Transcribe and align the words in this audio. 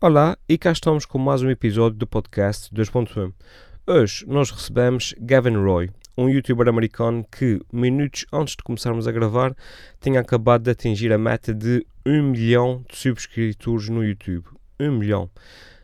Olá, 0.00 0.38
e 0.48 0.56
cá 0.56 0.70
estamos 0.70 1.04
com 1.04 1.18
mais 1.18 1.42
um 1.42 1.50
episódio 1.50 1.98
do 1.98 2.06
podcast 2.06 2.72
2.1. 2.72 3.32
Hoje 3.84 4.24
nós 4.28 4.48
recebemos 4.48 5.12
Gavin 5.18 5.56
Roy, 5.56 5.90
um 6.16 6.28
youtuber 6.28 6.68
americano 6.68 7.26
que, 7.28 7.60
minutos 7.72 8.24
antes 8.32 8.54
de 8.54 8.62
começarmos 8.62 9.08
a 9.08 9.12
gravar, 9.12 9.56
tinha 10.00 10.20
acabado 10.20 10.62
de 10.62 10.70
atingir 10.70 11.12
a 11.12 11.18
meta 11.18 11.52
de 11.52 11.84
1 12.06 12.30
milhão 12.30 12.84
de 12.88 12.96
subscritores 12.96 13.88
no 13.88 14.04
YouTube. 14.04 14.44
1 14.78 14.92
milhão. 14.92 15.28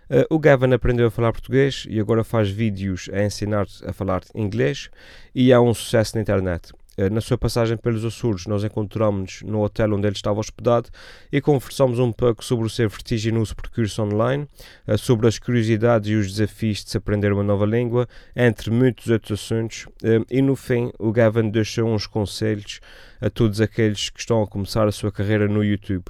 Uh, 0.09 0.23
o 0.31 0.39
Gavin 0.39 0.73
aprendeu 0.73 1.09
a 1.09 1.11
falar 1.11 1.33
português 1.33 1.85
e 1.91 1.99
agora 1.99 2.23
faz 2.23 2.49
vídeos 2.49 3.11
a 3.13 3.25
ensinar 3.25 3.67
a 3.85 3.93
falar 3.93 4.21
inglês 4.33 4.91
e 5.35 5.51
é 5.51 5.59
um 5.59 5.75
sucesso 5.75 6.15
na 6.15 6.23
internet. 6.23 6.71
Eh, 6.97 7.11
na 7.11 7.21
sua 7.21 7.37
passagem 7.37 7.77
pelos 7.77 8.05
Açores, 8.05 8.47
nós 8.47 8.65
encontramos-nos 8.65 9.43
no 9.43 9.63
hotel 9.63 9.95
onde 9.95 10.07
ele 10.07 10.17
estava 10.17 10.39
hospedado 10.39 10.89
e 11.33 11.41
conversamos 11.41 11.99
um 11.99 12.13
pouco 12.13 12.45
sobre 12.45 12.67
o 12.67 12.71
seu 12.71 12.89
vertiginoso 12.89 13.55
percurso 13.55 14.03
online, 14.03 14.49
eh, 14.87 14.97
sobre 14.97 15.27
as 15.27 15.39
curiosidades 15.39 16.09
e 16.11 16.15
os 16.15 16.33
desafios 16.33 16.85
de 16.85 16.91
se 16.91 16.97
aprender 16.97 17.33
uma 17.33 17.43
nova 17.43 17.67
língua, 17.67 18.09
entre 18.35 18.71
muitos 18.71 19.09
outros 19.09 19.41
assuntos. 19.41 19.87
Eh, 20.03 20.21
e 20.31 20.43
no 20.43 20.57
fim, 20.57 20.93
o 20.99 21.13
Gavin 21.13 21.51
deixou 21.51 21.89
uns 21.89 22.07
conselhos 22.07 22.81
a 23.21 23.29
todos 23.29 23.61
aqueles 23.61 24.11
que 24.11 24.21
estão 24.21 24.43
a 24.43 24.47
começar 24.47 24.87
a 24.87 24.93
sua 24.93 25.11
carreira 25.11 25.49
no 25.49 25.65
YouTube. 25.65 26.05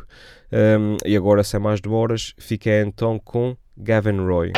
E 1.04 1.16
agora, 1.16 1.42
sem 1.42 1.59
mais 1.59 1.80
demoras, 1.80 2.32
fiquei 2.38 2.80
então 2.80 3.18
com 3.18 3.56
Gavin 3.76 4.18
Roy. 4.18 4.52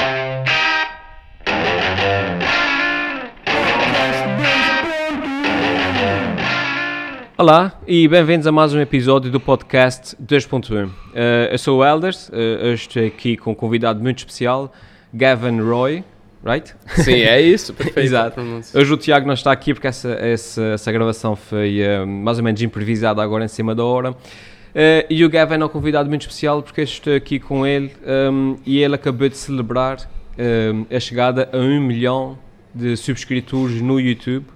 Olá 7.39 7.79
e 7.87 8.09
bem-vindos 8.09 8.47
a 8.47 8.51
mais 8.51 8.73
um 8.73 8.81
episódio 8.81 9.31
do 9.31 9.39
podcast 9.39 10.17
2.1. 10.17 10.87
Uh, 10.87 10.91
eh, 11.15 11.51
eu 11.53 11.59
sou 11.59 11.81
o 11.81 11.85
Elders, 11.85 12.31
uh, 12.31 12.73
estou 12.73 13.05
aqui 13.05 13.37
com 13.37 13.51
um 13.51 13.55
convidado 13.55 14.03
muito 14.03 14.21
especial, 14.21 14.73
Gavin 15.13 15.61
Roy, 15.61 16.03
right? 16.43 16.75
Sim, 17.05 17.13
é 17.13 17.39
isso, 17.39 17.75
perfeito. 17.77 18.01
Exato. 18.01 18.41
Hoje 18.73 18.91
o 18.91 18.97
Tiago 18.97 19.27
não 19.27 19.35
está 19.35 19.53
aqui 19.53 19.75
porque 19.75 19.87
essa, 19.87 20.13
essa, 20.13 20.63
essa 20.63 20.91
gravação 20.91 21.37
foi 21.37 21.81
uh, 21.83 22.07
mais 22.07 22.39
ou 22.39 22.45
menos 22.45 22.63
improvisada 22.63 23.23
agora 23.23 23.45
em 23.45 23.49
cima 23.49 23.75
da 23.75 23.85
hora. 23.85 24.13
Uh, 24.13 25.05
e 25.11 25.23
o 25.23 25.29
Gavin 25.29 25.61
é 25.61 25.65
um 25.67 25.69
convidado 25.69 26.09
muito 26.09 26.23
especial 26.23 26.63
porque 26.63 26.81
estou 26.81 27.15
aqui 27.15 27.39
com 27.39 27.67
ele 27.67 27.93
um, 28.33 28.57
e 28.65 28.79
ele 28.79 28.95
acabou 28.95 29.29
de 29.29 29.37
celebrar 29.37 30.09
um, 30.39 30.87
a 30.91 30.99
chegada 30.99 31.51
a 31.53 31.59
um 31.59 31.83
milhão 31.83 32.39
de 32.75 32.97
subscritores 32.97 33.83
no 33.83 34.01
YouTube, 34.01 34.47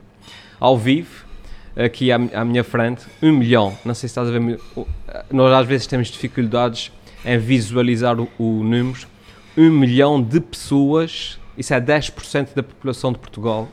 ao 0.59 0.79
vivo 0.79 1.29
aqui 1.77 2.11
à, 2.11 2.17
à, 2.17 2.45
minha 2.45 2.65
frente, 2.65 3.07
um 3.23 3.33
milhão. 3.33 3.77
Não 3.85 3.95
sei 3.95 4.09
se 4.09 4.13
estás 4.13 4.29
a 4.29 4.31
ver. 4.33 4.61
Nós 5.31 5.53
às 5.53 5.67
vezes 5.67 5.87
temos 5.87 6.09
dificuldades 6.09 6.93
em 7.25 7.39
visualizar 7.39 8.19
o, 8.19 8.29
o 8.39 8.63
número. 8.63 9.07
Um 9.57 9.71
milhão 9.71 10.23
de 10.23 10.41
pessoas, 10.41 11.39
isso 11.57 11.75
é 11.75 11.81
10% 11.81 12.55
da 12.55 12.63
população 12.63 13.13
de 13.13 13.19
Portugal. 13.19 13.69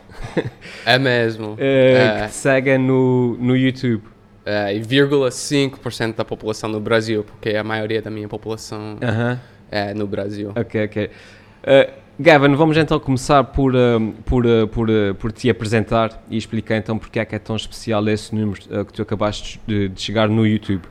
É 0.86 0.98
mesmo. 0.98 1.56
é, 1.58 1.94
é. 2.18 2.22
Que 2.22 2.28
te 2.28 2.34
seguem 2.34 2.78
no, 2.78 3.38
no 3.38 3.56
YouTube. 3.56 4.04
É, 4.46 4.74
e 4.74 4.80
0,5% 4.80 6.16
da 6.16 6.24
população 6.24 6.70
no 6.70 6.80
Brasil, 6.80 7.26
porque 7.26 7.50
a 7.50 7.66
maioria 7.66 8.02
da 8.02 8.10
minha 8.10 8.30
população 8.30 8.94
uh 8.94 9.00
-huh. 9.00 9.40
é 9.70 9.94
no 9.94 10.08
Brasil. 10.08 10.54
Ok, 10.56 10.86
ok. 10.86 11.06
Uh, 11.06 12.07
Gavin, 12.20 12.56
vamos 12.56 12.76
então 12.78 13.00
começar 13.00 13.44
por, 13.44 13.76
uh, 13.76 14.12
por, 14.26 14.44
uh, 14.44 14.68
por, 14.68 14.90
uh, 14.90 15.14
por 15.14 15.32
te 15.32 15.52
apresentar 15.52 16.24
e 16.32 16.36
explicar 16.36 16.76
então 16.76 16.98
porque 16.98 17.20
é 17.20 17.26
que 17.26 17.36
é 17.36 17.40
tão 17.40 17.56
especial 17.56 18.08
esse 18.10 18.34
número 18.34 18.60
que 18.60 18.92
tu 18.92 19.04
acabaste 19.04 19.62
de, 19.68 19.88
de, 19.88 20.02
chegar 20.02 20.28
no 20.28 20.46
YouTube. 20.46 20.82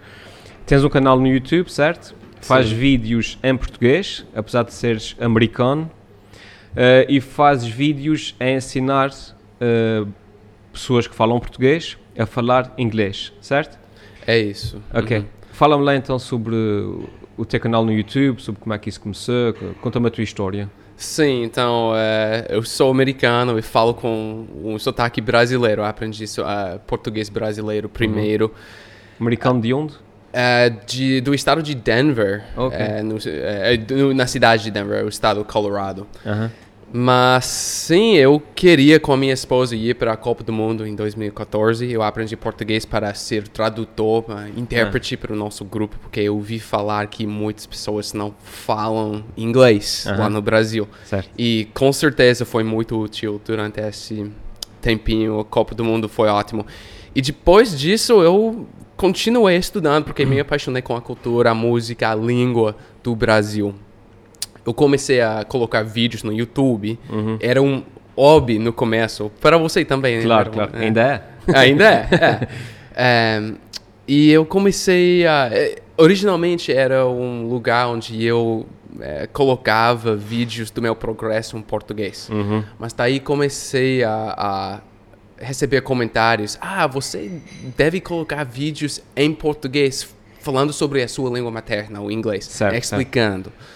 Tens 0.64 0.84
um 0.84 0.88
canal 0.88 1.18
no 1.18 1.26
YouTube, 1.26 1.68
certo? 1.68 2.14
Faz 2.40 2.70
vídeos 2.70 3.40
em 3.42 3.56
português, 3.56 4.24
apesar 4.36 4.62
de 4.62 4.72
seres 4.72 5.16
americano, 5.20 5.90
e 7.08 7.20
fazes 7.20 7.68
vídeos 7.68 8.36
a 8.38 8.48
ensinar 8.48 9.10
pessoas 10.72 11.08
que 11.08 11.14
falam 11.14 11.40
português 11.40 11.96
a 12.16 12.24
falar 12.24 12.72
inglês, 12.78 13.32
certo? 13.40 13.78
É 14.26 14.38
isso. 14.38 14.80
Ok. 14.94 15.18
Uhum. 15.18 15.24
Fala-me 15.52 15.82
lá 15.82 15.96
então 15.96 16.20
sobre 16.20 16.54
o 17.36 17.44
teu 17.44 17.58
canal 17.58 17.84
no 17.84 17.92
YouTube, 17.92 18.40
sobre 18.40 18.60
como 18.60 18.74
é 18.74 18.78
que 18.78 18.88
isso 18.88 19.00
começou, 19.00 19.54
conta-me 19.80 20.06
a 20.06 20.10
tua 20.10 20.22
história. 20.22 20.70
Sim, 20.96 21.42
então 21.42 21.92
é, 21.94 22.46
eu 22.48 22.62
sou 22.62 22.90
americano 22.90 23.58
e 23.58 23.62
falo 23.62 23.92
com 23.92 24.46
um 24.64 24.78
sotaque 24.78 25.20
brasileiro. 25.20 25.82
Eu 25.82 25.84
aprendi 25.84 26.24
uh, 26.24 26.78
português 26.86 27.28
brasileiro 27.28 27.88
primeiro. 27.88 28.46
Uhum. 28.46 29.26
Americano 29.26 29.60
de 29.60 29.74
onde? 29.74 29.92
Uh, 29.94 30.86
de, 30.86 31.20
do 31.20 31.34
estado 31.34 31.62
de 31.62 31.74
Denver, 31.74 32.44
okay. 32.56 33.02
no, 33.02 34.14
na 34.14 34.26
cidade 34.26 34.64
de 34.64 34.70
Denver, 34.70 35.04
o 35.04 35.08
estado 35.08 35.38
do 35.38 35.44
Colorado. 35.44 36.06
Uhum. 36.24 36.50
Mas 36.98 37.44
sim, 37.44 38.14
eu 38.14 38.42
queria 38.54 38.98
com 38.98 39.12
a 39.12 39.18
minha 39.18 39.34
esposa 39.34 39.76
ir 39.76 39.94
para 39.96 40.14
a 40.14 40.16
Copa 40.16 40.42
do 40.42 40.50
Mundo 40.50 40.86
em 40.86 40.94
2014. 40.94 41.92
Eu 41.92 42.02
aprendi 42.02 42.34
português 42.38 42.86
para 42.86 43.12
ser 43.12 43.46
tradutor, 43.48 44.24
intérprete 44.56 45.14
ah. 45.14 45.18
para 45.18 45.32
o 45.34 45.36
nosso 45.36 45.62
grupo, 45.62 45.98
porque 46.00 46.20
eu 46.20 46.34
ouvi 46.34 46.58
falar 46.58 47.06
que 47.08 47.26
muitas 47.26 47.66
pessoas 47.66 48.14
não 48.14 48.34
falam 48.42 49.22
inglês 49.36 50.06
lá 50.06 50.30
no 50.30 50.40
Brasil. 50.40 50.88
Certo. 51.04 51.28
E 51.36 51.68
com 51.74 51.92
certeza 51.92 52.46
foi 52.46 52.64
muito 52.64 52.98
útil 52.98 53.38
durante 53.44 53.78
esse 53.78 54.32
tempinho. 54.80 55.38
A 55.38 55.44
Copa 55.44 55.74
do 55.74 55.84
Mundo 55.84 56.08
foi 56.08 56.30
ótimo. 56.30 56.64
E 57.14 57.20
depois 57.20 57.78
disso 57.78 58.22
eu 58.22 58.66
continuei 58.96 59.58
estudando, 59.58 60.04
porque 60.04 60.24
me 60.24 60.40
apaixonei 60.40 60.80
com 60.80 60.96
a 60.96 61.02
cultura, 61.02 61.50
a 61.50 61.54
música, 61.54 62.10
a 62.10 62.14
língua 62.14 62.74
do 63.02 63.14
Brasil 63.14 63.74
eu 64.66 64.74
comecei 64.74 65.20
a 65.20 65.44
colocar 65.44 65.82
vídeos 65.82 66.22
no 66.22 66.32
YouTube, 66.32 66.98
uhum. 67.08 67.38
era 67.40 67.62
um 67.62 67.82
hobby 68.16 68.58
no 68.58 68.72
começo. 68.72 69.30
Para 69.40 69.56
você 69.58 69.84
também, 69.84 70.16
né? 70.16 70.22
Claro, 70.24 70.50
claro. 70.50 70.72
É. 70.74 70.80
Ainda 70.80 71.02
é? 71.02 71.22
Ainda 71.56 71.84
é. 71.84 72.08
é. 72.10 72.48
é. 72.96 73.52
E 74.08 74.30
eu 74.30 74.44
comecei 74.44 75.26
a. 75.26 75.50
É, 75.52 75.76
originalmente 75.96 76.72
era 76.72 77.06
um 77.06 77.48
lugar 77.48 77.88
onde 77.88 78.24
eu 78.24 78.66
é, 79.00 79.26
colocava 79.26 80.16
vídeos 80.16 80.70
do 80.70 80.80
meu 80.80 80.94
progresso 80.94 81.56
em 81.56 81.62
português. 81.62 82.28
Uhum. 82.30 82.64
Mas 82.78 82.92
daí 82.92 83.20
comecei 83.20 84.02
a, 84.02 84.34
a, 84.36 84.80
receber 85.38 85.80
comentários. 85.82 86.56
Ah, 86.60 86.86
você 86.86 87.40
deve 87.76 88.00
colocar 88.00 88.44
vídeos 88.44 89.02
em 89.14 89.32
português 89.32 90.08
falando 90.40 90.72
sobre 90.72 91.02
a 91.02 91.08
sua 91.08 91.28
língua 91.30 91.50
materna, 91.50 92.00
o 92.00 92.10
inglês, 92.10 92.44
certo, 92.44 92.76
explicando. 92.76 93.50
Certo. 93.50 93.75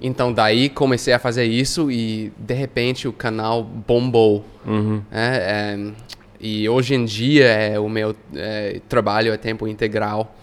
Então 0.00 0.32
daí 0.32 0.68
comecei 0.68 1.12
a 1.12 1.18
fazer 1.18 1.44
isso 1.44 1.90
e 1.90 2.32
de 2.38 2.54
repente 2.54 3.06
o 3.06 3.12
canal 3.12 3.62
bombou. 3.62 4.44
Uhum. 4.66 5.02
É, 5.12 5.76
é, 5.76 5.92
e 6.40 6.68
hoje 6.68 6.94
em 6.94 7.04
dia 7.04 7.46
é, 7.46 7.78
o 7.78 7.88
meu 7.88 8.16
é, 8.34 8.80
trabalho 8.88 9.32
é 9.32 9.36
tempo 9.36 9.68
integral 9.68 10.34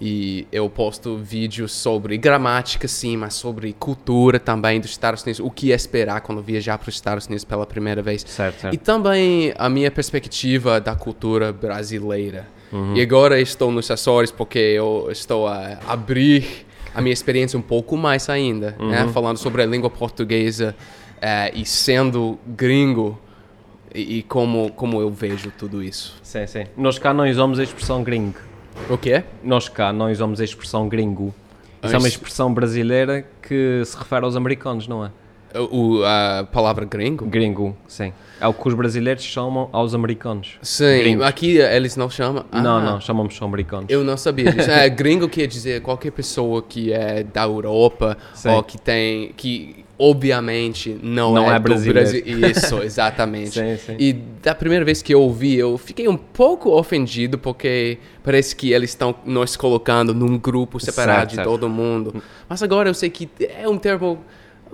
e 0.00 0.46
eu 0.50 0.70
posto 0.70 1.18
vídeos 1.18 1.72
sobre 1.72 2.16
gramática 2.16 2.88
sim, 2.88 3.16
mas 3.16 3.34
sobre 3.34 3.74
cultura 3.74 4.38
também 4.38 4.80
dos 4.80 4.90
Estados 4.90 5.22
Unidos, 5.22 5.40
o 5.40 5.50
que 5.50 5.72
esperar 5.72 6.22
quando 6.22 6.40
viajar 6.40 6.78
para 6.78 6.88
os 6.88 6.94
Estados 6.94 7.26
Unidos 7.26 7.44
pela 7.44 7.66
primeira 7.66 8.00
vez. 8.00 8.24
Certo, 8.26 8.60
certo. 8.60 8.74
E 8.74 8.78
também 8.78 9.52
a 9.58 9.68
minha 9.68 9.90
perspectiva 9.90 10.80
da 10.80 10.94
cultura 10.94 11.52
brasileira. 11.52 12.48
Uhum. 12.72 12.96
E 12.96 13.02
agora 13.02 13.40
estou 13.40 13.70
nos 13.70 13.90
Açores 13.90 14.30
porque 14.30 14.58
eu 14.58 15.08
estou 15.10 15.46
a 15.46 15.78
abrir 15.86 16.64
a 16.94 17.00
minha 17.00 17.12
experiência 17.12 17.58
um 17.58 17.62
pouco 17.62 17.96
mais 17.96 18.28
ainda, 18.28 18.72
né? 18.72 18.76
uhum. 18.78 18.90
né? 18.90 19.08
Falando 19.12 19.36
sobre 19.36 19.62
a 19.62 19.66
língua 19.66 19.90
portuguesa 19.90 20.74
é, 21.20 21.52
e 21.54 21.64
sendo 21.64 22.38
gringo 22.46 23.18
e, 23.94 24.18
e, 24.18 24.22
como, 24.22 24.70
como 24.72 25.00
eu 25.00 25.10
vejo 25.10 25.52
tudo 25.56 25.82
isso. 25.82 26.18
Sim, 26.22 26.46
sim. 26.46 26.64
Nós 26.76 26.98
cá 26.98 27.12
não 27.12 27.28
usamos 27.28 27.58
a 27.58 27.62
expressão 27.62 28.02
gringo. 28.02 28.38
O 28.88 28.96
quê? 28.96 29.24
Nós 29.42 29.68
cá 29.68 29.92
não 29.92 30.10
usamos 30.10 30.40
a 30.40 30.44
expressão 30.44 30.88
gringo. 30.88 31.34
Isso 31.82 31.94
é 31.94 31.98
uma 31.98 32.08
expressão 32.08 32.52
brasileira 32.52 33.26
que 33.42 33.82
se 33.84 33.96
refere 33.96 34.24
aos 34.24 34.36
americanos, 34.36 34.86
não 34.86 35.04
é? 35.04 35.10
O, 35.70 36.02
a 36.04 36.44
palavra 36.44 36.84
gringo? 36.84 37.26
Gringo, 37.26 37.76
sim. 37.88 38.12
É 38.40 38.46
o 38.46 38.54
que 38.54 38.68
os 38.68 38.74
brasileiros 38.74 39.22
chamam 39.22 39.68
aos 39.72 39.94
americanos. 39.94 40.58
Sim, 40.62 40.98
Gringos. 41.00 41.26
aqui 41.26 41.58
eles 41.58 41.96
não 41.96 42.08
chamam. 42.08 42.44
Ah, 42.50 42.62
não, 42.62 42.80
não, 42.80 43.00
chamamos 43.00 43.34
só 43.36 43.44
americanos. 43.44 43.86
Eu 43.88 44.02
não 44.02 44.16
sabia 44.16 44.52
disso. 44.52 44.70
é, 44.70 44.88
gringo 44.90 45.28
quer 45.28 45.46
dizer 45.46 45.82
qualquer 45.82 46.12
pessoa 46.12 46.62
que 46.62 46.92
é 46.92 47.22
da 47.22 47.42
Europa 47.42 48.16
sim. 48.32 48.48
ou 48.48 48.62
que 48.62 48.78
tem. 48.78 49.32
que 49.36 49.84
obviamente 49.98 50.98
não, 51.02 51.34
não 51.34 51.52
é, 51.52 51.56
é 51.56 51.58
brasileiro. 51.58 52.10
Brasil. 52.10 52.50
Isso, 52.50 52.78
exatamente. 52.82 53.50
sim, 53.50 53.76
sim. 53.76 53.96
E 53.98 54.14
da 54.14 54.54
primeira 54.54 54.82
vez 54.82 55.02
que 55.02 55.12
eu 55.12 55.20
ouvi, 55.20 55.56
eu 55.56 55.76
fiquei 55.76 56.08
um 56.08 56.16
pouco 56.16 56.70
ofendido 56.70 57.36
porque 57.36 57.98
parece 58.24 58.56
que 58.56 58.72
eles 58.72 58.90
estão 58.90 59.14
nos 59.26 59.56
colocando 59.56 60.14
num 60.14 60.38
grupo 60.38 60.80
separado 60.80 61.18
certo, 61.18 61.28
de 61.30 61.34
certo. 61.36 61.48
todo 61.50 61.68
mundo. 61.68 62.22
Mas 62.48 62.62
agora 62.62 62.88
eu 62.88 62.94
sei 62.94 63.10
que 63.10 63.28
é 63.40 63.68
um 63.68 63.76
termo 63.76 64.24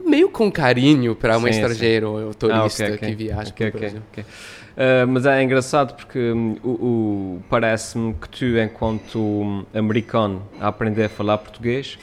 meio 0.04 0.28
com 0.28 0.50
carinho 0.50 1.14
para 1.14 1.38
um 1.38 1.43
sim, 1.43 1.50
estrangeiro 1.50 2.10
ou 2.10 2.34
turista 2.34 2.84
ah, 2.84 2.87
okay, 2.87 2.96
okay. 2.96 3.08
que 3.08 3.14
viaja 3.14 3.50
okay, 3.50 3.70
para 3.70 3.76
o 3.76 3.81
Brasil. 3.81 4.00
Uh, 4.00 5.06
mas 5.08 5.25
é 5.25 5.43
engraçado 5.43 5.94
porque 5.94 6.19
um, 6.19 6.56
o, 6.62 6.69
o 6.69 7.43
parece-me 7.48 8.12
que 8.14 8.28
tu, 8.28 8.44
enquanto 8.58 9.64
americano, 9.72 10.43
a 10.60 10.69
aprender 10.69 11.04
a 11.04 11.08
falar 11.08 11.38
português, 11.38 11.98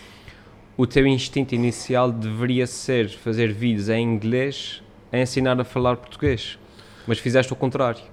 o 0.75 0.87
teu 0.87 1.05
instinto 1.05 1.53
inicial 1.53 2.11
deveria 2.11 2.65
ser 2.65 3.09
fazer 3.09 3.53
vídeos 3.53 3.89
em 3.89 4.01
inglês 4.01 4.81
a 5.11 5.19
ensinar 5.19 5.59
a 5.59 5.63
falar 5.63 5.97
português. 5.97 6.57
Mas 7.05 7.19
fizeste 7.19 7.53
o 7.53 7.55
contrário. 7.55 8.12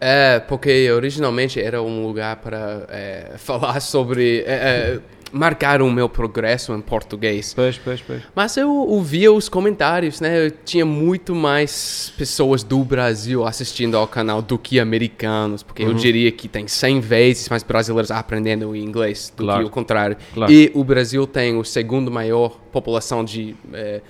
É, 0.00 0.40
porque 0.40 0.90
originalmente 0.90 1.60
era 1.60 1.82
um 1.82 2.06
lugar 2.06 2.36
para 2.36 2.86
é, 2.88 3.32
falar 3.38 3.80
sobre. 3.80 4.40
É, 4.46 4.52
é, 4.52 5.00
marcar 5.32 5.82
o 5.82 5.90
meu 5.90 6.08
progresso 6.08 6.72
em 6.72 6.80
português. 6.80 7.52
Pois, 7.52 7.76
pois, 7.76 8.00
pois. 8.00 8.22
Mas 8.34 8.56
eu 8.56 8.70
ouvia 8.70 9.32
os 9.32 9.48
comentários, 9.48 10.20
né? 10.20 10.46
Eu 10.46 10.50
tinha 10.50 10.86
muito 10.86 11.34
mais 11.34 12.12
pessoas 12.16 12.62
do 12.62 12.82
Brasil 12.84 13.44
assistindo 13.44 13.96
ao 13.96 14.06
canal 14.06 14.40
do 14.40 14.56
que 14.56 14.78
americanos, 14.78 15.62
porque 15.62 15.82
eu 15.82 15.92
diria 15.94 16.30
que 16.32 16.48
tem 16.48 16.68
100 16.68 17.00
vezes 17.00 17.48
mais 17.48 17.62
brasileiros 17.62 18.10
aprendendo 18.10 18.74
inglês 18.74 19.32
do 19.36 19.44
Claro. 19.44 19.62
que 19.62 19.66
o 19.66 19.70
contrário. 19.70 20.16
Claro. 20.32 20.50
E 20.50 20.70
o 20.74 20.84
Brasil 20.84 21.26
tem 21.26 21.56
o 21.58 21.64
segundo 21.64 22.10
maior 22.10 22.58
população 22.72 23.24
de 23.24 23.56
é, 23.72 24.00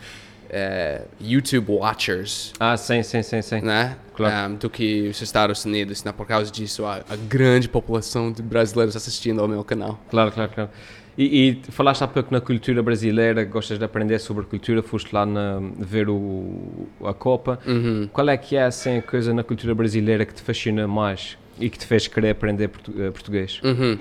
é, 0.50 1.02
YouTube 1.20 1.72
watchers, 1.72 2.52
Ah, 2.58 2.76
sim, 2.76 3.02
sim, 3.02 3.22
sim, 3.22 3.42
sim. 3.42 3.60
né? 3.60 3.96
Claro. 4.14 4.52
Um, 4.52 4.56
do 4.56 4.70
que 4.70 5.08
os 5.08 5.20
Estados 5.20 5.64
Unidos, 5.64 6.02
né? 6.04 6.12
Por 6.12 6.26
causa 6.26 6.50
disso, 6.50 6.84
a, 6.86 6.96
a 7.08 7.16
grande 7.28 7.68
população 7.68 8.32
de 8.32 8.42
brasileiros 8.42 8.96
assistindo 8.96 9.40
ao 9.40 9.48
meu 9.48 9.62
canal. 9.64 10.00
Claro, 10.10 10.32
claro, 10.32 10.50
claro. 10.54 10.70
E, 11.18 11.58
e 11.66 11.72
falaste 11.72 12.02
há 12.02 12.06
pouco 12.06 12.32
na 12.32 12.40
cultura 12.42 12.82
brasileira, 12.82 13.42
gostas 13.44 13.78
de 13.78 13.84
aprender 13.84 14.18
sobre 14.18 14.44
cultura, 14.44 14.82
foste 14.82 15.14
lá 15.14 15.24
na, 15.24 15.60
ver 15.78 16.08
o, 16.10 16.86
a 17.02 17.14
Copa. 17.14 17.58
Uhum. 17.66 18.08
Qual 18.12 18.28
é 18.28 18.36
que 18.36 18.54
é 18.56 18.64
assim, 18.64 18.98
a 18.98 19.02
coisa 19.02 19.32
na 19.32 19.42
cultura 19.42 19.74
brasileira 19.74 20.26
que 20.26 20.34
te 20.34 20.42
fascina 20.42 20.86
mais 20.86 21.38
e 21.58 21.70
que 21.70 21.78
te 21.78 21.86
fez 21.86 22.06
querer 22.06 22.30
aprender 22.30 22.68
portu- 22.68 22.92
eh, 23.02 23.10
português? 23.10 23.60
Uhum. 23.64 23.98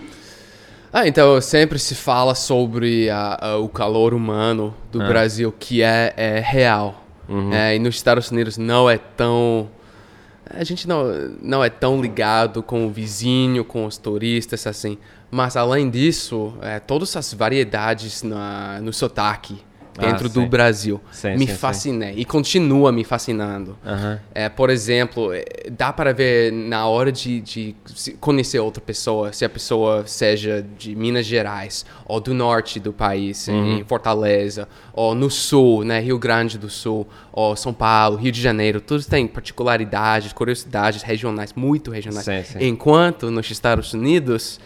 Ah, 0.98 1.06
então 1.06 1.42
sempre 1.42 1.78
se 1.78 1.94
fala 1.94 2.34
sobre 2.34 3.10
a- 3.10 3.38
a- 3.42 3.58
o 3.58 3.68
calor 3.68 4.14
humano 4.14 4.74
do 4.94 5.02
Ah. 5.02 5.08
Brasil 5.08 5.52
que 5.60 5.82
é, 5.84 6.14
é 6.16 6.40
real. 6.40 7.04
Uhum. 7.28 7.52
É, 7.54 7.76
e 7.76 7.80
nos 7.80 7.96
Estados 7.96 8.32
Unidos 8.32 8.58
não 8.58 8.90
é 8.90 8.98
tão. 8.98 9.68
A 10.50 10.64
gente 10.64 10.88
não, 10.88 11.04
não 11.42 11.62
é 11.62 11.70
tão 11.70 12.02
ligado 12.02 12.64
com 12.64 12.86
o 12.88 12.90
vizinho, 12.90 13.66
com 13.66 13.86
os 13.86 13.98
turistas, 13.98 14.66
assim. 14.66 14.98
Mas 15.30 15.58
além 15.58 15.90
disso, 15.90 16.54
é, 16.62 16.80
todas 16.80 17.14
as 17.18 17.34
variedades 17.34 18.24
na, 18.24 18.80
no 18.82 18.94
sotaque 18.94 19.62
Ah, 19.98 20.12
dentro 20.12 20.28
do 20.30 20.42
sim. 20.42 20.48
Brasil 20.48 21.02
Sim, 21.12 21.32
me 21.34 21.40
sim, 21.40 21.48
sim. 21.48 21.54
fascinei 21.54 22.14
e 22.18 22.26
continua 22.26 22.92
me 22.92 23.04
fascinando. 23.04 23.78
Aham. 23.86 24.20
É, 24.34 24.50
por 24.50 24.70
exemplo, 24.70 25.32
é, 25.34 25.44
dá 25.72 25.94
para 25.94 26.14
ver 26.14 26.52
na 26.52 26.86
hora 26.88 27.12
de, 27.12 27.40
de 27.42 27.76
conhecer 28.20 28.60
outra 28.60 28.82
pessoa, 28.82 29.32
se 29.32 29.46
a 29.46 29.50
pessoa 29.50 30.06
seja 30.06 30.66
de 30.78 30.96
Minas 30.96 31.26
Gerais, 31.26 31.86
ou 32.06 32.20
do 32.20 32.34
norte 32.34 32.80
do 32.80 32.92
país, 32.92 33.48
em 33.48 33.84
Fortaleza, 33.86 34.68
ou 34.94 35.16
no 35.16 35.30
sul, 35.30 35.84
né, 35.84 36.00
Rio 36.00 36.20
Grande 36.20 36.58
do 36.58 36.70
Sul, 36.70 37.08
ou 37.32 37.56
São 37.56 37.74
Paulo, 37.74 38.18
Rio 38.18 38.32
de 38.32 38.42
Janeiro, 38.42 38.82
todos 38.82 39.06
têm 39.06 39.28
particularidades, 39.28 40.34
curiosidades 40.34 41.02
regionais, 41.04 41.54
muito 41.54 41.92
regionais. 41.92 42.26
Sim, 42.26 42.44
sim. 42.44 42.68
Enquanto 42.68 43.32
nos 43.32 43.50
Estados 43.50 43.94
Unidos, 43.94 44.60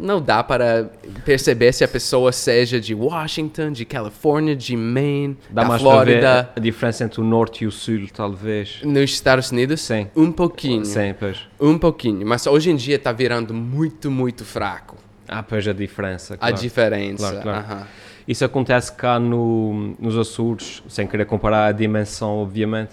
não 0.00 0.20
dá 0.20 0.42
para 0.42 0.90
perceber 1.24 1.72
se 1.72 1.84
a 1.84 1.88
pessoa 1.88 2.32
seja 2.32 2.80
de 2.80 2.94
Washington, 2.94 3.70
de 3.72 3.84
Califórnia, 3.84 4.56
de 4.56 4.76
Maine, 4.76 5.36
Dá 5.50 5.64
da 5.64 5.78
Flórida. 5.78 6.50
a, 6.54 6.58
a 6.58 6.60
diferença 6.62 7.04
entre 7.04 7.20
o 7.20 7.24
norte 7.24 7.64
e 7.64 7.66
o 7.66 7.70
sul, 7.70 8.08
talvez. 8.12 8.80
Nos 8.82 9.10
Estados 9.10 9.50
Unidos? 9.50 9.80
Sim. 9.82 10.08
Um 10.16 10.32
pouquinho. 10.32 10.84
Sim, 10.84 11.14
pois. 11.18 11.38
Um 11.60 11.78
pouquinho. 11.78 12.26
Mas 12.26 12.46
hoje 12.46 12.70
em 12.70 12.76
dia 12.76 12.98
tá 12.98 13.12
virando 13.12 13.52
muito, 13.52 14.10
muito 14.10 14.44
fraco. 14.44 14.96
Ah, 15.28 15.42
pois 15.42 15.68
a 15.68 15.72
diferença. 15.72 16.34
A 16.34 16.38
Claro. 16.38 16.54
diferença. 16.56 17.18
Claro, 17.30 17.42
claro. 17.42 17.58
Aham. 17.66 17.86
Isso 18.26 18.44
acontece 18.44 18.92
cá 18.92 19.18
no, 19.18 19.94
nos 19.98 20.16
Açores, 20.16 20.82
sem 20.88 21.06
querer 21.06 21.24
comparar 21.26 21.66
a 21.66 21.72
dimensão, 21.72 22.38
obviamente. 22.38 22.90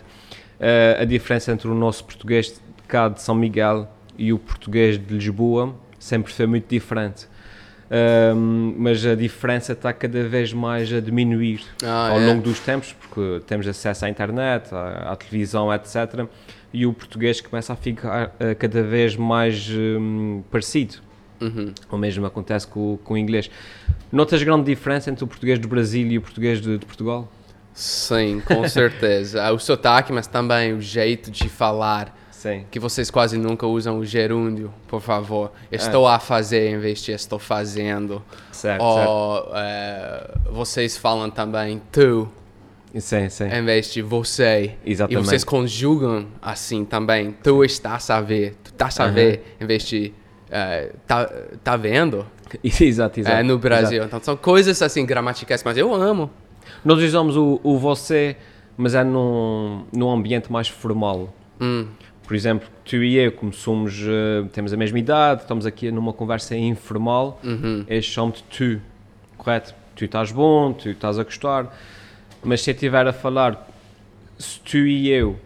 Eh, 0.60 0.98
a 1.00 1.06
diferença 1.06 1.52
entre 1.52 1.68
o 1.68 1.74
nosso 1.76 2.04
português 2.04 2.48
de 2.48 2.54
cá 2.88 3.08
de 3.08 3.22
São 3.22 3.36
Miguel 3.36 3.88
e 4.18 4.34
o 4.34 4.40
português 4.40 4.98
de 4.98 5.14
Lisboa 5.14 5.76
sempre 6.00 6.32
foi 6.34 6.46
muito 6.48 6.68
diferente. 6.70 7.28
Ahm, 7.90 8.74
mas 8.78 9.06
a 9.06 9.16
diferença 9.16 9.72
está 9.72 9.94
cada 9.94 10.24
vez 10.28 10.52
mais 10.52 10.92
a 10.92 11.00
diminuir 11.00 11.62
Ah, 11.84 12.10
ao 12.10 12.20
é? 12.20 12.26
longo 12.28 12.42
dos 12.42 12.60
tempos, 12.60 12.94
porque 12.94 13.42
temos 13.48 13.66
acesso 13.68 14.06
à 14.06 14.10
internet, 14.10 14.74
à, 14.74 15.12
à 15.14 15.16
televisão, 15.16 15.74
etc. 15.74 16.26
E 16.74 16.86
o 16.86 16.92
português 16.92 17.40
começa 17.40 17.72
a 17.72 17.76
ficar 17.78 18.36
eh, 18.40 18.54
cada 18.56 18.84
vez 18.84 19.16
mais 19.16 19.70
hum, 19.72 20.44
parecido. 20.52 20.96
Uhum. 21.40 21.74
O 21.90 21.98
mesmo 21.98 22.26
acontece 22.26 22.68
com, 22.68 22.98
com 23.04 23.14
o 23.14 23.18
inglês. 23.18 23.50
Notas 24.12 24.44
grande 24.44 24.66
diferença 24.66 25.10
entre 25.10 25.24
o 25.24 25.28
português 25.28 25.58
do 25.60 25.68
Brasil 25.68 26.08
e 26.08 26.18
o 26.18 26.22
português 26.22 26.60
de, 26.60 26.78
de 26.78 26.86
Portugal? 26.86 27.32
Sim, 27.74 28.42
com 28.46 28.68
certeza. 28.70 29.50
o 29.54 29.60
sotaque, 29.60 30.12
mas 30.12 30.28
também 30.28 30.74
o 30.74 30.82
jeito 30.82 31.32
de 31.32 31.48
falar. 31.48 32.14
Sim. 32.38 32.66
Que 32.70 32.80
vocês 32.80 33.10
quase 33.10 33.36
nunca 33.36 33.66
usam 33.66 33.98
o 33.98 34.06
gerúndio, 34.06 34.72
por 34.88 35.02
favor. 35.02 35.52
Estou 35.72 36.08
a 36.08 36.20
fazer 36.20 36.70
em 36.70 36.78
vez 36.78 37.02
de 37.02 37.12
estou 37.12 37.40
fazendo. 37.40 38.24
Certo, 38.52 38.84
Ou 38.84 39.50
é, 39.56 40.36
vocês 40.52 40.96
falam 40.96 41.32
também 41.32 41.82
tu 41.92 42.30
certo. 43.00 43.32
Sim, 43.32 43.50
sim. 43.50 43.56
em 43.56 43.66
vez 43.66 43.92
de 43.92 44.04
você. 44.04 44.76
Exatamente. 44.86 45.24
E 45.24 45.28
vocês 45.28 45.44
conjugam 45.44 46.28
assim 46.40 46.86
também. 46.86 47.32
Tu 47.42 47.64
estás 47.66 48.08
a 48.12 48.22
ver. 48.22 48.56
Tu 48.64 48.70
estás 48.70 49.00
a 49.00 49.08
ver 49.08 49.56
em 49.60 49.66
vez 49.66 49.84
de 49.84 50.14
é, 50.52 50.92
tá, 51.08 51.26
tá 51.64 51.76
vendo? 51.76 52.24
Exato, 52.64 53.20
exato. 53.20 53.36
É, 53.36 53.42
no 53.42 53.58
Brasil. 53.58 53.98
exato. 53.98 54.08
Então 54.08 54.24
são 54.24 54.38
coisas 54.38 54.80
assim 54.84 55.04
gramaticais, 55.08 55.64
mas 55.64 55.76
eu 55.76 55.92
amo. 55.92 56.30
Nós 56.86 57.02
usamos 57.02 57.36
o, 57.36 57.60
o 57.64 57.80
você, 57.80 58.38
mas 58.78 58.94
é 58.94 59.04
num, 59.04 59.86
num 59.92 60.12
ambiente 60.12 60.52
mais 60.52 60.68
formal. 60.68 61.34
Hum, 61.60 61.88
Por 62.28 62.36
exemplo, 62.36 62.68
tu 62.84 62.98
e 62.98 63.16
eu, 63.16 63.32
como 63.32 63.54
somos, 63.54 63.98
eh, 64.06 64.46
temos 64.52 64.74
a 64.74 64.78
mesma 64.78 65.00
idade, 65.00 65.44
estamos 65.44 65.66
aqui 65.66 65.90
numa 65.90 66.12
conversa 66.12 66.58
informal, 66.58 67.40
uhum. 67.42 67.86
eu 67.88 68.02
chamo-te 68.02 68.44
tu, 68.44 68.82
correto? 69.38 69.74
Tu 69.96 70.04
estás 70.06 70.30
bom, 70.32 70.74
tu 70.74 70.90
estás 70.90 71.18
a 71.18 71.24
gostar, 71.24 71.74
mas 72.44 72.62
se 72.62 72.70
eu 72.70 72.74
estiver 72.74 73.08
a 73.08 73.14
falar, 73.14 73.66
se 74.38 74.60
tu 74.60 74.78
e 74.78 75.10
eu 75.10 75.40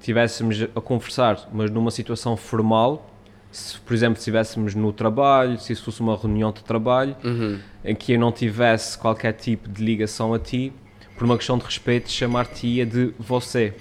estivéssemos 0.00 0.62
a 0.74 0.80
conversar, 0.80 1.48
mas 1.52 1.70
numa 1.70 1.90
situação 1.90 2.34
formal, 2.36 3.08
se 3.52 3.78
por 3.80 3.92
exemplo 3.92 4.18
estivéssemos 4.18 4.74
no 4.74 4.90
trabalho, 4.90 5.58
se 5.60 5.74
isso 5.74 5.84
fosse 5.84 6.00
uma 6.00 6.16
reunião 6.16 6.50
de 6.50 6.64
trabalho, 6.64 7.14
Uhum. 7.22 7.58
em 7.84 7.94
que 7.94 8.14
eu 8.14 8.18
não 8.18 8.32
tivesse 8.32 8.96
qualquer 8.96 9.34
tipo 9.34 9.68
de 9.68 9.84
ligação 9.84 10.32
a 10.32 10.38
ti, 10.38 10.72
por 11.14 11.24
uma 11.24 11.36
questão 11.36 11.58
de 11.58 11.64
respeito, 11.66 12.10
chamar-te-ia 12.10 12.86
de 12.86 13.12
você. 13.18 13.74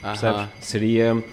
Percebes? 0.00 0.36
Aham. 0.38 0.48
Seria, 0.60 1.24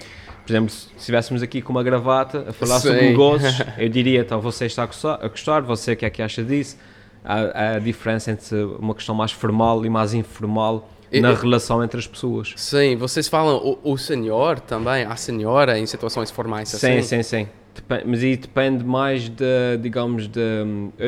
por 0.47 0.53
exemplo, 0.53 0.69
se 0.69 0.87
estivéssemos 0.97 1.43
aqui 1.43 1.61
com 1.61 1.73
uma 1.73 1.83
gravata 1.83 2.45
a 2.47 2.53
falar 2.53 2.79
Sim. 2.79 2.87
sobre 2.87 3.13
gostos, 3.13 3.65
eu 3.77 3.89
diria, 3.89 4.21
então 4.21 4.39
você 4.39 4.65
está 4.65 4.83
a 4.83 4.85
gostar, 4.85 5.19
a 5.21 5.27
gostar 5.27 5.61
você 5.61 5.91
o 5.91 5.97
que 5.97 6.05
é 6.05 6.09
que 6.09 6.21
acha 6.21 6.41
disso? 6.41 6.77
Há, 7.21 7.39
há 7.41 7.75
a 7.75 7.79
diferença 7.79 8.31
entre 8.31 8.55
uma 8.79 8.95
questão 8.95 9.13
mais 9.13 9.33
formal 9.33 9.85
e 9.85 9.89
mais 9.89 10.13
informal 10.13 10.89
na 11.11 11.33
relação 11.33 11.83
entre 11.83 11.99
as 11.99 12.07
pessoas. 12.07 12.53
Sim, 12.55 12.95
vocês 12.95 13.27
falam 13.27 13.57
o, 13.57 13.91
o 13.91 13.97
senhor 13.97 14.61
também, 14.61 15.03
a 15.03 15.17
senhora 15.17 15.77
em 15.77 15.85
situações 15.85 16.31
formais 16.31 16.69
Sim, 16.69 16.99
assim? 16.99 17.01
sim, 17.01 17.23
sim. 17.23 17.47
Depen- 17.75 18.03
mas 18.05 18.23
aí 18.23 18.37
depende 18.37 18.85
mais 18.85 19.27
da, 19.27 19.75
digamos, 19.81 20.29
de, 20.29 20.39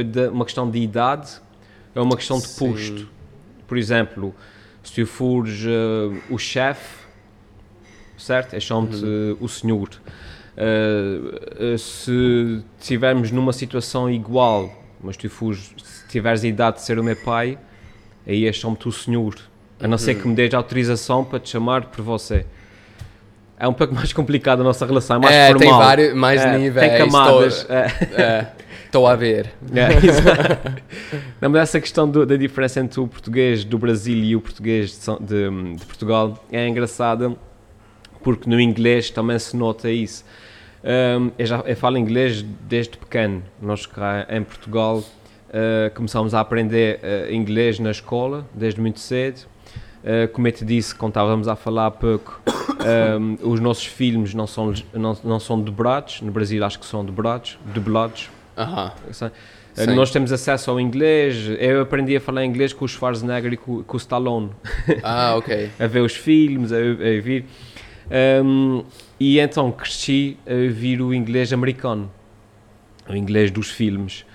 de 0.03 0.27
uma 0.27 0.43
questão 0.43 0.69
de 0.69 0.79
idade 0.79 1.29
ou 1.95 2.03
uma 2.03 2.17
questão 2.17 2.37
de 2.39 2.47
Sim. 2.47 2.71
posto. 2.71 3.07
Por 3.65 3.77
exemplo, 3.77 4.35
se 4.83 4.93
tu 4.95 5.05
fores 5.05 5.63
eh, 5.65 6.21
o 6.29 6.37
chefe, 6.37 6.98
certo? 8.19 8.53
Eu 8.53 8.61
chamo-te 8.61 9.03
Uhum. 9.03 9.31
eh, 9.31 9.43
o 9.43 9.47
senhor. 9.47 9.89
Eh, 10.57 11.75
se 11.77 12.61
estivermos 12.79 13.31
numa 13.31 13.53
situação 13.53 14.09
igual, 14.09 14.71
mas 15.01 15.15
tu 15.17 15.29
fores, 15.29 15.71
se 15.83 16.07
tiveres 16.07 16.43
a 16.43 16.47
idade 16.47 16.77
de 16.77 16.83
ser 16.83 16.99
o 16.99 17.03
meu 17.03 17.15
pai, 17.15 17.57
aí 18.27 18.43
eu 18.45 18.53
chamo-te 18.53 18.87
o 18.87 18.91
senhor. 18.91 19.35
A 19.81 19.87
não 19.87 19.97
ser 19.97 20.15
que 20.15 20.23
Uhum. 20.23 20.29
me 20.31 20.35
dês 20.35 20.53
autorização 20.53 21.23
para 21.23 21.39
te 21.39 21.49
chamar 21.49 21.85
por 21.85 22.03
você. 22.03 22.45
É 23.57 23.67
um 23.67 23.73
pouco 23.73 23.93
mais 23.95 24.11
complicado 24.13 24.61
a 24.61 24.63
nossa 24.63 24.85
relação, 24.85 25.17
é 25.17 25.19
mais 25.19 25.35
É, 25.35 25.47
formal. 25.47 25.59
tem 25.61 25.71
vários- 25.71 26.13
mais 26.13 26.41
É, 26.41 26.57
níveis, 26.57 26.89
Tem 26.91 26.97
camadas. 26.99 27.57
estou- 27.61 27.75
é. 27.75 27.85
É, 28.17 29.07
a 29.11 29.15
ver. 29.15 29.51
É. 29.73 29.87
Não, 31.39 31.49
mas 31.49 31.61
essa 31.63 31.79
questão 31.79 32.09
do- 32.09 32.25
da 32.25 32.35
diferença 32.35 32.79
entre 32.79 32.99
o 32.99 33.07
português 33.07 33.63
do 33.63 33.77
Brasil 33.77 34.17
e 34.17 34.35
o 34.35 34.41
português 34.41 34.99
de, 34.99 35.25
de- 35.25 35.75
de 35.75 35.85
Portugal 35.85 36.43
é 36.51 36.67
engraçada 36.67 37.33
porque 38.23 38.49
no 38.49 38.59
inglês 38.59 39.09
também 39.09 39.37
se 39.39 39.55
nota 39.55 39.89
isso. 39.89 40.25
Hum, 40.83 41.31
eu, 41.37 41.45
já, 41.45 41.59
eu 41.59 41.75
falo 41.75 41.97
inglês 41.97 42.41
desde 42.41 42.97
pequeno. 42.97 43.43
Nós 43.61 43.85
cá 43.85 44.25
em 44.29 44.43
Portugal 44.43 44.99
uh, 44.99 45.93
começámos 45.93 46.33
a 46.33 46.39
aprender 46.39 46.99
uh, 46.99 47.33
inglês 47.33 47.79
na 47.79 47.91
escola 47.91 48.45
desde 48.53 48.79
muito 48.79 48.99
cedo. 48.99 49.45
Uh, 50.03 50.29
como 50.31 50.47
eu 50.47 50.51
te 50.51 50.63
disse, 50.63 50.95
quando 50.95 51.11
estávamos 51.11 51.47
a 51.47 51.55
falar 51.55 51.87
há 51.87 51.91
pouco, 51.91 52.41
um, 53.19 53.37
os 53.41 53.59
nossos 53.59 53.85
filmes 53.85 54.33
não 54.33 54.47
são, 54.47 54.73
não, 54.93 55.17
não 55.23 55.39
são 55.39 55.59
dobrados. 55.59 56.21
No 56.21 56.31
Brasil 56.31 56.63
acho 56.63 56.79
que 56.79 56.85
são 56.85 57.03
dobrados, 57.03 57.59
dublados. 57.65 58.29
Uh, 58.57 59.83
Sim. 59.85 59.95
Nós 59.95 60.11
temos 60.11 60.31
acesso 60.31 60.71
ao 60.71 60.79
inglês. 60.79 61.35
Eu 61.59 61.81
aprendi 61.81 62.15
a 62.15 62.19
falar 62.19 62.43
inglês 62.43 62.73
com 62.73 62.83
o 62.83 62.87
Schwarzenegger 62.87 63.53
e 63.53 63.57
com, 63.57 63.83
com 63.83 63.95
o 63.95 63.99
Stallone. 63.99 64.49
Ah, 65.03 65.35
ok. 65.37 65.69
a 65.79 65.87
ver 65.87 66.01
os 66.01 66.15
filmes, 66.15 66.73
a, 66.73 66.77
a 66.77 66.79
ouvir. 66.79 67.45
Um, 68.43 68.83
e 69.19 69.39
então 69.39 69.71
cresci 69.71 70.37
a 70.47 70.53
ouvir 70.53 71.01
o 71.01 71.13
inglês 71.13 71.53
americano, 71.53 72.11
o 73.07 73.15
inglês 73.15 73.51
dos 73.51 73.69
filmes. 73.69 74.25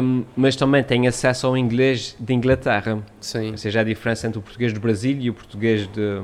Um, 0.00 0.24
mas 0.34 0.56
também 0.56 0.82
tenho 0.82 1.08
acesso 1.08 1.46
ao 1.46 1.56
inglês 1.56 2.16
de 2.18 2.32
Inglaterra, 2.32 3.02
Sim. 3.20 3.50
ou 3.50 3.56
seja, 3.58 3.80
a 3.80 3.84
diferença 3.84 4.26
entre 4.26 4.38
o 4.38 4.42
português 4.42 4.72
do 4.72 4.80
Brasil 4.80 5.18
e 5.20 5.28
o 5.28 5.34
português 5.34 5.86
de, 5.88 6.20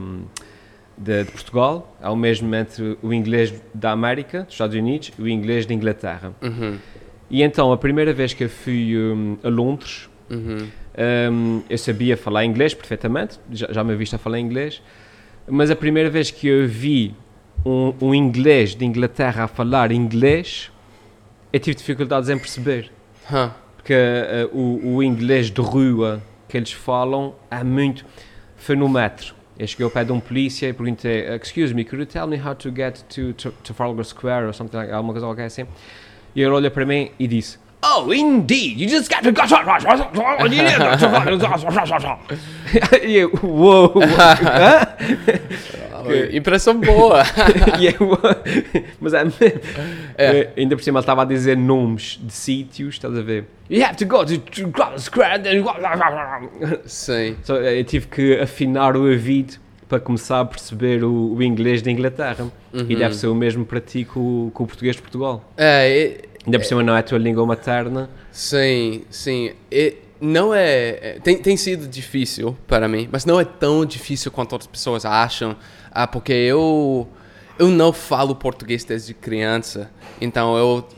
de, 0.97 1.25
de 1.25 1.31
Portugal, 1.31 1.95
é 2.01 2.09
o 2.09 2.17
mesmo 2.17 2.55
entre 2.55 2.97
o 3.03 3.13
inglês 3.13 3.53
da 3.75 3.91
América, 3.91 4.45
dos 4.45 4.55
Estados 4.55 4.75
Unidos, 4.75 5.13
e 5.19 5.23
o 5.23 5.29
inglês 5.29 5.67
de 5.67 5.75
Inglaterra. 5.75 6.33
Uhum. 6.41 6.79
E 7.31 7.43
então, 7.43 7.71
a 7.71 7.77
primeira 7.77 8.15
vez 8.15 8.33
que 8.33 8.45
eu 8.45 8.49
fui 8.49 8.97
um, 8.97 9.37
a 9.43 9.49
Londres, 9.49 10.09
Uhum. 10.31 10.69
um, 11.33 11.63
eu 11.71 11.79
sabia 11.79 12.15
falar 12.17 12.45
inglês 12.45 12.75
perfeitamente, 12.75 13.39
já, 13.51 13.67
já 13.73 13.83
me 13.85 13.95
viste 13.97 14.15
a 14.15 14.19
falar 14.19 14.39
inglês, 14.39 14.83
mas 15.51 15.71
a 15.71 15.77
primeira 15.77 16.11
vez 16.11 16.31
que 16.31 16.47
eu 16.47 16.67
vi 16.69 17.15
um, 17.65 17.95
um 18.01 18.15
inglês 18.15 18.75
de 18.75 18.85
Inglaterra 18.85 19.45
a 19.45 19.49
falar 19.49 19.93
inglês, 19.93 20.71
eu 21.53 21.61
tive 21.61 21.77
dificuldades 21.77 22.29
em 22.29 22.39
perceber. 22.39 22.91
Huh. 23.31 23.51
Porque 23.77 23.95
uh, 23.95 24.57
o, 24.57 24.97
o 24.97 25.03
inglês 25.03 25.51
de 25.51 25.61
rua 25.61 26.23
que 26.49 26.57
eles 26.57 26.73
falam 26.73 27.35
é 27.51 27.63
muito. 27.63 28.05
Foi 28.57 28.77
no 28.77 28.89
metro. 28.89 29.35
Eu 29.59 29.67
cheguei 29.67 29.85
ao 29.85 29.91
pé 29.91 30.05
de 30.05 30.13
um 30.13 30.21
polícia 30.21 30.69
e 30.69 30.73
perguntei: 30.73 31.27
Excuse 31.37 31.75
me, 31.75 31.85
could 31.85 32.01
you 32.01 32.07
tell 32.07 32.27
me 32.27 32.37
how 32.37 32.55
to 32.55 32.71
get 32.75 33.03
to, 33.09 33.33
Trafalgar 33.63 34.05
Square 34.05 34.47
or 34.47 34.55
something 34.55 34.77
like 34.77 34.93
alguma 34.93 35.13
coisa 35.13 35.27
qualquer 35.27 35.47
assim? 35.47 35.67
E 36.35 36.43
ele 36.43 36.51
olha 36.51 36.71
para 36.71 36.87
mim 36.87 37.11
e 37.19 37.27
disse: 37.27 37.59
Oh, 37.81 38.13
indeed, 38.13 38.81
you 38.81 38.89
just 38.89 39.09
got 39.09 39.23
to 39.23 39.31
go. 39.33 39.43
e 43.07 43.17
eu, 43.17 43.31
uou! 43.43 43.93
hã?" 44.03 44.87
Impressão 46.33 46.81
boa. 46.81 47.23
E 47.79 47.87
eu, 47.87 48.19
mas 49.01 49.13
é. 49.15 49.23
É. 50.17 50.39
Eh, 50.39 50.51
Ainda 50.57 50.77
por 50.77 50.83
cima 50.83 50.99
ele 50.99 51.03
estava 51.03 51.23
a 51.23 51.25
dizer 51.25 51.57
nomes 51.57 52.19
de 52.23 52.33
sítios, 52.33 52.95
estás 52.95 53.17
a 53.17 53.23
ver? 53.23 53.45
You 53.71 53.85
have 53.85 53.97
to 53.97 54.07
go 54.07 54.25
to 54.25 54.41
Square. 54.99 55.35
and- 55.49 56.81
Sim. 56.87 57.37
So, 57.43 57.57
eh, 57.57 57.79
eu 57.81 57.85
tive 57.85 58.07
que 58.07 58.41
afinar 58.41 58.97
o 58.97 59.09
ouvido 59.09 59.57
para 59.89 60.01
começar 60.01 60.41
a 60.41 60.45
perceber 60.45 61.03
o, 61.05 61.35
o 61.35 61.43
inglês 61.43 61.83
de 61.83 61.91
Inglaterra. 61.91 62.47
E 62.73 62.79
Uhum. 62.79 62.87
deve 62.99 63.15
ser 63.15 63.27
o 63.29 63.35
mesmo 63.35 63.65
para 63.65 63.81
ti 63.81 64.05
com, 64.05 64.21
o- 64.47 64.51
com 64.53 64.65
o 64.65 64.67
português 64.67 64.97
de 64.97 65.03
Portugal. 65.03 65.43
É, 65.57 65.89
e- 65.91 66.28
Ainda 66.49 66.59
por 66.59 66.65
cima 66.65 66.83
não 66.83 66.97
é 66.97 67.01
a 67.01 67.03
tua 67.03 67.19
língua 67.19 67.45
materna. 67.45 68.09
sim, 68.33 69.05
sim. 69.11 69.53
E 69.71 69.97
não 70.21 70.55
é, 70.55 70.89
é- 71.01 71.19
tem, 71.23 71.37
tem 71.37 71.57
sido 71.57 71.87
difícil 71.87 72.57
para 72.67 72.89
mim, 72.89 73.09
mas 73.13 73.25
não 73.25 73.39
é 73.39 73.45
tão 73.45 73.85
difícil 73.85 74.31
quanto 74.33 74.53
outras 74.53 74.67
pessoas 74.67 75.05
acham, 75.05 75.55
ah, 75.91 76.07
porque 76.07 76.33
eu 76.33 77.07
eu 77.59 77.69
não 77.69 77.93
falo 77.93 78.35
português 78.37 78.85
desde 78.85 79.13
criança, 79.13 79.91
então 80.21 80.57
eu 80.57 80.89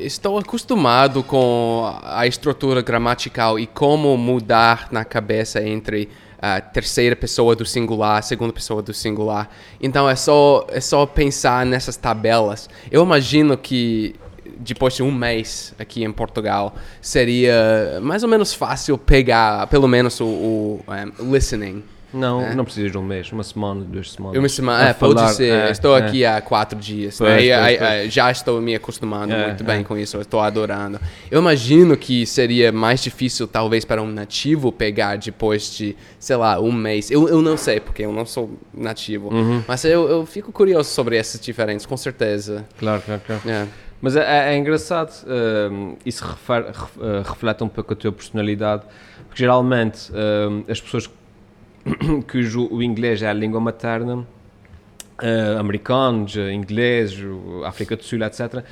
estou 0.00 0.38
acostumado 0.38 1.22
com 1.22 1.94
a 2.02 2.26
estrutura 2.26 2.80
gramatical 2.80 3.58
e 3.58 3.66
como 3.66 4.16
mudar 4.16 4.88
na 4.90 5.04
cabeça 5.04 5.62
entre 5.62 6.08
a 6.40 6.60
terceira 6.60 7.14
pessoa 7.14 7.54
do 7.54 7.66
singular, 7.66 8.22
segunda 8.22 8.52
pessoa 8.52 8.80
do 8.80 8.94
singular. 8.94 9.50
Então 9.80 10.08
é 10.08 10.16
só 10.16 10.66
é 10.70 10.80
só 10.80 11.04
pensar 11.04 11.66
nessas 11.66 11.96
tabelas. 11.96 12.70
Eu 12.90 13.02
imagino 13.04 13.56
que 13.56 14.14
depois 14.58 14.94
de 14.94 15.02
um 15.02 15.12
mês 15.12 15.74
aqui 15.78 16.04
em 16.04 16.12
Portugal, 16.12 16.74
seria 17.00 17.98
mais 18.02 18.22
ou 18.22 18.28
menos 18.28 18.52
fácil 18.54 18.98
pegar, 18.98 19.66
pelo 19.68 19.88
menos, 19.88 20.20
o, 20.20 20.24
o 20.24 20.84
um, 21.20 21.32
listening. 21.32 21.82
Não, 22.10 22.40
É. 22.40 22.54
não 22.54 22.64
precisas 22.64 22.90
de 22.90 22.96
um 22.96 23.02
mês, 23.02 23.30
uma 23.32 23.44
semana, 23.44 23.84
duas 23.84 24.12
semanas. 24.12 24.38
Uma 24.38 24.48
semana, 24.48 24.88
é, 24.88 24.94
pode 24.94 25.12
falar, 25.14 25.28
ser. 25.34 25.52
é, 25.52 25.70
estou 25.70 25.94
é. 25.94 26.00
aqui 26.00 26.24
há 26.24 26.40
quatro 26.40 26.78
dias. 26.78 27.18
Pois, 27.18 27.44
né? 27.44 27.76
Pois, 27.76 27.78
pois. 27.78 28.12
já 28.14 28.30
estou 28.30 28.62
me 28.62 28.74
acostumando 28.74 29.34
É, 29.34 29.48
muito 29.48 29.62
bem 29.62 29.80
é. 29.80 29.84
com 29.84 29.94
isso. 29.94 30.18
Estou 30.18 30.40
adorando. 30.40 30.98
Eu 31.30 31.38
imagino 31.40 31.94
que 31.98 32.24
seria 32.24 32.72
mais 32.72 33.02
difícil, 33.02 33.46
talvez, 33.46 33.84
para 33.84 34.02
um 34.02 34.10
nativo 34.10 34.72
pegar 34.72 35.16
depois 35.18 35.70
de, 35.76 35.94
sei 36.18 36.36
lá, 36.36 36.58
um 36.58 36.72
mês. 36.72 37.10
Eu, 37.10 37.28
eu 37.28 37.42
não 37.42 37.58
sei, 37.58 37.78
porque 37.78 38.06
eu 38.06 38.12
não 38.12 38.24
sou 38.24 38.58
nativo. 38.72 39.28
Uhum. 39.28 39.62
Mas 39.68 39.84
eu, 39.84 40.08
eu 40.08 40.24
fico 40.24 40.50
curioso 40.50 40.88
sobre 40.88 41.14
essas 41.14 41.38
diferenças, 41.38 41.84
com 41.84 41.96
certeza. 41.98 42.64
Claro, 42.78 43.02
claro, 43.04 43.20
claro. 43.26 43.68
Mas 44.00 44.14
é, 44.16 44.20
é- 44.20 44.54
é 44.54 44.56
engraçado, 44.58 45.12
hum, 45.72 45.96
isso 46.06 46.24
refere- 46.24 46.66
ref- 46.68 46.98
eh, 47.00 47.22
reflete 47.28 47.64
um 47.64 47.68
pouco 47.68 47.92
a 47.92 47.96
tua 47.96 48.12
personalidade, 48.12 48.82
porque 49.26 49.38
geralmente 49.42 50.10
hum, 50.12 50.64
as 50.68 50.80
pessoas 50.80 51.10
cujo 52.30 52.68
o 52.70 52.82
inglês 52.82 53.22
é 53.22 53.28
a 53.28 53.32
língua 53.32 53.60
materna, 53.60 54.24
eh, 55.20 55.56
americanos, 55.58 56.36
eh, 56.36 56.52
ingleses, 56.52 57.18
o- 57.24 57.64
África 57.64 57.96
do 57.96 58.04
Sul, 58.04 58.22
etc., 58.22 58.62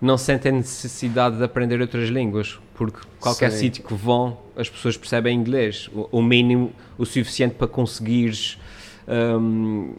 não 0.00 0.18
sentem 0.18 0.50
necessidade 0.50 1.36
de 1.36 1.44
aprender 1.44 1.80
outras 1.80 2.08
línguas, 2.08 2.58
porque 2.74 2.98
qualquer 3.20 3.50
sítio 3.52 3.84
que 3.84 3.94
vão, 3.94 4.36
as 4.56 4.68
pessoas 4.68 4.96
percebem 4.96 5.38
inglês, 5.38 5.88
o, 5.94 6.08
o 6.18 6.20
mínimo, 6.22 6.72
o 6.98 7.06
suficiente 7.06 7.54
para 7.54 7.68
conseguires 7.68 8.58
hum, 9.06 9.94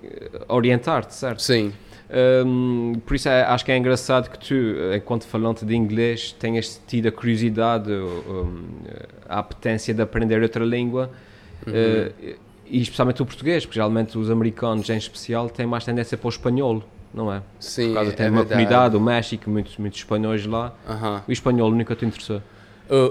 orientar-te, 0.49 1.13
certo? 1.15 1.41
Sim. 1.41 1.71
Hum, 2.45 2.93
por 3.05 3.15
isso 3.15 3.29
é- 3.29 3.43
acho 3.43 3.63
que 3.65 3.71
é 3.71 3.77
engraçado 3.77 4.29
que 4.29 4.37
tu, 4.37 4.53
eh, 4.53 4.97
enquanto 4.97 5.25
falante 5.25 5.65
de 5.65 5.75
inglês, 5.75 6.31
tenhas 6.33 6.79
tido 6.87 7.07
a 7.07 7.11
curiosidade, 7.11 7.91
hum, 7.91 8.65
a 9.27 9.39
apetência 9.39 9.93
de 9.93 10.01
aprender 10.01 10.41
outra 10.41 10.63
língua, 10.65 11.09
eh, 11.67 12.11
e 12.65 12.81
especialmente 12.81 13.21
o 13.21 13.25
português, 13.25 13.65
porque 13.65 13.75
geralmente 13.75 14.17
os 14.17 14.29
americanos 14.29 14.89
em 14.89 14.97
especial 14.97 15.49
têm 15.49 15.65
mais 15.65 15.83
tendência 15.85 16.17
para 16.17 16.27
o 16.27 16.29
espanhol, 16.29 16.83
não 17.13 17.31
é? 17.33 17.41
Sim, 17.59 17.87
Por 17.89 17.93
causa 17.95 18.11
é 18.11 18.13
tem 18.15 18.27
uma 18.27 18.37
verdade. 18.43 18.49
comunidade, 18.49 18.97
o 18.97 18.99
México, 19.01 19.49
muitos, 19.49 19.77
muitos 19.77 19.99
espanhóis 19.99 20.45
lá. 20.45 20.73
O 21.27 21.31
espanhol 21.31 21.71
nunca 21.71 21.95
te 21.95 22.05
interessou? 22.05 22.41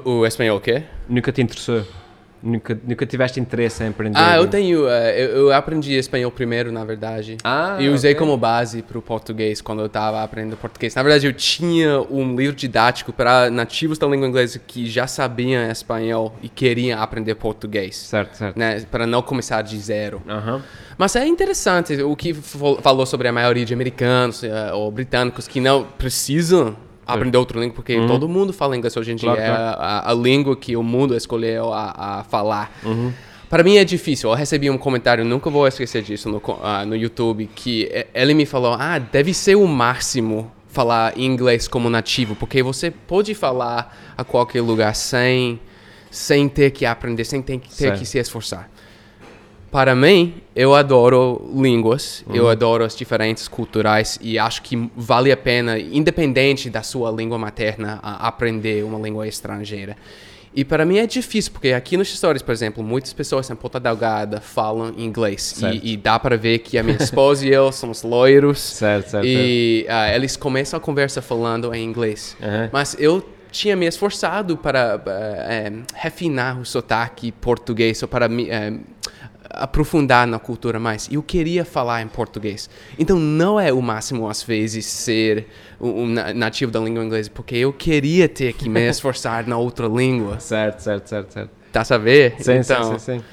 O, 0.05 0.11
o 0.21 0.27
espanhol 0.27 0.59
o 0.59 0.61
quê? 0.61 0.85
Nunca 1.09 1.33
te 1.33 1.41
interessou? 1.43 1.85
Nunca, 2.43 2.77
nunca 2.85 3.07
tiveste 3.07 3.39
interesse 3.39 3.85
em 3.85 3.89
aprender? 3.89 4.19
Ah, 4.19 4.37
eu 4.37 4.49
tenho. 4.49 4.89
eh, 4.89 5.23
eu, 5.23 5.29
eu 5.37 5.53
aprendi 5.53 5.95
espanhol 5.95 6.31
primeiro, 6.31 6.73
na 6.73 6.85
verdade. 6.85 7.37
Ah, 7.45 7.77
e 7.79 7.89
usei 7.89 8.13
ok. 8.13 8.19
como 8.19 8.37
base 8.37 8.83
para 8.83 8.99
o 8.99 9.03
português 9.03 9.61
quando 9.61 9.79
eu 9.81 9.87
estava 9.87 10.23
aprendendo 10.23 10.57
português. 10.57 10.95
Na 10.95 11.03
verdade, 11.03 11.27
eu 11.27 11.33
tinha 11.33 12.01
um 12.11 12.35
livro 12.35 12.57
didático 12.57 13.13
para 13.13 13.49
nativos 13.49 13.97
da 13.97 14.07
língua 14.09 14.27
inglesa 14.27 14.59
que 14.59 14.91
já 14.91 15.07
sabiam 15.07 15.71
espanhol 15.71 16.35
e 16.43 16.49
queriam 16.49 17.01
aprender 17.01 17.37
português. 17.37 17.97
Certo, 17.97 18.35
certo. 18.37 18.59
Né, 18.59 18.81
para 18.91 19.07
não 19.07 19.23
começar 19.23 19.63
de 19.63 19.79
zero. 19.79 20.21
Aham. 20.29 20.63
Mas 20.99 21.15
é 21.17 21.27
interessante 21.27 22.03
o 22.03 22.15
que 22.17 22.35
falou 22.35 23.07
sobre 23.07 23.29
a 23.29 23.33
maioria 23.33 23.65
de 23.65 23.73
americanos 23.73 24.43
eh, 24.43 24.73
ou 24.73 24.91
britânicos 24.91 25.47
que 25.47 25.61
não 25.61 25.85
precisam 25.85 26.77
aprender 27.07 27.39
outra 27.39 27.61
língua, 27.61 27.75
porque 27.75 27.97
todo 28.07 28.29
mundo 28.29 28.53
fala 28.53 28.77
inglês 28.77 28.97
hoje 28.97 29.13
em 29.13 29.17
dia. 29.17 29.31
Uhum. 29.31 29.37
Claro, 29.37 29.53
é 29.53 29.57
claro. 29.57 29.77
a, 29.81 30.11
a 30.11 30.15
língua 30.15 30.57
que 30.57 30.77
o 30.77 30.83
mundo 30.83 31.17
escolheu 31.17 31.73
a, 31.73 32.21
a 32.21 32.25
falar. 32.25 32.73
Uhum. 32.85 33.13
Para 33.49 33.63
mim 33.63 33.77
é 33.77 33.85
difícil. 33.85 34.31
Eu 34.31 34.35
recebi 34.35 34.71
um 34.71 34.79
comentário, 34.79 35.25
nunca 35.25 35.51
vou 35.51 35.67
esquecer 35.67 36.03
disso, 36.03 36.29
no, 36.29 36.41
ah, 36.63 36.87
no 36.87 36.97
YouTube, 36.97 37.51
que 37.55 37.89
ele 38.15 38.33
me 38.33 38.47
falou: 38.47 38.75
Ah, 38.79 38.99
deve 38.99 39.35
ser 39.35 39.57
o 39.57 39.67
máximo 39.67 40.51
falar 40.69 41.19
inglês 41.19 41.69
como 41.69 41.91
nativo, 41.91 42.35
porque 42.35 42.63
você 42.63 42.91
pode 42.91 43.35
falar 43.35 43.95
a 44.17 44.25
qualquer 44.25 44.63
lugar 44.63 44.95
sem, 44.95 45.61
sem 46.11 46.49
ter 46.49 46.71
que 46.71 46.87
aprender, 46.87 47.27
sem 47.27 47.43
ter, 47.43 47.61
ter 47.61 47.99
que 47.99 48.07
se 48.07 48.19
esforçar. 48.19 48.71
Para 49.73 49.95
mim, 49.95 50.35
eu 50.55 50.75
adoro 50.75 51.51
línguas, 51.57 52.23
eu 52.33 52.47
adoro 52.47 52.85
as 52.85 52.95
diferentes 52.95 53.49
culturais 53.49 54.19
e 54.21 54.39
acho 54.39 54.61
que 54.61 54.91
vale 54.95 55.33
a 55.33 55.37
pena, 55.37 55.79
independente 55.79 56.69
da 56.69 56.83
sua 56.83 57.11
língua 57.11 57.39
materna, 57.39 57.99
aprender 58.03 58.85
uma 58.85 58.99
língua 58.99 59.27
estrangeira. 59.27 59.97
E 60.55 60.63
para 60.63 60.85
mim 60.85 60.99
é 60.99 61.07
difícil, 61.07 61.51
porque 61.53 61.73
aqui 61.73 61.97
nos 61.97 62.15
Stories, 62.15 62.43
por 62.43 62.53
exemplo, 62.53 62.85
muitas 62.85 63.15
pessoas 63.15 63.49
em 63.49 63.57
Ponta 63.57 63.81
Delgada 63.81 64.43
falam 64.43 64.93
inglês. 64.99 65.63
E, 65.63 65.95
e 65.95 65.97
dá 65.97 66.19
para 66.19 66.37
ver 66.37 66.59
que 66.59 66.77
a 66.77 66.83
minha 66.83 66.99
esposa 66.99 67.47
e 67.47 67.51
eu 67.51 67.73
somos 67.73 68.03
loiros. 68.03 68.59
Certo, 68.61 69.13
certo. 69.13 69.27
E 69.27 69.87
ah, 69.89 70.15
eles 70.15 70.37
começam 70.37 70.77
a 70.77 70.81
conversa 70.81 71.23
falando 71.23 71.75
em 71.75 71.83
inglês. 71.83 72.37
Aham. 72.43 72.69
Mas 72.71 72.95
eu 72.99 73.27
tinha 73.51 73.77
me 73.77 73.87
esforçado 73.87 74.57
para 74.57 75.01
eh, 75.07 75.69
eh, 75.69 75.73
refinar 75.95 76.59
o 76.59 76.65
sotaque 76.65 77.31
português, 77.31 78.03
ou 78.03 78.09
para 78.09 78.27
eh, 78.27 78.73
aprofundar 79.53 80.27
na 80.27 80.39
cultura 80.39 80.79
mais. 80.81 81.09
E 81.09 81.15
eu 81.15 81.23
queria 81.23 81.65
falar 81.65 82.03
em 82.03 82.09
português. 82.09 82.69
Então 82.99 83.19
não 83.19 83.59
é 83.61 83.73
o 83.73 83.81
máximo, 83.83 84.29
às 84.29 84.43
vezes, 84.43 84.87
ser 84.87 85.47
um, 85.81 86.07
na- 86.09 86.33
nativo 86.35 86.71
da 86.73 86.81
língua 86.81 87.05
inglesa, 87.05 87.31
porque 87.33 87.57
eu 87.57 87.73
queria 87.73 88.29
ter 88.29 88.53
que 88.55 88.69
me 88.69 88.81
esforçar 88.89 89.47
na 89.47 89.57
outra 89.59 89.87
língua. 89.87 90.41
Certo, 90.41 90.81
certo, 90.81 91.07
certo, 91.09 91.33
certo. 91.33 91.51
Tá 91.73 91.81
a 91.83 91.85
saber? 91.85 92.35
Sim, 92.39 92.53
então, 92.55 92.83
sim, 92.85 92.99
sim, 92.99 93.19
sim. 93.19 93.25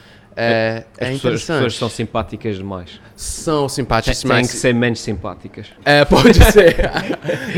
É, 0.41 0.85
As, 0.99 1.07
é 1.07 1.11
pessoas, 1.11 1.33
as 1.35 1.41
pessoas 1.41 1.75
são 1.75 1.89
simpáticas 1.89 2.55
demais. 2.55 3.01
São 3.15 3.61
Tem, 3.61 3.69
simpáticos, 3.69 4.21
têm 4.21 4.41
que 4.41 4.47
ser 4.47 4.73
menos 4.73 5.01
simpáticas. 5.01 5.67
É, 5.83 6.05
pode 6.05 6.33
ser. 6.51 6.89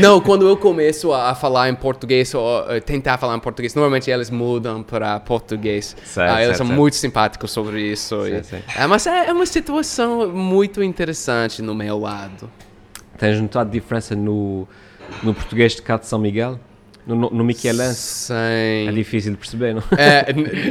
Não, 0.00 0.20
quando 0.20 0.48
eu 0.48 0.56
começo 0.56 1.12
a, 1.12 1.30
a 1.30 1.34
falar 1.36 1.68
em 1.68 1.74
português, 1.76 2.34
ou 2.34 2.68
eh, 2.70 2.80
tentar 2.80 3.18
falar 3.18 3.36
em 3.36 3.40
português, 3.40 3.72
normalmente 3.74 4.10
eles 4.10 4.30
mudam 4.30 4.82
para 4.82 5.20
português. 5.20 5.96
Certo, 6.04 6.28
Ah, 6.30 6.34
eles 6.42 6.46
certo, 6.46 6.56
são 6.58 6.66
certo. 6.66 6.78
muito 6.78 6.96
simpáticos 6.96 7.50
sobre 7.52 7.80
isso. 7.82 8.20
Sim, 8.24 8.56
e-. 8.56 8.80
É, 8.82 8.86
mas 8.88 9.06
é, 9.06 9.28
é 9.28 9.32
uma 9.32 9.46
situação 9.46 10.28
muito 10.32 10.82
interessante 10.82 11.62
no 11.62 11.74
meu 11.74 11.98
lado. 12.00 12.50
Tens 13.16 13.40
notado 13.40 13.70
diferença 13.70 14.16
no, 14.16 14.66
no 15.22 15.32
português 15.32 15.76
de 15.76 15.82
cá 15.82 15.96
de 15.96 16.06
São 16.06 16.18
Miguel? 16.18 16.58
No, 17.06 17.16
no? 17.16 17.54
Sim. 17.54 18.88
É 18.88 18.92
difícil 18.92 19.32
de 19.32 19.38
perceber, 19.38 19.74
não? 19.74 19.82
É, 19.96 20.26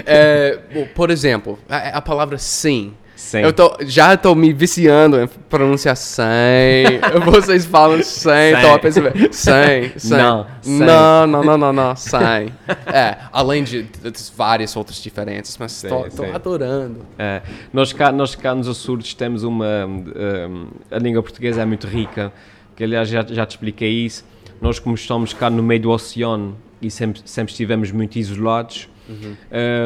é, 0.06 0.86
por 0.96 1.10
exemplo, 1.10 1.60
a, 1.70 1.98
a 1.98 2.02
palavra 2.02 2.38
sim. 2.38 2.94
Sim. 3.22 3.40
Eu 3.42 3.54
tô, 3.54 3.78
já 3.82 4.16
estou 4.16 4.36
me 4.36 4.52
viciando 4.52 5.22
em 5.22 5.28
pronunciar 5.28 5.96
sem. 5.96 7.00
Vocês 7.24 7.66
falam 7.66 8.02
sem, 8.02 8.56
Sem. 8.56 8.62
tô 8.62 8.74
a 8.74 8.80
perceber. 8.80 9.14
Sem, 9.32 9.92
sem. 9.96 10.18
Não, 10.18 10.48
sem. 10.60 10.80
Não, 10.80 11.28
não, 11.28 11.44
não, 11.44 11.58
não, 11.58 11.74
não, 11.74 11.96
sem. 11.96 12.52
É, 12.92 13.18
além 13.32 13.64
de, 13.64 13.84
de 13.84 14.12
várias 14.36 14.76
outras 14.76 14.98
diferenças, 14.98 15.56
mas 15.60 15.84
estou 15.84 16.34
adorando. 16.34 17.06
É, 17.20 17.44
nós, 17.72 17.94
cá, 17.94 18.12
nós 18.12 18.34
cá 18.34 18.56
nos 18.56 18.68
Açores 18.68 19.14
temos 19.14 19.44
uma. 19.44 19.86
um, 19.86 20.68
a 20.90 20.98
língua 20.98 21.22
portuguesa 21.22 21.62
é 21.62 21.66
muito 21.66 21.86
rica, 21.86 22.34
que 22.76 22.84
aliás 22.84 23.08
já, 23.08 23.24
já 23.24 23.46
te 23.46 23.52
expliquei 23.52 24.06
isso. 24.06 24.26
Nós, 24.62 24.78
como 24.80 24.94
estamos 24.96 25.34
cá 25.34 25.50
no 25.50 25.64
meio 25.64 25.82
do 25.82 25.90
oceano 25.90 26.56
e 26.82 26.90
sempre, 26.92 27.22
sempre 27.26 27.52
estivemos 27.52 27.92
muito 27.92 28.18
isolados, 28.18 28.88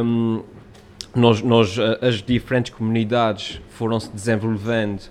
um, 0.03 0.44
nós, 1.15 1.41
nós, 1.41 1.79
a- 1.79 2.00
as 2.05 2.22
diferentes 2.22 2.74
comunidades 2.74 3.62
foram 3.70 4.00
se 4.00 4.12
desenvolvendo 4.12 5.01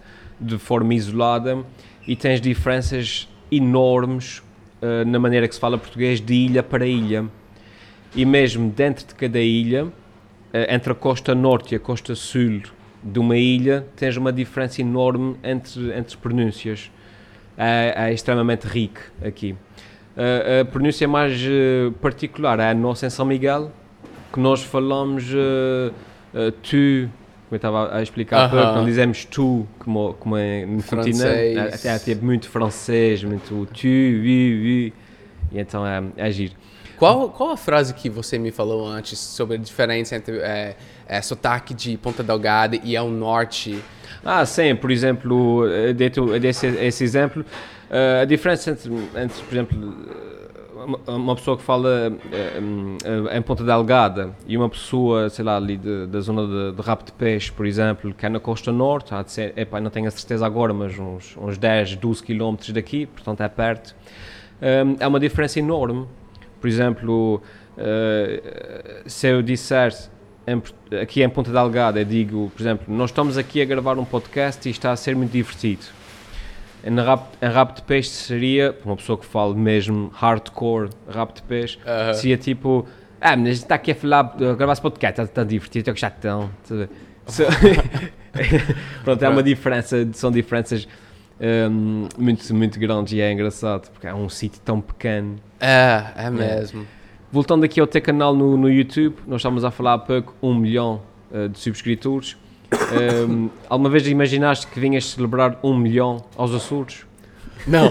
de 0.41 0.59
forma 0.59 0.95
isolada 0.95 1.65
e 2.07 2.15
tens 2.15 2.41
diferenças 2.41 3.27
enormes 3.51 4.39
uh, 4.83 5.05
na 5.07 5.19
maneira 5.19 5.49
que 5.49 5.55
se 5.55 5.61
fala 5.61 5.79
português 5.79 6.21
de 6.21 6.35
ilha 6.35 6.63
para 6.63 6.87
ilha. 6.87 7.25
E 8.15 8.25
mesmo 8.25 8.71
dentro 8.71 9.07
de 9.07 9.15
cada 9.15 9.41
ilha, 9.41 9.89
eh, 10.53 10.73
entre 10.73 10.93
a 10.93 10.95
costa 10.95 11.35
norte 11.35 11.73
e 11.73 11.77
a 11.77 11.81
costa 11.81 12.15
sul 12.15 12.61
de 13.03 13.19
uma 13.19 13.37
ilha, 13.37 13.85
tens 13.97 14.17
uma 14.17 14.33
diferença 14.33 14.81
enorme 14.83 15.35
entre, 15.43 15.91
entre 15.99 16.17
pronúncias. 16.19 16.93
É, 17.57 18.09
é 18.09 18.13
extremamente 18.13 18.67
rico 18.67 19.01
aqui. 19.25 19.55
Eh, 20.17 20.61
a 20.61 20.65
pronúncia 20.65 21.07
mais 21.09 21.41
eh, 21.41 21.91
particular 22.01 22.61
é 22.61 22.71
a 22.71 22.75
nossa 22.75 23.07
em 23.07 23.11
São 23.11 23.27
Miguel, 23.27 23.73
que 24.33 24.39
nós 24.39 24.63
falamos 24.63 25.25
eh, 25.33 25.93
eh, 26.35 26.53
tu, 26.63 27.11
como 27.49 27.53
eu 27.53 27.57
estava 27.57 27.97
a 27.97 28.03
explicar 28.03 28.53
Aham. 28.53 28.77
não 28.77 28.85
dizemos 28.85 29.25
tu, 29.25 29.67
como, 29.79 30.15
como 30.15 30.37
é 30.37 30.67
no 30.67 30.83
continente. 30.83 31.25
É, 31.25 31.89
é, 31.89 31.99
tipo 31.99 32.25
muito 32.25 32.49
francês, 32.49 33.23
muito 33.25 33.67
tu, 33.73 33.87
oui, 33.87 34.93
oui. 34.93 34.93
E 35.53 35.61
então 35.61 35.87
é, 35.87 36.03
é 36.17 36.31
giro. 36.31 36.55
Qual, 36.97 37.29
qual 37.31 37.51
a 37.51 37.57
frase 37.57 37.93
que 37.93 38.09
você 38.09 38.39
me 38.39 38.51
falou 38.51 38.87
antes 38.87 39.19
sobre 39.19 39.57
a 39.57 39.59
diferença 39.59 40.15
entre 40.15 40.39
é, 40.39 40.77
é, 41.09 41.21
sotaque 41.21 41.75
de 41.75 41.97
Ponta 41.97 42.23
Delgada 42.23 42.79
e 42.83 42.97
ao 42.97 43.09
norte? 43.09 43.83
Ah, 44.25 44.45
sim, 44.47 44.75
por 44.75 44.91
exemplo, 44.91 45.65
dei-te 45.95 46.21
desse 46.41 46.67
esse 46.67 47.05
exemplo, 47.05 47.45
eh, 47.91 48.21
a 48.23 48.25
diferença 48.25 48.71
entre, 48.71 48.91
entre, 49.23 49.43
por 49.43 49.53
exemplo, 49.55 49.95
uma- 50.87 50.99
pessoa 51.37 51.57
que 51.57 51.63
fala 51.63 52.17
eh, 52.33 52.59
eh, 53.31 53.37
em 53.39 53.43
Ponta 53.43 53.63
Delgada 53.65 54.35
e 54.47 54.57
uma 54.57 54.69
pessoa, 54.69 55.29
sei 55.29 55.45
lá, 55.45 55.57
ali 55.57 55.77
de- 55.77 56.07
da 56.07 56.21
zona 56.21 56.47
de, 56.47 56.73
de 56.77 56.83
de 57.05 57.13
Peixe, 57.13 57.53
por 57.53 57.67
exemplo, 57.67 58.15
que 58.15 58.25
é 58.25 58.29
na 58.31 58.41
costa 58.41 58.73
norte, 58.73 59.15
há 59.15 59.23
de 59.23 59.31
ser, 59.31 59.55
não 59.83 59.91
tenho 59.91 60.09
a 60.09 60.11
certeza 60.11 60.47
agora, 60.47 60.73
mas 60.73 60.99
uns, 60.99 61.37
uns 61.37 61.59
10, 61.59 61.95
12 61.97 62.23
quilómetros 62.23 62.71
daqui, 62.73 63.07
portanto 63.07 63.43
é 63.43 63.49
perto, 63.49 63.95
Hum, 64.63 64.97
é 65.01 65.07
uma 65.07 65.21
diferença 65.21 65.59
enorme. 65.59 66.07
Por 66.61 66.69
exemplo, 66.69 67.43
se 69.07 69.27
eu 69.29 69.43
disser 69.43 69.93
em 70.47 70.63
aqui 71.01 71.23
em 71.23 71.29
Ponta 71.29 71.51
Delgada, 71.51 72.01
eu 72.01 72.05
digo, 72.05 72.51
por 72.55 72.63
exemplo, 72.63 72.95
nós 72.95 73.11
estamos 73.11 73.39
aqui 73.39 73.61
a 73.63 73.65
gravar 73.65 73.99
um 73.99 74.05
podcast 74.05 74.67
e 74.69 74.71
está 74.71 74.93
a 74.93 74.97
ser 74.97 75.17
muito 75.17 75.33
divertido. 75.33 75.85
Em 76.85 76.95
rap, 77.01 77.27
em 77.41 77.49
rap 77.49 77.77
de 77.77 77.83
peixe 77.83 78.11
seria, 78.11 78.73
para 78.73 78.91
uma 78.91 78.97
pessoa 78.97 79.17
que 79.17 79.25
fala 79.25 79.55
mesmo 79.55 80.11
hardcore 80.15 80.91
rap 81.09 81.33
de 81.35 81.43
peixe, 81.43 81.79
Aham. 81.87 82.13
seria 82.15 82.37
tipo, 82.37 82.87
ah, 83.21 83.37
mas 83.37 83.59
está 83.59 83.77
aqui 83.77 83.93
a 83.93 83.95
falar, 83.95 84.21
a 84.37 84.55
gravar 84.55 84.73
esse 84.75 84.83
podcast, 84.83 85.13
está, 85.13 85.23
está 85.23 85.45
divertido, 85.45 85.91
estou 85.91 85.95
que 85.95 86.27
a 86.27 86.75
ver? 86.77 86.91
So- 87.27 87.45
Pronto, 89.03 89.23
é 89.25 89.29
uma 89.29 89.43
diferença, 89.43 90.07
são 90.13 90.31
diferenças 90.31 90.87
hum, 91.41 92.07
muito, 92.19 92.55
muito 92.55 92.79
grandes 92.79 93.15
e 93.15 93.21
é 93.21 93.33
engraçado, 93.33 93.91
porque 93.91 94.07
é 94.07 94.15
um 94.15 94.29
sítio 94.29 94.61
tão 94.63 94.81
pequeno. 94.81 95.37
É, 95.61 96.05
é 96.17 96.31
mesmo. 96.31 96.87
Voltando 97.35 97.65
aqui 97.65 97.81
ao 97.81 97.87
teu 97.89 98.01
canal 98.01 98.33
no, 98.33 98.57
no 98.57 98.71
YouTube, 98.71 99.17
nós 99.27 99.41
estávamos 99.41 99.65
a 99.65 99.71
falar 99.73 99.95
há 99.95 99.99
pouco, 99.99 100.37
um 100.41 100.55
milhão 100.55 101.03
eh, 101.33 101.49
de 101.49 101.59
subscritores. 101.59 102.37
Um, 103.29 103.51
alguma 103.69 103.91
vez 103.91 104.07
imaginaste 104.07 104.69
que 104.69 104.79
vinhas 104.79 105.07
celebrar 105.07 105.59
um 105.61 105.77
milhão 105.77 106.25
aos 106.37 106.55
Açores? 106.55 107.05
Não. 107.67 107.91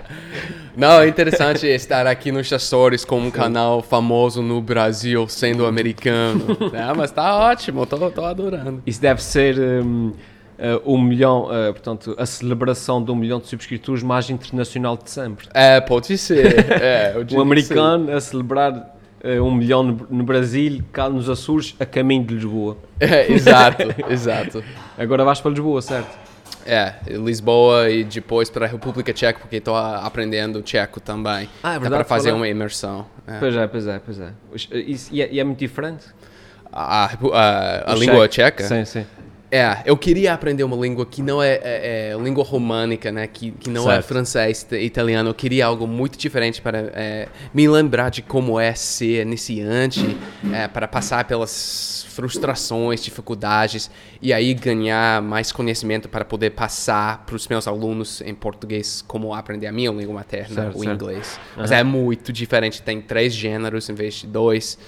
Não, 0.74 1.02
é 1.02 1.06
interessante 1.06 1.66
estar 1.66 2.06
aqui 2.06 2.32
nos 2.32 2.50
Açores 2.50 3.04
com 3.04 3.20
um 3.20 3.30
canal 3.30 3.82
famoso 3.82 4.40
no 4.40 4.58
Brasil, 4.62 5.28
sendo 5.28 5.66
americano. 5.66 6.56
É, 6.72 6.94
mas 6.94 7.10
tá 7.10 7.36
ótimo, 7.36 7.84
tô, 7.84 8.10
tô 8.10 8.24
adorando. 8.24 8.82
Isso 8.86 9.02
deve 9.02 9.22
ser 9.22 9.58
um, 9.58 10.14
eh, 10.64 10.80
um 10.86 10.96
milhão, 10.96 11.48
eh, 11.52 11.72
portanto, 11.72 12.14
a 12.16 12.24
celebração 12.24 13.02
de 13.02 13.10
um 13.10 13.16
milhão 13.16 13.40
de 13.40 13.48
subscritores 13.48 14.00
mais 14.00 14.30
internacional 14.30 14.96
de 14.96 15.10
sempre. 15.10 15.48
É, 15.52 15.80
pode 15.80 16.16
ser. 16.16 16.70
É, 16.70 17.14
Um 17.34 17.40
americano 17.40 18.12
a 18.14 18.20
celebrar 18.20 18.94
eh, 19.24 19.40
um 19.40 19.52
milhão 19.52 19.82
no, 19.82 20.06
no 20.08 20.22
Brasil, 20.22 20.80
cá 20.92 21.08
nos 21.08 21.28
Açores, 21.28 21.74
a 21.80 21.84
caminho 21.84 22.24
de 22.24 22.34
Lisboa. 22.34 22.76
É, 23.00 23.32
exato, 23.32 23.82
exato. 24.08 24.62
Agora 24.96 25.24
vais 25.24 25.40
para 25.40 25.50
Lisboa, 25.50 25.82
certo? 25.82 26.16
É, 26.64 26.94
Lisboa 27.08 27.90
e 27.90 28.04
depois 28.04 28.48
para 28.48 28.64
a 28.64 28.68
República 28.68 29.12
Tcheca, 29.12 29.40
porque 29.40 29.56
estou 29.56 29.76
aprendendo 29.76 30.62
tcheco 30.62 31.00
também. 31.00 31.48
Ah, 31.60 31.70
é 31.70 31.74
Dá 31.74 31.78
verdade, 31.80 31.94
para 31.94 32.04
fazer 32.04 32.30
uma 32.30 32.46
imersão. 32.46 33.04
É. 33.26 33.38
Pois 33.40 33.56
é, 33.56 33.66
pois 33.66 33.86
é, 33.88 33.98
pois 33.98 34.20
é. 34.20 34.32
E, 35.10 35.22
é, 35.22 35.28
e 35.32 35.40
é 35.40 35.44
muito 35.44 35.58
diferente? 35.58 36.04
A, 36.72 37.06
a, 37.06 37.92
a 37.92 37.94
língua 37.96 38.28
tcheca? 38.28 38.62
Sim, 38.62 38.84
sim. 38.84 39.04
É, 39.54 39.82
eu 39.84 39.98
queria 39.98 40.32
aprender 40.32 40.64
uma 40.64 40.74
língua 40.76 41.04
que 41.04 41.20
não 41.20 41.42
é, 41.42 41.60
é- 41.62 42.10
é 42.12 42.16
língua 42.18 42.42
românica, 42.42 43.12
né? 43.12 43.26
Que, 43.26 43.50
que 43.50 43.68
não 43.68 43.82
é 43.82 43.96
Certo. 43.96 44.06
francês, 44.06 44.62
t- 44.62 44.80
italiano. 44.80 45.28
Eu 45.28 45.34
queria 45.34 45.66
algo 45.66 45.86
muito 45.86 46.16
diferente 46.18 46.62
para 46.62 46.90
é, 46.94 47.28
me 47.52 47.68
lembrar 47.68 48.08
de 48.08 48.22
como 48.22 48.58
é 48.58 48.72
ser 48.74 49.20
iniciante, 49.26 50.16
é, 50.54 50.66
para 50.68 50.88
passar 50.88 51.24
pelas 51.26 52.06
frustrações, 52.08 53.02
dificuldades 53.04 53.90
e 54.22 54.32
aí 54.32 54.54
ganhar 54.54 55.20
mais 55.20 55.52
conhecimento 55.52 56.08
para 56.08 56.24
poder 56.24 56.50
passar 56.52 57.24
para 57.26 57.36
os 57.36 57.46
meus 57.46 57.68
alunos 57.68 58.22
em 58.22 58.34
português 58.34 59.04
como 59.06 59.34
aprender 59.34 59.66
a 59.66 59.72
minha 59.72 59.90
língua 59.90 60.14
materna, 60.14 60.54
Certo, 60.54 60.76
o 60.78 60.82
certo. 60.82 60.94
inglês. 60.94 61.38
Mas 61.58 61.70
é 61.70 61.82
muito 61.84 62.32
diferente. 62.32 62.80
Tem 62.80 63.02
três 63.02 63.34
gêneros 63.34 63.86
em 63.90 63.94
vez 63.94 64.14
de 64.14 64.26
dois. 64.26 64.78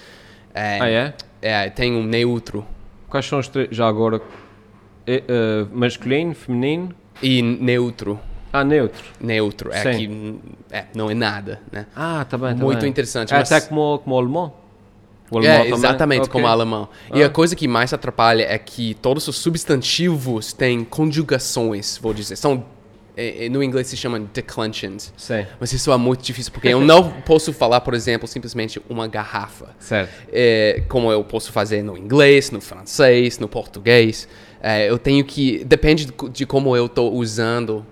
É, 0.54 0.78
Ah, 0.80 0.88
é? 0.88 1.14
é, 1.42 1.68
tem 1.68 1.94
um 1.94 2.02
neutro 2.02 2.66
Quais 3.10 3.26
são 3.26 3.38
os 3.38 3.46
três, 3.46 3.68
já 3.70 3.86
agora, 3.86 4.20
eh, 5.06 5.22
eh, 5.26 5.66
masculino, 5.72 6.34
feminino? 6.34 6.94
e 7.22 7.40
neutro. 7.42 8.18
Ah, 8.52 8.62
neutro. 8.64 9.02
neutro. 9.20 9.72
É 9.72 9.92
Sim. 9.92 9.98
que 10.70 10.74
é, 10.76 10.84
não 10.94 11.10
é 11.10 11.14
nada, 11.14 11.60
né? 11.72 11.86
Ah, 11.94 12.24
tá 12.28 12.38
bem, 12.38 12.54
tá 12.56 12.62
Muito 12.64 12.80
bem. 12.80 12.90
interessante, 12.90 13.32
É 13.34 13.38
mas- 13.38 13.50
até 13.50 13.66
como, 13.66 13.98
como 13.98 14.14
o 14.14 14.18
alemão? 14.18 14.52
O 15.30 15.40
É, 15.40 15.58
também? 15.58 15.72
exatamente, 15.74 16.20
Ok. 16.22 16.32
como 16.32 16.46
alemão. 16.46 16.88
E 17.12 17.22
Ah. 17.22 17.26
a 17.26 17.30
coisa 17.30 17.56
que 17.56 17.66
mais 17.66 17.92
atrapalha 17.92 18.42
é 18.44 18.56
que 18.58 18.94
todos 18.94 19.26
os 19.26 19.36
substantivos 19.38 20.52
têm 20.52 20.84
conjugações, 20.84 21.98
vou 22.00 22.12
dizer. 22.14 22.36
São, 22.36 22.64
é, 23.16 23.46
é, 23.46 23.48
no 23.48 23.62
inglês 23.62 23.86
se 23.88 23.96
chamam 23.96 24.28
declensions. 24.32 25.12
Sim, 25.16 25.46
Mas 25.58 25.72
isso 25.72 25.90
é 25.90 25.96
muito 25.96 26.22
difícil, 26.22 26.52
porque 26.52 26.68
eu 26.74 26.80
não 26.80 27.10
posso 27.22 27.52
falar, 27.52 27.80
por 27.80 27.94
exemplo, 27.94 28.28
simplesmente 28.28 28.80
uma 28.88 29.08
garrafa. 29.08 29.70
certo. 29.80 30.12
É, 30.32 30.82
como 30.88 31.10
eu 31.10 31.24
posso 31.24 31.50
fazer 31.50 31.82
no 31.82 31.96
inglês, 31.98 32.50
no 32.52 32.60
francês, 32.60 33.38
no 33.38 33.48
português. 33.48 34.28
É, 34.66 34.88
eu 34.88 34.98
tenho 34.98 35.22
que. 35.22 35.62
Depende 35.64 36.06
de, 36.06 36.12
co- 36.12 36.28
de 36.30 36.46
como 36.46 36.74
eu 36.74 36.86
estou 36.86 37.12
usando 37.12 37.84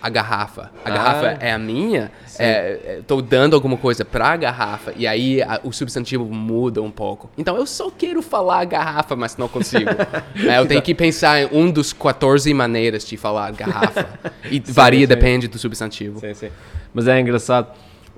a 0.00 0.08
garrafa. 0.08 0.70
A 0.84 0.88
Ah. 0.88 0.90
garrafa 0.90 1.26
é 1.40 1.52
a 1.52 1.58
minha, 1.58 2.10
é, 2.38 2.98
estou 3.00 3.20
dando 3.20 3.54
alguma 3.54 3.76
coisa 3.76 4.02
para 4.04 4.28
a 4.28 4.36
garrafa, 4.36 4.92
e 4.96 5.06
aí 5.06 5.42
a- 5.42 5.60
o 5.62 5.72
substantivo 5.72 6.24
muda 6.24 6.80
um 6.80 6.90
pouco. 6.90 7.28
Então 7.36 7.56
eu 7.56 7.66
só 7.66 7.90
quero 7.90 8.22
falar 8.22 8.64
garrafa, 8.64 9.14
mas 9.14 9.36
não 9.36 9.46
consigo. 9.48 9.90
É, 10.48 10.58
eu 10.58 10.66
tenho 10.66 10.80
que 10.80 10.94
pensar 10.94 11.42
em 11.42 11.48
um 11.52 11.70
dos 11.70 11.92
14 11.92 12.52
maneiras 12.54 13.04
de 13.06 13.16
falar 13.18 13.52
garrafa. 13.52 14.06
E 14.50 14.60
varia, 14.60 15.00
sim. 15.00 15.06
depende 15.08 15.48
do 15.48 15.58
substantivo. 15.58 16.20
Sim, 16.20 16.32
sim. 16.34 16.48
Mas 16.94 17.08
é 17.08 17.20
engraçado. 17.20 17.66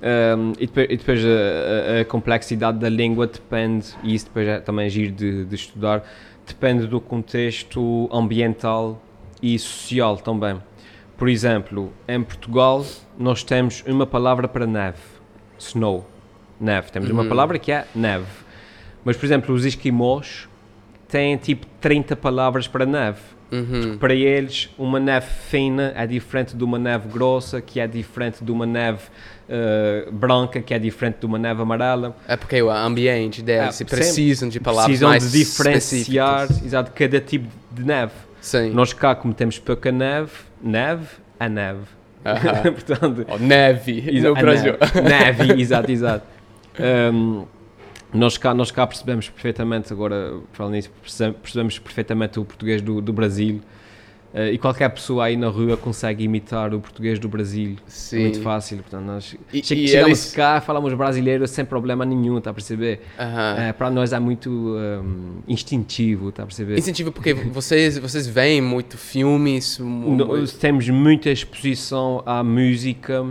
ehm, 0.00 0.52
e 0.60 0.66
depois, 0.66 0.86
e 0.90 0.96
depois 0.96 1.24
a, 1.24 1.28
a- 1.28 2.00
a 2.02 2.04
complexidade 2.04 2.78
da 2.78 2.88
língua 2.88 3.26
depende, 3.26 3.86
e 4.04 4.14
isso 4.14 4.26
depois 4.26 4.46
é 4.46 4.60
também 4.60 4.88
giro 4.88 5.10
de, 5.12 5.44
de 5.46 5.54
estudar, 5.56 6.04
depende 6.48 6.86
do 6.86 7.00
contexto 7.00 8.08
ambiental 8.12 9.00
e 9.42 9.58
social 9.58 10.16
também. 10.16 10.60
Por 11.16 11.28
exemplo, 11.28 11.92
em 12.06 12.22
Portugal 12.22 12.84
nós 13.18 13.42
temos 13.42 13.82
uma 13.86 14.06
palavra 14.06 14.46
para 14.48 14.66
neve, 14.66 14.98
snow, 15.58 16.08
neve. 16.60 16.90
Temos 16.92 17.10
uma 17.10 17.22
Uhum. 17.22 17.28
palavra 17.28 17.58
que 17.58 17.72
é 17.72 17.86
neve. 17.94 18.26
Mas, 19.04 19.16
por 19.16 19.26
exemplo, 19.26 19.54
os 19.54 19.64
esquimós 19.64 20.48
têm 21.08 21.36
tipo 21.36 21.66
30 21.80 22.14
palavras 22.16 22.68
para 22.68 22.84
neve. 22.86 23.20
Uhum. 23.50 23.96
Para 23.98 24.14
eles, 24.14 24.68
uma 24.78 25.00
neve 25.00 25.26
fina 25.48 25.92
é 25.96 26.06
diferente 26.06 26.54
de 26.54 26.62
uma 26.62 26.78
neve 26.78 27.08
grossa, 27.08 27.60
que 27.62 27.80
é 27.80 27.86
diferente 27.86 28.44
de 28.44 28.52
uma 28.52 28.66
neve 28.66 29.00
eh, 29.48 30.06
branca, 30.12 30.60
que 30.60 30.74
é 30.74 30.78
diferente 30.78 31.16
de 31.20 31.26
uma 31.26 31.38
neve 31.38 31.62
amarela. 31.62 32.14
É 32.28 32.36
porque 32.36 32.60
o 32.60 32.70
ambiente 32.70 33.40
deles 33.40 33.76
sempre 33.76 33.96
precisam 33.96 34.50
de 34.50 34.60
palavras 34.60 34.86
Precisam 34.86 35.08
mais 35.08 35.32
de 35.32 35.38
diferenciar 35.38 36.48
exato, 36.62 36.92
cada 36.92 37.20
tipo 37.20 37.48
de 37.72 37.84
neve. 37.84 38.12
Sim. 38.42 38.70
Nós 38.70 38.92
cá, 38.92 39.14
como 39.14 39.32
temos 39.32 39.58
pouca 39.58 39.90
neve, 39.90 40.32
neve 40.62 41.06
é 41.40 41.48
neve. 41.48 41.86
Aham. 42.26 42.72
Portanto, 42.72 43.26
Ó, 43.28 43.38
neve 43.38 44.20
no 44.20 44.36
a 44.36 44.40
Brasil. 44.40 44.74
Neve, 45.02 45.46
neve, 45.46 45.60
exato, 45.62 45.90
exato. 45.90 46.26
Um, 46.80 47.44
nós, 48.12 48.38
cá, 48.38 48.54
nós 48.54 48.70
cá 48.70 48.86
percebemos 48.86 49.28
perfeitamente, 49.28 49.92
agora, 49.92 50.34
falando 50.52 50.72
nisso, 50.74 50.90
percebemos, 51.42 51.78
perfeitamente 51.78 52.38
o 52.40 52.44
português 52.44 52.80
do, 52.82 53.00
do 53.00 53.12
Brasil. 53.12 53.60
Uh, 54.32 54.52
e 54.52 54.58
qualquer 54.58 54.90
pessoa 54.90 55.24
aí 55.24 55.38
na 55.38 55.48
rua 55.48 55.74
consegue 55.78 56.22
imitar 56.22 56.74
o 56.74 56.80
português 56.80 57.18
do 57.18 57.26
Brasil. 57.30 57.76
Sim. 57.86 58.16
É 58.18 58.20
muito 58.24 58.42
fácil. 58.42 58.76
Portanto, 58.78 59.02
nós 59.06 59.34
E- 59.50 59.62
che- 59.62 59.74
e 59.74 59.88
chegamos 59.88 60.18
eles- 60.18 60.32
cá, 60.34 60.60
falamos 60.60 60.92
brasileiro 60.92 61.48
sem 61.48 61.64
problema 61.64 62.04
nenhum, 62.04 62.36
está 62.36 62.50
a 62.50 62.54
perceber? 62.54 63.00
Aham. 63.18 63.70
Uh, 63.70 63.74
para 63.74 63.90
nós 63.90 64.12
é 64.12 64.18
muito 64.20 64.50
um, 64.50 65.38
instintivo, 65.48 66.28
está 66.28 66.42
a 66.42 66.46
perceber? 66.46 66.76
Incentivo 66.78 67.10
porque 67.10 67.32
vocês, 67.32 67.96
vocês 67.96 68.26
veem 68.26 68.60
muito 68.60 68.98
filmes. 68.98 69.78
Nós 69.78 70.52
temos 70.52 70.86
muita 70.90 71.30
exposição 71.30 72.22
à 72.26 72.44
música 72.44 73.26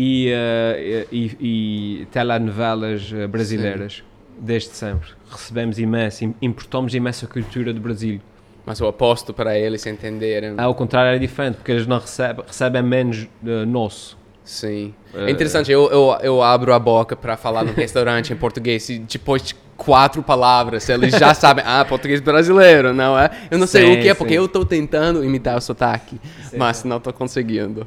e, 0.00 0.28
eh, 0.30 1.06
e, 1.10 1.36
e 2.02 2.06
telenovelas 2.12 3.12
eh, 3.12 3.26
brasileiras, 3.26 4.04
desde 4.38 4.68
sempre. 4.70 5.08
Recebemos 5.28 5.76
imenso, 5.76 6.24
im- 6.24 6.34
importamos 6.40 6.94
imensa 6.94 7.26
cultura 7.26 7.72
do 7.72 7.80
Brasil. 7.80 8.20
Mas 8.64 8.78
eu 8.78 8.86
aposto 8.86 9.34
para 9.34 9.58
eles 9.58 9.84
entenderem. 9.86 10.54
Ao 10.56 10.72
contrário, 10.72 11.16
é 11.16 11.18
diferente, 11.18 11.56
porque 11.56 11.72
eles 11.72 11.84
não 11.84 11.98
recebem, 11.98 12.44
recebem 12.46 12.80
menos 12.80 13.26
eh, 13.44 13.64
nosso. 13.64 14.16
Sim. 14.44 14.94
É 15.14 15.30
interessante, 15.32 15.72
eu, 15.72 15.90
eu, 15.90 16.16
eu 16.22 16.42
abro 16.44 16.72
a 16.72 16.78
boca 16.78 17.16
para 17.16 17.36
falar 17.36 17.64
no 17.64 17.72
restaurante 17.74 18.32
em 18.32 18.36
português 18.36 18.88
e 18.88 19.00
depois 19.00 19.42
de 19.42 19.54
quatro 19.76 20.22
palavras 20.22 20.88
eles 20.88 21.12
já 21.12 21.34
sabem, 21.34 21.64
ah, 21.66 21.84
português 21.84 22.20
brasileiro, 22.20 22.94
não 22.94 23.18
é? 23.18 23.30
Eu 23.50 23.58
não 23.58 23.66
sei 23.66 23.84
Sim, 23.84 23.98
o 23.98 24.00
que 24.00 24.08
é, 24.08 24.14
porque 24.14 24.34
sim. 24.34 24.38
eu 24.38 24.44
estou 24.46 24.64
tentando 24.64 25.24
imitar 25.24 25.56
o 25.56 25.60
sotaque, 25.60 26.20
mas 26.56 26.84
não 26.84 26.98
estou 26.98 27.12
conseguindo. 27.12 27.84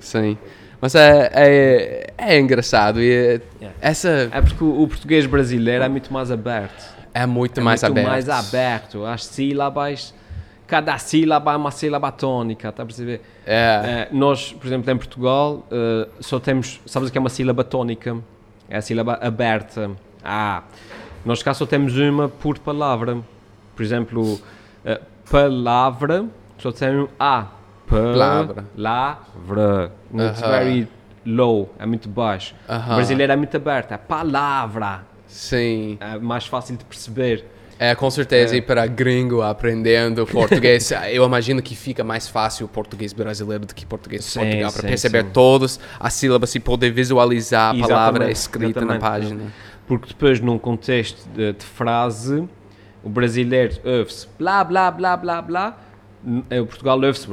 Sim. 0.00 0.36
Mas 0.80 0.94
é, 0.94 1.30
é, 1.34 2.06
é 2.16 2.38
engraçado 2.40 3.00
e 3.00 3.10
é- 3.12 3.40
Yeah. 3.60 3.76
essa 3.82 4.08
É 4.32 4.40
porque 4.40 4.64
o, 4.64 4.82
o 4.82 4.88
português 4.88 5.26
brasileiro 5.26 5.84
é 5.84 5.88
muito 5.88 6.10
mais 6.12 6.30
aberto. 6.30 6.82
é 7.12 7.26
muito 7.26 7.60
é 7.60 7.62
mais 7.62 7.82
muito 7.82 7.92
aberto. 7.92 8.08
mais 8.08 8.28
aberto. 8.30 9.04
As 9.04 9.26
sílabas, 9.26 10.14
cada 10.66 10.96
sílaba 10.96 11.52
é 11.52 11.56
uma 11.56 11.70
sílaba 11.70 12.10
tônica, 12.10 12.68
está 12.70 12.82
a 12.82 12.86
perceber? 12.86 13.20
É. 13.46 13.82
Eh, 13.84 14.08
nós, 14.10 14.52
por 14.54 14.66
exemplo, 14.66 14.90
em 14.90 14.96
Portugal, 14.96 15.66
eh, 15.70 16.08
só 16.20 16.40
temos, 16.40 16.80
sabes 16.86 17.10
o 17.10 17.12
que 17.12 17.18
é 17.18 17.20
uma 17.20 17.28
sílaba 17.28 17.62
tónica? 17.62 18.16
É 18.68 18.78
a 18.78 18.80
sílaba 18.80 19.18
aberta. 19.20 19.90
Ah, 20.24 20.62
nós 21.26 21.42
cá 21.42 21.52
só 21.52 21.66
temos 21.66 21.94
uma 21.98 22.28
por 22.28 22.58
palavra. 22.58 23.18
Por 23.76 23.82
exemplo, 23.82 24.40
eh, 24.84 24.98
palavra, 25.30 26.24
só 26.58 26.72
tem 26.72 27.00
um 27.00 27.08
A. 27.18 27.46
Palavra. 27.90 28.64
Palavra. 28.76 29.92
It's 30.14 30.42
Aham. 30.42 30.50
very 30.50 30.88
low, 31.26 31.74
é 31.78 31.84
muito 31.86 32.08
baixo. 32.08 32.54
Aham. 32.68 32.92
O 32.92 32.96
brasileiro 32.96 33.32
é 33.32 33.36
muito 33.36 33.56
aberto, 33.56 33.92
é 33.92 33.96
palavra. 33.98 35.02
Sim. 35.26 35.98
É 36.00 36.18
mais 36.18 36.46
fácil 36.46 36.76
de 36.76 36.84
perceber. 36.84 37.44
É, 37.78 37.94
com 37.94 38.10
certeza, 38.10 38.54
É. 38.54 38.58
e 38.58 38.62
para 38.62 38.86
gringo 38.86 39.40
aprendendo 39.40 40.26
português, 40.26 40.90
eu 41.10 41.24
imagino 41.24 41.62
que 41.62 41.74
fica 41.74 42.04
mais 42.04 42.28
fácil 42.28 42.66
o 42.66 42.68
português 42.68 43.12
brasileiro 43.14 43.64
do 43.64 43.74
que 43.74 43.84
o 43.84 43.86
português 43.86 44.24
Sim, 44.24 44.40
Portugal, 44.40 44.72
para 44.72 44.82
perceber 44.82 45.24
sim. 45.24 45.30
todas 45.32 45.80
as 45.98 46.12
sílabas 46.12 46.54
e 46.54 46.60
poder 46.60 46.90
visualizar 46.92 47.70
a 47.74 47.78
palavra 47.88 48.30
Exatamente, 48.30 48.36
escrita 48.36 48.80
na 48.84 48.96
exatamente. 48.96 49.00
página. 49.00 49.52
Porque 49.86 50.08
depois, 50.08 50.40
num 50.40 50.58
contexto 50.58 51.26
de, 51.34 51.54
de 51.54 51.64
frase, 51.64 52.46
o 53.02 53.08
brasileiro 53.08 53.74
ouve-se 53.82 54.28
blá 54.38 54.62
blá 54.62 54.90
blá 54.90 55.16
blá 55.16 55.40
blá, 55.42 55.76
eh, 56.50 56.60
o 56.60 56.66
Portugal 56.66 56.96
ouve-se. 56.96 57.26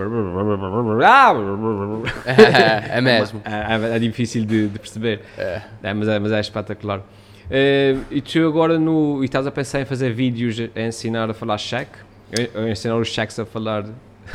É, 2.26 2.97
é 2.97 3.02
mesmo. 3.02 3.41
É, 3.45 3.91
é- 3.93 3.95
é 3.95 4.00
difícil 4.00 4.45
de, 4.45 4.67
de 4.67 4.80
perceber, 4.80 5.21
É, 5.84 5.93
mas, 5.93 6.08
é, 6.08 6.19
mas 6.19 6.32
é 6.32 6.39
espetacular. 6.39 7.02
Eh, 7.50 7.95
e 8.12 8.21
tu 8.21 8.45
agora 8.47 8.78
no, 8.78 9.21
e 9.21 9.26
estás 9.26 9.47
a 9.47 9.52
pensar 9.52 9.80
em 9.82 9.86
fazer 9.86 10.12
vídeos 10.13 10.58
a 10.76 10.82
ensinar 10.82 11.30
a 11.30 11.34
falar 11.34 11.58
cheque? 11.58 11.97
A 12.56 12.69
ensinar 12.69 12.97
os 12.97 13.08
cheques 13.08 13.39
a 13.39 13.45
falar. 13.45 13.86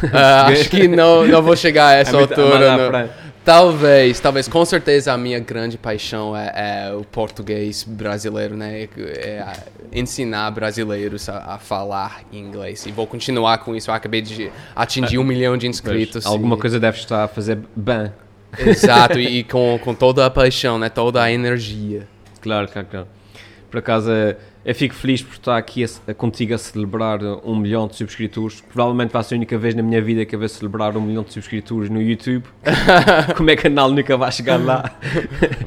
Ah, 0.12 0.46
acho 0.46 0.68
que 0.68 0.88
não, 0.88 1.26
não 1.26 1.42
vou 1.42 1.56
chegar 1.56 1.88
a 1.88 1.92
essa 1.94 2.16
É 2.16 2.20
altura. 2.20 3.10
Talvez, 3.44 4.20
talvez, 4.20 4.46
com 4.46 4.64
certeza 4.64 5.12
a 5.12 5.18
minha 5.18 5.40
grande 5.40 5.76
paixão 5.76 6.36
é, 6.36 6.52
é 6.88 6.94
o 6.94 7.02
português 7.02 7.82
brasileiro, 7.82 8.56
né? 8.56 8.88
É 8.96 9.44
ensinar 9.92 10.48
brasileiros 10.52 11.28
a, 11.28 11.54
a 11.54 11.58
falar 11.58 12.22
inglês. 12.32 12.86
E 12.86 12.92
vou 12.92 13.04
continuar 13.04 13.58
com 13.58 13.74
isso. 13.74 13.90
Eu 13.90 13.94
acabei 13.94 14.20
de 14.22 14.50
atingir 14.76 15.18
um 15.18 15.24
milhão 15.24 15.56
de 15.56 15.66
inscritos. 15.66 16.24
Alguma 16.24 16.54
e- 16.54 16.60
coisa 16.60 16.78
deve 16.78 16.98
estar 16.98 17.24
a 17.24 17.28
fazer 17.28 17.58
bem. 17.74 18.12
Exato, 18.58 19.18
e, 19.18 19.42
com, 19.44 19.76
com 19.82 19.92
toda 19.92 20.24
a 20.24 20.30
paixão, 20.30 20.78
né? 20.78 20.88
Toda 20.88 21.20
a 21.20 21.32
energia. 21.32 22.06
Claro, 22.40 22.68
claro, 22.68 22.88
claro. 22.88 23.08
Por 23.70 23.78
acaso, 23.78 24.10
eu 24.64 24.74
fico 24.74 24.94
feliz 24.94 25.22
por 25.22 25.32
estar 25.32 25.56
aqui 25.56 25.84
a 25.84 25.88
a- 26.10 26.14
contigo 26.14 26.54
a 26.54 26.58
celebrar 26.58 27.20
eh, 27.22 27.36
um 27.44 27.56
milhão 27.56 27.86
de 27.88 27.96
subscritores. 27.96 28.60
Provavelmente 28.60 29.10
vai 29.12 29.22
ser 29.24 29.34
a 29.34 29.38
única 29.38 29.58
vez 29.58 29.74
na 29.74 29.82
minha 29.82 30.00
vida 30.00 30.24
que 30.24 30.34
eu 30.34 30.38
vou 30.38 30.48
celebrar 30.48 30.96
um 30.96 31.00
milhão 31.00 31.22
de 31.22 31.32
subscritores 31.32 31.88
no 31.90 32.00
YouTube. 32.00 32.44
Como 33.36 33.50
é 33.50 33.54
que 33.56 33.60
o 33.60 33.62
canal 33.64 33.90
nunca 33.90 34.16
vai 34.16 34.30
chegar 34.30 34.56
lá? 34.62 34.90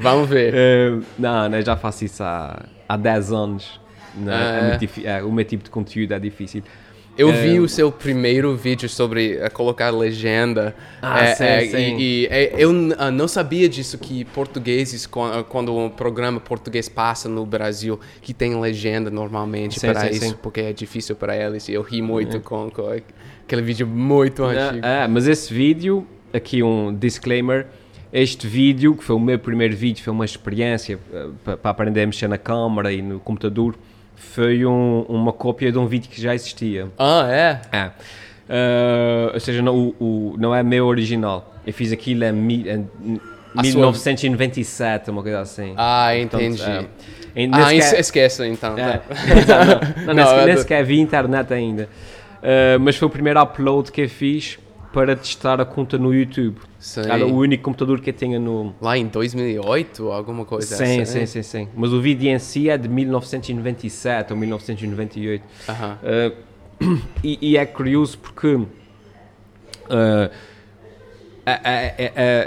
Vamos 0.00 0.28
ver. 0.28 0.54
Eh, 0.54 0.98
não, 1.18 1.48
não, 1.48 1.60
já 1.62 1.76
faço 1.76 2.04
isso 2.04 2.22
há, 2.22 2.64
há 2.88 2.96
10 2.96 3.32
anos. 3.32 3.80
Não, 4.14 4.32
é 4.32 4.72
Ah. 4.72 4.76
difí- 4.76 5.06
é, 5.06 5.22
o 5.22 5.30
meu 5.30 5.44
tipo 5.44 5.62
de 5.64 5.70
conteúdo 5.70 6.12
é 6.12 6.18
difícil. 6.18 6.62
Eu 7.18 7.30
É. 7.30 7.32
vi 7.42 7.58
o 7.60 7.68
seu 7.68 7.90
primeiro 7.90 8.54
vídeo 8.54 8.88
sobre 8.88 9.38
eh, 9.38 9.48
colocar 9.48 9.90
legenda. 9.90 10.76
Ah, 11.00 11.24
É, 11.24 11.34
sim, 11.34 11.44
é, 11.44 11.60
sim. 11.66 11.96
E, 11.96 12.22
e, 12.24 12.26
é, 12.26 12.54
eu 12.58 12.70
ah, 12.98 13.10
não 13.10 13.26
sabia 13.26 13.68
disso 13.68 13.96
que 13.96 14.24
portugueses, 14.26 15.06
quan- 15.06 15.42
quando 15.44 15.74
um 15.74 15.88
programa 15.88 16.38
português 16.40 16.88
passa 16.90 17.26
no 17.28 17.46
Brasil, 17.46 17.98
que 18.20 18.34
tem 18.34 18.58
legenda 18.60 19.10
normalmente 19.10 19.80
Sim, 19.80 19.86
para 19.86 20.00
sim, 20.00 20.10
isso, 20.26 20.36
porque 20.42 20.60
é 20.60 20.72
difícil 20.74 21.16
para 21.16 21.34
eles. 21.34 21.68
E 21.68 21.72
eu 21.72 21.80
ri 21.82 22.02
muito 22.02 22.38
com, 22.40 22.70
com 22.70 22.86
aquele 23.46 23.62
vídeo 23.62 23.86
muito 23.86 24.44
antigo. 24.44 24.80
Ah, 24.84 25.04
ah, 25.04 25.08
mas 25.08 25.26
esse 25.26 25.52
vídeo, 25.54 26.06
aqui 26.34 26.62
um 26.62 26.94
disclaimer, 26.94 27.66
este 28.12 28.46
vídeo, 28.46 28.94
que 28.94 29.02
foi 29.02 29.16
o 29.16 29.20
meu 29.20 29.38
primeiro 29.38 29.74
vídeo, 29.74 30.04
foi 30.04 30.12
uma 30.12 30.24
experiência 30.26 30.98
para 31.44 31.70
aprender 31.70 32.02
a 32.02 32.06
mexer 32.06 32.28
na 32.28 32.38
câmara 32.38 32.92
e 32.92 33.00
no 33.00 33.18
computador, 33.20 33.74
foi 34.16 34.64
um- 34.66 35.02
uma 35.08 35.32
cópia 35.32 35.70
de 35.70 35.78
um 35.78 35.86
vídeo 35.86 36.10
que 36.10 36.20
já 36.20 36.34
existia. 36.34 36.88
Ah, 36.98 37.26
é? 37.30 37.60
Ah, 37.72 37.90
ah, 38.48 39.30
ou 39.34 39.40
seja, 39.40 39.62
não, 39.62 39.76
o, 39.76 39.94
o- 40.00 40.36
não 40.38 40.54
é 40.54 40.62
meu 40.62 40.86
original. 40.86 41.54
Eu 41.66 41.72
fiz 41.72 41.92
aquilo 41.92 42.24
em, 42.24 42.32
mi- 42.32 42.68
em 42.68 43.20
A 43.56 43.62
sua- 43.64 43.80
1997, 43.80 45.10
uma 45.10 45.22
coisa 45.22 45.40
assim. 45.40 45.74
Ah, 45.76 46.16
entendi. 46.16 46.62
ah, 46.62 46.84
e 47.34 47.46
nem 47.46 47.50
ah, 47.60 47.64
sequer- 47.68 47.78
es- 47.78 47.92
esqueça 48.00 48.46
então. 48.46 48.76
é, 48.78 48.98
tá. 48.98 49.14
exato, 49.38 49.86
não, 50.06 50.06
não, 50.06 50.14
nem 50.14 50.24
Não, 50.24 50.26
sequer- 50.26 50.42
é 50.42 50.46
nem 50.46 50.54
do- 50.54 50.60
sequer 50.60 50.84
vi 50.84 51.00
internet 51.00 51.52
ainda. 51.52 51.88
Uh, 52.36 52.78
mas 52.80 52.96
foi 52.96 53.08
o 53.08 53.10
primeiro 53.10 53.40
upload 53.42 53.90
que 53.90 54.02
eu 54.02 54.08
fiz 54.08 54.58
para 54.96 55.14
testar 55.14 55.60
a 55.60 55.64
conta 55.66 55.98
no 55.98 56.14
YouTube. 56.14 56.56
Sim. 56.78 57.02
Era 57.02 57.26
o 57.26 57.36
único 57.36 57.62
computador 57.64 58.00
que 58.00 58.08
eu 58.08 58.14
tinha 58.14 58.38
no. 58.38 58.74
Lá 58.80 58.96
em 58.96 59.06
2008, 59.06 60.10
alguma 60.10 60.46
coisa 60.46 60.74
sim, 60.74 61.02
assim. 61.02 61.20
sim, 61.20 61.26
sim, 61.26 61.42
sim. 61.42 61.68
Mas 61.76 61.92
o 61.92 62.00
vídeo 62.00 62.30
em 62.30 62.38
si 62.38 62.70
é 62.70 62.78
de 62.78 62.88
1997 62.88 64.32
ou 64.32 64.38
1998. 64.38 65.44
Aham. 65.68 65.98
Uh, 66.02 66.96
e, 67.22 67.50
e 67.50 67.56
é 67.58 67.66
curioso 67.66 68.16
porque. 68.16 68.54
uh, 68.54 68.66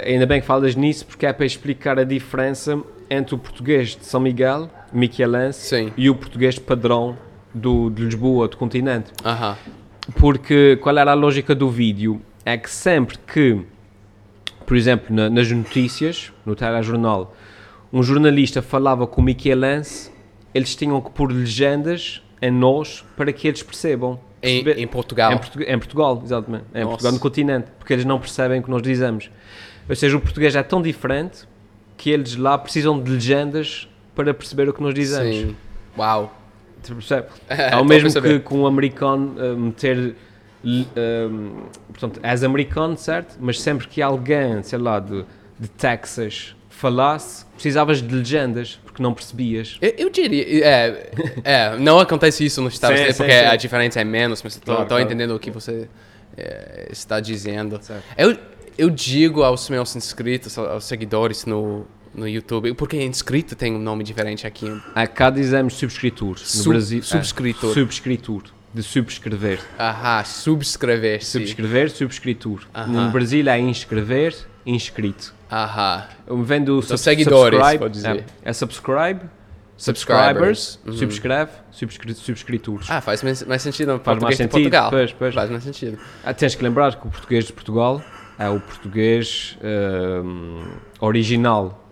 ainda 0.04 0.26
bem 0.26 0.40
que 0.40 0.46
falas 0.48 0.74
nisso, 0.74 1.06
porque 1.06 1.26
é 1.26 1.32
para 1.32 1.46
explicar 1.46 2.00
a 2.00 2.04
diferença 2.04 2.82
entre 3.08 3.36
o 3.36 3.38
português 3.38 3.90
de 3.90 4.04
São 4.04 4.20
Miguel, 4.20 4.68
Michelense, 4.92 5.92
e 5.96 6.10
o 6.10 6.16
português 6.16 6.58
padrão 6.58 7.16
do, 7.54 7.90
de 7.90 8.02
Lisboa, 8.02 8.48
do 8.48 8.56
continente. 8.56 9.12
Aham. 9.24 9.56
Porque 10.18 10.76
qual 10.82 10.98
era 10.98 11.12
a 11.12 11.14
lógica 11.14 11.54
do 11.54 11.70
vídeo? 11.70 12.20
É 12.44 12.56
que 12.56 12.70
sempre 12.70 13.18
que, 13.18 13.60
por 14.66 14.76
exemplo, 14.76 15.14
na- 15.14 15.28
nas 15.30 15.50
notícias, 15.50 16.32
no 16.44 16.54
telejornal, 16.54 17.34
um 17.92 18.02
jornalista 18.02 18.62
falava 18.62 19.06
com 19.06 19.20
o 19.20 19.24
Michelense, 19.24 20.10
eles 20.54 20.74
tinham 20.74 21.00
que 21.00 21.10
pôr 21.10 21.30
legendas 21.32 22.22
em 22.40 22.50
nós 22.50 23.04
para 23.16 23.32
que 23.32 23.46
eles 23.48 23.62
percebam. 23.62 24.18
Em, 24.42 24.60
em 24.70 24.86
Portugal. 24.86 25.32
Em, 25.32 25.38
Portu- 25.38 25.62
em 25.62 25.78
Portugal, 25.78 26.22
exatamente. 26.24 26.64
Em 26.74 26.78
Nossa. 26.78 26.88
Portugal, 26.88 27.12
no 27.12 27.18
continente, 27.18 27.66
porque 27.78 27.92
eles 27.92 28.04
não 28.06 28.18
percebem 28.18 28.60
o 28.60 28.62
que 28.62 28.70
nós 28.70 28.80
dizemos. 28.80 29.30
Ou 29.88 29.94
seja, 29.94 30.16
o 30.16 30.20
português 30.20 30.56
é 30.56 30.62
tão 30.62 30.80
diferente 30.80 31.46
que 31.96 32.08
eles 32.10 32.36
lá 32.36 32.56
precisam 32.56 32.98
de 33.02 33.10
legendas 33.10 33.86
para 34.14 34.32
perceber 34.32 34.66
o 34.68 34.72
que 34.72 34.82
nós 34.82 34.94
dizemos. 34.94 35.36
Sim. 35.36 35.56
Uau. 35.98 36.34
Percebe? 36.82 37.26
É, 37.48 37.62
É 37.66 37.70
tô 37.70 37.76
o 37.76 37.80
a 37.80 37.84
mesmo 37.84 38.22
que, 38.22 38.38
que 38.40 38.54
um 38.54 38.66
americano 38.66 39.34
uh, 39.38 39.56
meter. 39.58 40.14
Um, 40.64 41.62
portanto, 41.88 42.20
és 42.22 42.42
americano, 42.44 42.96
certo? 42.96 43.36
Mas 43.40 43.60
sempre 43.60 43.88
que 43.88 44.02
alguém, 44.02 44.62
sei 44.62 44.78
lá, 44.78 44.98
de, 45.00 45.24
de 45.58 45.68
Texas 45.68 46.54
falasse, 46.68 47.44
precisavas 47.54 48.00
de 48.00 48.14
legendas, 48.14 48.78
porque 48.84 49.02
não 49.02 49.12
percebias. 49.12 49.76
Eu, 49.82 49.94
eu 49.98 50.10
diria, 50.10 50.64
é, 50.64 51.10
é, 51.44 51.76
não 51.78 51.98
acontece 51.98 52.44
isso 52.44 52.62
nos 52.62 52.74
Estados 52.74 52.98
Unidos 52.98 53.16
porque 53.18 53.32
sim. 53.32 53.38
a 53.46 53.56
diferença 53.56 54.00
é 54.00 54.04
menos, 54.04 54.42
mas 54.42 54.54
estou 54.54 54.74
Claro, 54.74 54.88
claro. 54.88 55.04
entendendo 55.04 55.34
o 55.34 55.38
que 55.38 55.50
você 55.50 55.88
é, 56.36 56.88
está 56.90 57.20
dizendo. 57.20 57.78
Certo. 57.82 58.02
Eu, 58.16 58.36
eu 58.78 58.88
digo 58.88 59.42
aos 59.42 59.68
meus 59.68 59.94
inscritos, 59.94 60.56
aos 60.56 60.84
seguidores 60.84 61.44
no, 61.44 61.86
no 62.14 62.26
YouTube, 62.26 62.72
porque 62.74 63.02
inscrito 63.02 63.54
tem 63.54 63.74
um 63.74 63.78
nome 63.78 64.02
diferente 64.02 64.46
aqui. 64.46 64.66
Ah, 64.94 65.06
cá 65.06 65.28
dizemos 65.28 65.74
subscritor. 65.74 66.30
No 66.30 66.36
Sub- 66.38 66.68
Brasil, 66.70 67.02
subscritor. 67.02 67.70
É, 67.72 67.74
subscritor. 67.74 68.42
De 68.72 68.82
subscrever. 68.82 69.58
Ahá, 69.78 70.22
subscrever-se. 70.22 71.30
Subscrever, 71.32 71.90
subscritor. 71.90 72.60
No 72.86 73.10
Brasil 73.10 73.48
é 73.48 73.58
inscrever, 73.58 74.34
inscrito. 74.64 75.34
Aham. 75.50 76.04
Vem 76.44 76.62
do 76.62 76.80
sub- 76.80 76.96
seguidores, 76.98 77.58
pode 77.78 77.94
dizer. 77.94 78.24
É, 78.44 78.50
é 78.50 78.52
subscribe, 78.52 79.22
Subscribers. 79.76 80.78
Uhum. 80.86 80.92
subscreve, 80.92 81.50
subscri 81.70 82.14
subscritores. 82.14 82.86
Ah, 82.90 83.00
faz 83.00 83.22
mais, 83.22 83.38
sentido 83.62 83.94
no 83.94 83.98
Faz 83.98 84.22
mais 84.22 84.36
sentido, 84.36 84.52
Portugal. 84.52 84.90
pois, 84.90 85.12
pois. 85.14 85.34
Faz 85.34 85.50
mais 85.50 85.64
sentido. 85.64 85.98
Ah, 86.22 86.34
tens 86.34 86.54
que 86.54 86.62
lembrar 86.62 86.94
que 87.00 87.06
o 87.06 87.10
português 87.10 87.46
de 87.46 87.52
Portugal 87.54 88.02
é 88.38 88.46
o 88.50 88.60
português 88.60 89.56
hum, 90.22 90.62
original, 91.00 91.82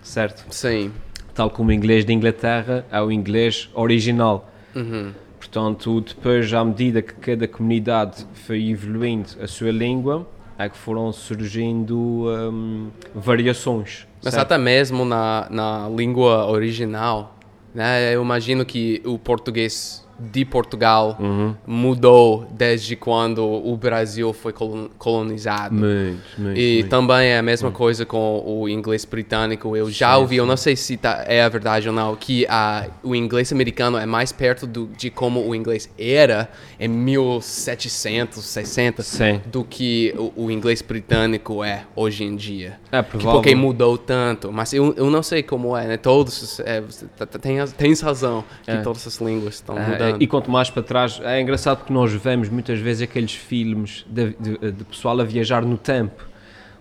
certo? 0.00 0.44
Sim. 0.54 0.92
Tal 1.34 1.50
como 1.50 1.70
o 1.70 1.72
inglês 1.72 2.04
de 2.04 2.12
Inglaterra 2.12 2.86
é 2.90 3.00
o 3.00 3.10
inglês 3.10 3.68
original. 3.74 4.48
Uhum. 4.74 5.12
Portanto, 5.44 6.00
depois, 6.00 6.52
à 6.54 6.64
medida 6.64 7.02
que 7.02 7.12
cada 7.14 7.46
comunidade 7.46 8.26
foi 8.46 8.70
evoluindo 8.70 9.28
a 9.42 9.46
sua 9.46 9.70
língua, 9.70 10.26
é 10.58 10.68
que 10.70 10.76
foram 10.76 11.12
surgindo 11.12 12.26
hum, 12.28 12.88
variações. 13.14 14.06
Mas 14.22 14.32
certo? 14.34 14.46
até 14.46 14.58
mesmo 14.58 15.04
na, 15.04 15.46
na 15.50 15.88
língua 15.88 16.46
original, 16.46 17.36
né? 17.74 18.14
Eu 18.14 18.22
imagino 18.22 18.64
que 18.64 19.02
o 19.04 19.18
português 19.18 20.03
de 20.18 20.44
Portugal 20.44 21.16
Uhum. 21.20 21.54
mudou 21.66 22.46
desde 22.50 22.96
quando 22.96 23.44
o 23.44 23.76
Brasil 23.76 24.32
foi 24.32 24.52
colon- 24.52 24.88
colonizado. 24.98 25.74
Muito, 25.74 26.20
muito. 26.38 26.58
E 26.58 26.74
muito. 26.80 26.88
também 26.88 27.28
é 27.28 27.38
a 27.38 27.42
mesma 27.42 27.70
coisa 27.70 28.04
com 28.06 28.42
o 28.46 28.68
inglês 28.68 29.04
britânico. 29.04 29.76
Eu 29.76 29.90
já 29.90 30.16
ouvi, 30.16 30.36
eu 30.36 30.46
não 30.46 30.56
sei 30.56 30.76
se 30.76 30.96
tá, 30.96 31.24
é 31.26 31.42
a 31.42 31.48
verdade 31.48 31.88
ou 31.88 31.94
não, 31.94 32.14
que 32.16 32.46
a, 32.48 32.86
o 33.02 33.14
inglês 33.14 33.52
americano 33.52 33.98
é 33.98 34.06
mais 34.06 34.32
perto 34.32 34.66
do, 34.66 34.86
de 34.96 35.10
como 35.10 35.46
o 35.46 35.54
inglês 35.54 35.88
era 35.98 36.48
em 36.78 36.88
1760 36.88 39.02
Sim. 39.02 39.40
do 39.46 39.64
que 39.64 40.14
o, 40.16 40.44
o 40.46 40.50
inglês 40.50 40.80
britânico 40.82 41.62
é 41.62 41.84
hoje 41.94 42.24
em 42.24 42.34
dia. 42.36 42.78
É 42.90 43.02
provável. 43.02 43.32
porque 43.40 43.54
mudou 43.54 43.98
tanto. 43.98 44.52
Mas 44.52 44.72
eu, 44.72 44.94
eu 44.96 45.10
não 45.10 45.22
sei 45.22 45.42
como 45.42 45.76
é, 45.76 45.86
né? 45.86 45.96
Todos. 45.96 46.60
É, 46.60 46.82
tá- 47.16 47.26
tá- 47.26 47.38
tem, 47.38 47.56
tens 47.76 48.00
razão 48.00 48.44
que 48.64 48.70
É. 48.70 48.76
todas 48.80 49.06
as 49.06 49.16
línguas 49.20 49.54
estão 49.54 49.76
Ah, 49.76 49.80
mudando. 50.06 50.22
e 50.22 50.26
quanto 50.26 50.50
mais 50.50 50.70
para 50.70 50.82
trás, 50.82 51.20
é 51.24 51.40
engraçado 51.40 51.84
que 51.84 51.92
nós 51.92 52.12
vemos 52.12 52.48
muitas 52.48 52.78
vezes 52.78 53.02
aqueles 53.02 53.32
filmes 53.34 54.04
de, 54.08 54.34
de- 54.38 54.72
de 54.72 54.84
pessoal 54.84 55.18
a 55.20 55.24
viajar 55.24 55.64
no 55.64 55.76
tempo. 55.78 56.24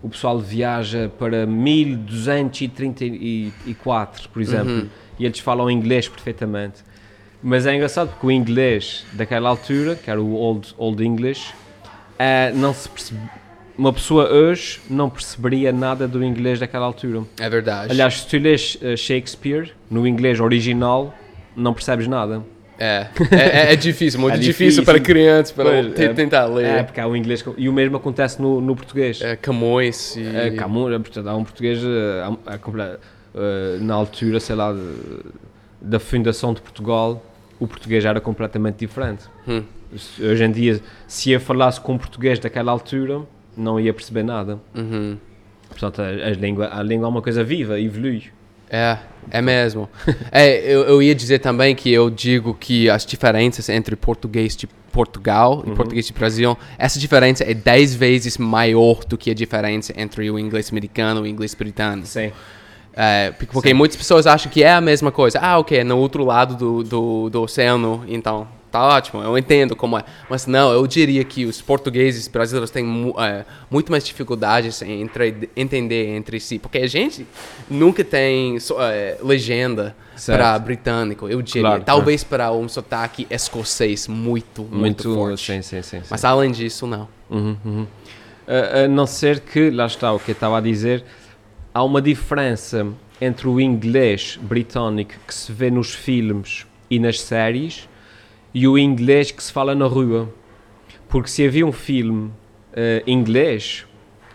O 0.01 0.09
pessoal 0.09 0.37
viaja 0.39 1.09
para 1.17 1.45
1234, 1.45 4.29
por 4.29 4.41
exemplo, 4.41 4.71
Uhum. 4.73 4.87
e 5.19 5.25
eles 5.25 5.39
falam 5.39 5.69
inglês 5.69 6.07
perfeitamente. 6.07 6.83
Mas 7.41 7.65
é 7.65 7.75
engraçado 7.75 8.09
porque 8.09 8.27
o 8.27 8.31
inglês 8.31 9.05
daquela 9.13 9.49
altura, 9.49 9.95
que 9.95 10.09
era 10.09 10.21
o 10.21 10.33
Old, 10.33 10.73
old 10.77 11.03
English, 11.03 11.53
eh, 12.17 12.51
não 12.55 12.73
se 12.73 12.87
percebe- 12.87 13.19
uma 13.77 13.91
pessoa 13.91 14.31
hoje 14.31 14.79
não 14.89 15.09
perceberia 15.09 15.71
nada 15.73 16.07
do 16.07 16.23
inglês 16.23 16.59
daquela 16.59 16.85
altura. 16.85 17.23
É 17.39 17.49
verdade. 17.49 17.91
Aliás, 17.91 18.21
se 18.21 18.27
tu 18.27 18.37
lês 18.37 18.77
eh, 18.81 18.95
Shakespeare 18.95 19.71
no 19.89 20.07
inglês 20.07 20.39
original, 20.39 21.13
não 21.55 21.73
percebes 21.73 22.07
nada. 22.07 22.43
É, 22.79 23.07
é, 23.31 23.35
é- 23.69 23.73
é 23.73 23.75
difícil, 23.75 24.19
muito 24.19 24.35
É 24.35 24.37
difícil, 24.37 24.65
difícil. 24.81 24.83
para 24.85 24.99
crianças, 24.99 25.51
para 25.51 25.69
é- 25.77 26.13
tentar 26.13 26.45
ler. 26.45 26.65
É, 26.65 26.83
porque 26.83 26.99
há 26.99 27.07
o 27.07 27.15
inglês. 27.15 27.43
E 27.57 27.69
o 27.69 27.73
mesmo 27.73 27.97
acontece 27.97 28.41
no, 28.41 28.59
no 28.59 28.75
português. 28.75 29.21
É, 29.21 29.35
Camões 29.35 30.15
e... 30.15 30.25
É, 30.25 30.51
Camões, 30.51 30.93
é, 30.95 30.99
portanto, 30.99 31.27
há 31.27 31.35
um 31.35 31.43
português 31.43 31.79
eh, 31.83 32.23
há- 32.47 32.53
há 32.53 32.97
eh, 33.35 33.77
na 33.79 33.93
altura, 33.93 34.39
sei 34.39 34.55
lá, 34.55 34.73
de- 34.73 35.31
da 35.81 35.99
fundação 35.99 36.53
de 36.53 36.61
Portugal, 36.61 37.23
o 37.59 37.67
português 37.67 38.05
era 38.05 38.19
completamente 38.19 38.77
diferente. 38.77 39.25
Hum. 39.47 39.63
Hoje 40.19 40.43
em 40.43 40.51
dia, 40.51 40.81
se 41.07 41.31
eu 41.31 41.39
falasse 41.39 41.79
com 41.79 41.97
português 41.97 42.39
daquela 42.39 42.71
altura, 42.71 43.21
não 43.55 43.79
ia 43.79 43.93
perceber 43.93 44.23
nada. 44.23 44.59
Uhum. 44.73 45.17
Portanto, 45.69 46.01
a, 46.01 46.07
a 46.07 46.29
língua, 46.31 46.69
a 46.71 46.81
língua 46.81 47.05
é 47.05 47.09
uma 47.09 47.21
coisa 47.21 47.43
viva, 47.43 47.79
evolui. 47.79 48.23
É, 48.69 48.97
é 49.31 49.41
mesmo. 49.41 49.89
é, 50.31 50.59
eu, 50.59 50.81
eu 50.83 51.01
ia 51.01 51.15
dizer 51.15 51.39
também 51.39 51.75
que 51.75 51.91
eu 51.91 52.09
digo 52.09 52.53
que 52.53 52.89
as 52.89 53.05
diferenças 53.05 53.69
entre 53.69 53.95
português 53.95 54.55
de 54.55 54.67
Portugal 54.91 55.63
e 55.65 55.71
português 55.71 56.05
de 56.05 56.13
Brasil, 56.13 56.55
essa 56.77 56.99
diferença 56.99 57.43
é 57.43 57.53
10 57.53 57.95
vezes 57.95 58.37
maior 58.37 59.03
do 59.03 59.17
que 59.17 59.31
a 59.31 59.33
diferença 59.33 59.91
entre 59.97 60.29
o 60.29 60.37
inglês 60.37 60.69
americano 60.71 61.21
e 61.21 61.23
o 61.23 61.27
inglês 61.27 61.55
britânico. 61.55 62.07
Sim. 62.07 62.31
É, 62.95 63.31
porque 63.31 63.51
porque 63.51 63.73
muitas 63.73 63.97
pessoas 63.97 64.27
acham 64.27 64.51
que 64.51 64.63
é 64.63 64.71
a 64.71 64.79
mesma 64.79 65.11
coisa. 65.11 65.39
Ah, 65.41 65.57
ok, 65.57 65.79
é 65.79 65.83
no 65.83 65.97
outro 65.97 66.23
lado 66.23 66.55
do, 66.55 66.83
do, 66.83 67.29
do 67.29 67.41
oceano, 67.41 68.03
então 68.07 68.47
tá 68.73 68.81
ótimo, 68.81 69.21
eu 69.21 69.37
entendo 69.37 69.75
como 69.75 69.95
é. 69.97 70.03
Mas 70.27 70.47
não, 70.47 70.71
eu 70.73 70.85
diria 70.87 71.23
que 71.23 71.45
os 71.45 71.61
portugueses 71.61 72.27
brasileiros 72.27 72.71
têm 72.71 72.83
mu 72.83 73.13
é, 73.19 73.45
muito 73.69 73.91
mais 73.91 74.03
dificuldades 74.03 74.81
em 74.81 75.03
entre, 75.03 75.47
entender 75.55 76.07
entre 76.15 76.39
si, 76.39 76.57
porque 76.57 76.79
a 76.79 76.87
gente 76.87 77.25
nunca 77.69 78.03
tem 78.03 78.59
so- 78.59 78.81
é, 78.81 79.17
legenda 79.21 79.95
para 80.25 80.57
britânico, 80.57 81.29
eu 81.29 81.39
diria. 81.43 81.61
Claro, 81.61 81.83
Talvez 81.83 82.23
para 82.23 82.51
um 82.51 82.67
sotaque 82.67 83.27
escocês 83.29 84.07
muito, 84.07 84.63
muito, 84.63 84.75
Muito, 84.75 85.13
forte. 85.13 85.45
sim, 85.45 85.61
sim, 85.61 85.81
sim. 85.83 85.99
sim. 85.99 86.07
Mas 86.09 86.25
além 86.25 86.51
disso, 86.51 86.87
não. 86.87 87.07
Uhum, 87.29 87.55
uhum. 87.63 87.87
A, 88.47 88.79
a 88.85 88.87
não 88.87 89.05
ser 89.05 89.39
que, 89.39 89.69
lá 89.69 89.85
está 89.85 90.11
o 90.11 90.19
que 90.19 90.31
eu 90.31 90.33
estava 90.33 90.57
a 90.57 90.61
dizer, 90.61 91.03
há 91.71 91.83
uma 91.83 92.01
diferença 92.01 92.87
entre 93.21 93.47
o 93.47 93.61
inglês 93.61 94.37
britânico 94.41 95.13
que 95.27 95.33
se 95.33 95.51
vê 95.51 95.69
nos 95.69 95.93
filmes 95.93 96.65
e 96.89 96.97
nas 96.97 97.21
séries 97.21 97.87
e 98.53 98.67
o 98.67 98.77
inglês 98.77 99.31
que 99.31 99.41
se 99.43 99.51
fala 99.51 99.73
na 99.75 99.85
rua. 99.85 100.29
Porque 101.09 101.29
se 101.29 101.45
havia 101.45 101.65
um 101.65 101.71
filme 101.71 102.31
eh, 102.73 103.03
inglês, 103.05 103.85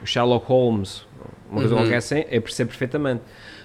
Sherlock 0.05 0.47
Holmes, 0.47 1.07
uma 1.51 1.61
coisa 1.61 1.75
Uhum. 1.75 1.97
assim, 1.97 2.25
eu 2.31 2.41
percebo 2.43 2.69
perfeitamente. 2.71 3.23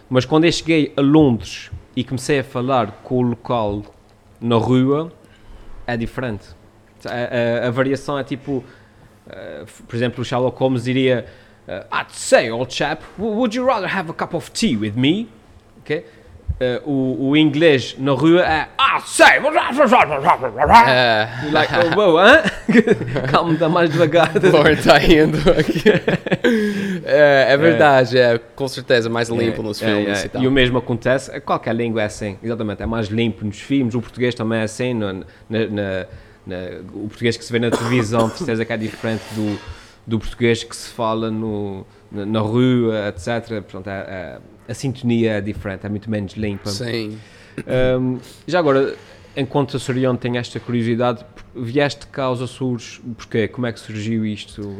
Mas 0.09 0.25
quando 0.25 0.45
eu 0.45 0.51
cheguei 0.51 0.93
a 0.97 1.01
Londres 1.01 1.69
e 1.95 2.03
comecei 2.03 2.39
a 2.39 2.43
falar 2.43 2.91
com 3.03 3.17
o 3.17 3.21
local 3.21 3.83
na 4.41 4.55
rua, 4.55 5.11
é 5.85 5.95
diferente. 5.97 6.47
A, 7.05 7.63
a- 7.65 7.67
a 7.67 7.71
variação 7.71 8.17
é 8.17 8.23
tipo, 8.23 8.63
f- 9.65 9.83
por 9.83 9.95
exemplo, 9.95 10.21
o 10.21 10.25
Sherlock 10.25 10.57
Holmes 10.59 10.83
diria: 10.85 11.25
eh, 11.67 11.85
I'd 11.93 12.11
say, 12.11 12.49
old 12.51 12.73
chap, 12.73 13.03
would 13.19 13.55
you 13.55 13.65
rather 13.65 13.87
have 13.93 14.09
a 14.09 14.13
cup 14.13 14.33
of 14.33 14.49
tea 14.51 14.75
with 14.77 14.93
me? 14.95 15.27
Ok? 15.79 16.05
Eh, 16.59 16.81
o, 16.85 17.29
o 17.29 17.37
inglês 17.37 17.95
na 17.97 18.11
rua 18.11 18.41
é 18.41 18.67
I'd 18.79 19.07
say. 19.07 19.39
É, 20.87 21.27
Like, 21.51 21.73
oh, 21.73 21.95
wow, 21.99 22.17
hã? 22.19 22.43
Calma, 23.29 23.53
dá 23.55 23.67
mais 23.67 23.89
devagar. 23.89 24.31
Lord 24.51 24.83
tá 24.83 24.97
rindo 24.97 25.37
aqui. 25.51 25.83
é, 27.05 27.47
é 27.49 27.57
verdade, 27.57 28.17
é 28.17 28.37
com 28.55 28.67
certeza 28.67 29.09
mais 29.09 29.29
limpo 29.29 29.63
nos 29.63 29.81
É, 29.81 29.85
filmes 29.85 30.23
é, 30.23 30.25
e 30.25 30.29
tal. 30.29 30.41
E 30.43 30.47
o 30.47 30.51
mesmo 30.51 30.77
acontece, 30.77 31.39
qualquer 31.41 31.73
língua 31.75 32.01
é 32.03 32.05
assim, 32.05 32.37
exatamente, 32.41 32.83
é 32.83 32.85
mais 32.85 33.07
limpo 33.07 33.43
nos 33.45 33.59
filmes, 33.59 33.95
o 33.95 34.01
português 34.01 34.35
também 34.35 34.59
é 34.59 34.63
assim, 34.63 34.93
na- 34.93 35.13
na- 35.13 35.25
na- 35.49 36.05
o 36.93 37.07
português 37.07 37.35
que 37.35 37.43
se 37.43 37.51
vê 37.51 37.57
na 37.59 37.71
televisão, 37.71 38.27
de 38.27 38.37
certeza 38.37 38.63
que 38.63 38.71
é 38.73 38.77
diferente 38.77 39.23
do, 39.33 39.59
do 40.05 40.19
português 40.19 40.63
que 40.63 40.75
se 40.75 40.89
fala 40.89 41.31
no, 41.31 41.85
na, 42.11 42.25
na 42.25 42.39
rua, 42.41 43.07
etc. 43.09 43.61
Portanto, 43.63 43.87
é- 43.87 44.05
é- 44.07 44.37
a 44.67 44.73
sintonia 44.73 45.33
é 45.33 45.41
diferente, 45.41 45.85
é 45.85 45.89
muito 45.89 46.09
menos 46.09 46.33
limpa. 46.33 46.69
Sim. 46.69 47.19
Hum, 47.99 48.19
já 48.47 48.59
agora, 48.59 48.95
enquanto 49.35 49.77
a 49.77 49.79
Soriano 49.79 50.17
tem 50.17 50.37
esta 50.37 50.59
curiosidade, 50.59 51.25
vieste 51.55 52.07
cá 52.07 52.25
aos 52.25 52.41
Açores, 52.41 52.99
porquê? 53.17 53.47
Como 53.47 53.67
é 53.67 53.71
que 53.71 53.79
surgiu 53.79 54.25
isto? 54.25 54.75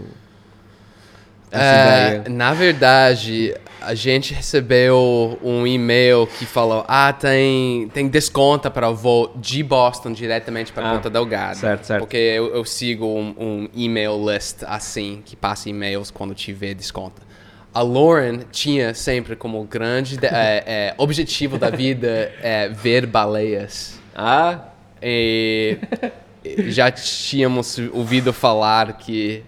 ideia? 1.54 2.24
na 2.30 2.54
verdade, 2.54 3.54
a 3.80 3.94
gente 3.94 4.34
recebeu 4.34 5.38
um 5.44 5.68
e-mail 5.68 6.26
que 6.26 6.46
falou: 6.46 6.84
ah, 6.88 7.14
tem, 7.14 7.88
tem 7.94 8.08
desconto 8.08 8.72
para 8.72 8.90
o 8.90 8.96
voo 8.96 9.32
de 9.36 9.62
Boston 9.62 10.14
diretamente 10.14 10.72
para 10.72 10.90
Ah, 10.90 10.96
Ponta 10.96 11.10
Delgada. 11.10 11.56
certo, 11.56 11.86
certo. 11.86 12.00
Porque 12.02 12.18
eu, 12.18 12.56
eu 12.56 12.66
sigo 12.66 13.06
um, 13.06 13.36
um 13.38 13.70
e-mail 13.74 14.18
list 14.32 14.64
assim, 14.66 15.22
que 15.24 15.36
passa 15.36 15.70
e-mails 15.70 16.10
quando 16.10 16.34
tiver 16.34 16.74
desconto. 16.74 17.22
A 17.74 17.82
Lauren 17.82 18.42
tinha 18.52 18.94
sempre 18.94 19.36
como 19.36 19.64
grande 19.64 20.18
de- 20.18 20.28
é, 20.28 20.64
é, 20.66 20.94
objetivo 20.98 21.58
da 21.58 21.70
vida 21.70 22.32
é, 22.42 22.70
ver 22.70 23.06
baleias. 23.08 24.00
Ah, 24.16 24.60
E 25.02 25.78
já 26.68 26.92
tínhamos 26.92 27.78
ouvido 27.94 28.32
falar 28.34 28.98
que 28.98 29.44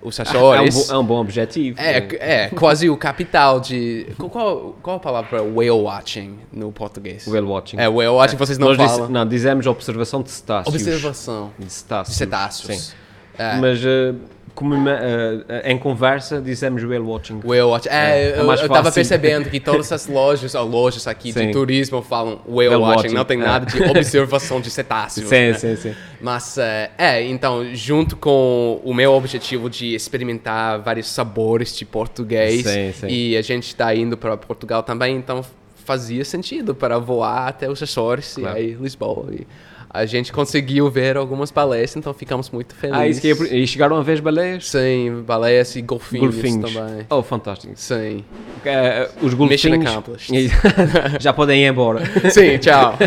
os 0.00 0.18
é 0.18 0.22
um, 0.22 0.24
Açores... 0.24 0.86
bo- 0.86 0.92
é 0.94 0.98
um 0.98 1.04
bom 1.04 1.20
objetivo. 1.20 1.78
É, 1.80 2.44
é, 2.44 2.48
quase 2.50 2.88
o 2.88 2.96
capital 2.96 3.58
de. 3.60 4.06
Qual, 4.16 4.76
qual 4.80 4.96
a 4.96 5.00
palavra 5.00 5.28
para 5.28 5.42
whale 5.42 5.70
watching 5.70 6.38
no 6.52 6.70
português? 6.70 7.26
Whale 7.26 7.46
watching. 7.46 7.78
É, 7.78 7.88
whale 7.88 8.10
watching 8.10 8.36
vocês 8.36 8.56
não 8.58 8.68
Nós 8.74 8.76
falam. 8.90 9.08
não, 9.08 9.26
dizemos 9.26 9.66
observação 9.66 10.22
de 10.22 10.30
cetáceos. 10.30 10.72
Observação 10.74 11.52
De 11.58 11.70
cetáceos. 11.70 12.08
de 12.08 12.14
cetáceos. 12.14 12.78
Sim. 12.78 12.92
É, 13.36 13.56
Mas 13.56 13.80
eh, 13.84 14.14
como, 14.58 14.88
eh, 14.88 15.44
eh, 15.48 15.72
em 15.72 15.78
conversa 15.78 16.40
dizemos 16.40 16.82
whale 16.82 16.98
watching. 16.98 17.40
whale 17.44 17.62
watching. 17.62 17.88
É, 17.90 17.94
É, 17.94 18.30
é 18.36 18.40
eu, 18.40 18.44
mais 18.44 18.60
eu 18.60 18.68
tava 18.68 18.84
fácil. 18.84 18.94
percebendo 18.96 19.48
que 19.48 19.60
todas 19.60 19.92
as 19.92 20.06
lojas, 20.08 20.54
ou 20.56 20.66
lojas 20.66 21.06
aqui 21.06 21.32
Sim. 21.32 21.46
de 21.46 21.52
turismo 21.52 22.02
falam 22.02 22.40
whale, 22.46 22.70
Whale 22.70 22.82
watching. 22.82 22.96
watching, 22.96 23.14
Não 23.14 23.24
tem 23.24 23.40
é. 23.40 23.44
nada 23.44 23.66
de 23.66 23.82
observação 23.88 24.60
de 24.60 24.70
cetáceos. 24.70 25.28
Sim, 25.28 25.34
né? 25.36 25.54
sim, 25.54 25.76
sim. 25.76 25.94
Mas, 26.20 26.58
é, 26.58 26.90
é, 26.98 27.22
então, 27.22 27.64
junto 27.74 28.16
com 28.16 28.80
o 28.84 28.92
meu 28.92 29.12
objetivo 29.12 29.70
de 29.70 29.94
experimentar 29.94 30.80
vários 30.80 31.06
sabores 31.08 31.76
de 31.76 31.84
português, 31.84 32.64
Sim, 32.66 32.92
sim. 32.92 33.06
e 33.08 33.36
a 33.36 33.42
gente 33.42 33.68
está 33.68 33.94
indo 33.94 34.16
para 34.16 34.36
Portugal 34.36 34.82
também, 34.82 35.16
então 35.16 35.44
fazia 35.84 36.24
sentido 36.24 36.74
para 36.74 36.98
voar 36.98 37.48
até 37.48 37.70
os 37.70 37.82
Açores 37.82 38.34
Claro. 38.34 38.58
e 38.58 38.60
aí 38.60 38.72
Lisboa. 38.74 39.26
E 39.32 39.46
a 39.90 40.04
gente 40.04 40.32
conseguiu 40.32 40.90
ver 40.90 41.16
algumas 41.16 41.50
baleias, 41.50 41.96
então 41.96 42.12
ficamos 42.12 42.50
muito 42.50 42.74
felizes. 42.74 43.18
Ah, 43.18 43.20
que 43.20 43.54
é, 43.54 43.56
e 43.56 43.66
chegaram 43.66 43.96
a 43.96 44.02
ver 44.02 44.12
as 44.14 44.20
baleias? 44.20 44.68
Sim, 44.68 45.22
baleias 45.26 45.74
e 45.76 45.82
golfinhos, 45.82 46.34
Golfinhos. 46.34 46.72
também. 46.72 47.06
Oh, 47.08 47.22
fantástico. 47.22 47.72
Sim. 47.76 48.24
Eh, 48.64 49.08
os 49.22 49.32
Mission 49.34 49.70
golfinhos 49.70 49.86
accomplished. 49.90 50.50
já 51.20 51.32
podem 51.32 51.62
ir 51.62 51.68
embora. 51.68 52.02
Sim, 52.30 52.58
tchau. 52.58 52.96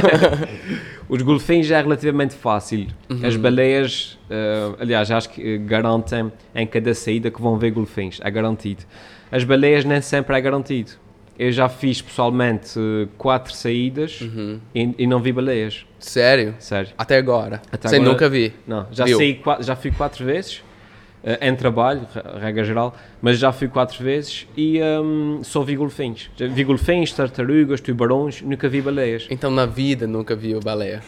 Os 1.10 1.22
golfinhos 1.24 1.67
já 1.67 1.80
é 1.80 1.82
relativamente 1.82 2.34
fácil. 2.36 2.88
Uhum. 3.10 3.20
As 3.26 3.36
baleias, 3.36 4.17
eh, 4.30 4.72
aliás, 4.80 5.12
acho 5.12 5.30
que 5.30 5.58
garantem 5.58 6.32
em 6.56 6.65
cada 6.65 6.94
saída 6.94 7.30
que 7.30 7.41
vão 7.41 7.58
ver 7.58 7.72
golfinhos. 7.72 8.22
É 8.24 8.32
garantido. 8.32 8.84
As 9.30 9.44
baleias 9.44 9.84
nem 9.84 10.00
sempre 10.00 10.38
é 10.38 10.39
garantido. 10.39 10.91
Eu 11.39 11.52
já 11.52 11.67
fiz 11.70 12.02
pessoalmente 12.02 12.80
quatro 13.17 13.54
saídas 13.54 14.22
Uhum. 14.22 14.60
e, 14.76 14.96
e 15.00 15.08
não 15.08 15.20
vi 15.20 15.32
baleias. 15.32 15.86
Sério? 15.98 16.56
Sério. 16.60 16.91
Até 16.98 17.17
agora. 17.17 17.62
Até 17.72 17.88
Você 17.89 17.96
agora- 17.96 18.12
nunca 18.12 18.30
vi? 18.30 18.54
Não, 18.67 18.86
já, 18.91 19.06
Viu? 19.06 19.17
saí, 19.17 19.41
já 19.62 19.76
fui 19.76 19.91
quatro 19.91 20.24
vezes 20.26 20.62
eh, 21.24 21.48
em 21.48 21.56
trabalho, 21.56 22.02
re- 22.13 22.39
regra 22.39 22.63
geral, 22.63 22.96
mas 23.22 23.39
já 23.39 23.52
fui 23.52 23.67
quatro 23.67 24.04
vezes 24.04 24.48
e 24.58 24.80
hum, 24.84 25.39
só 25.44 25.62
vi 25.63 25.76
golfinhos. 25.76 26.30
Já 26.36 26.48
vi 26.48 26.63
golfinhos, 26.63 27.12
tartarugas, 27.13 27.82
tubarões, 27.82 28.41
nunca 28.41 28.67
vi 28.70 28.82
baleias. 28.82 29.26
Então 29.30 29.50
na 29.50 29.65
vida 29.65 30.06
nunca 30.06 30.36
viu 30.36 30.60
baleia? 30.60 31.02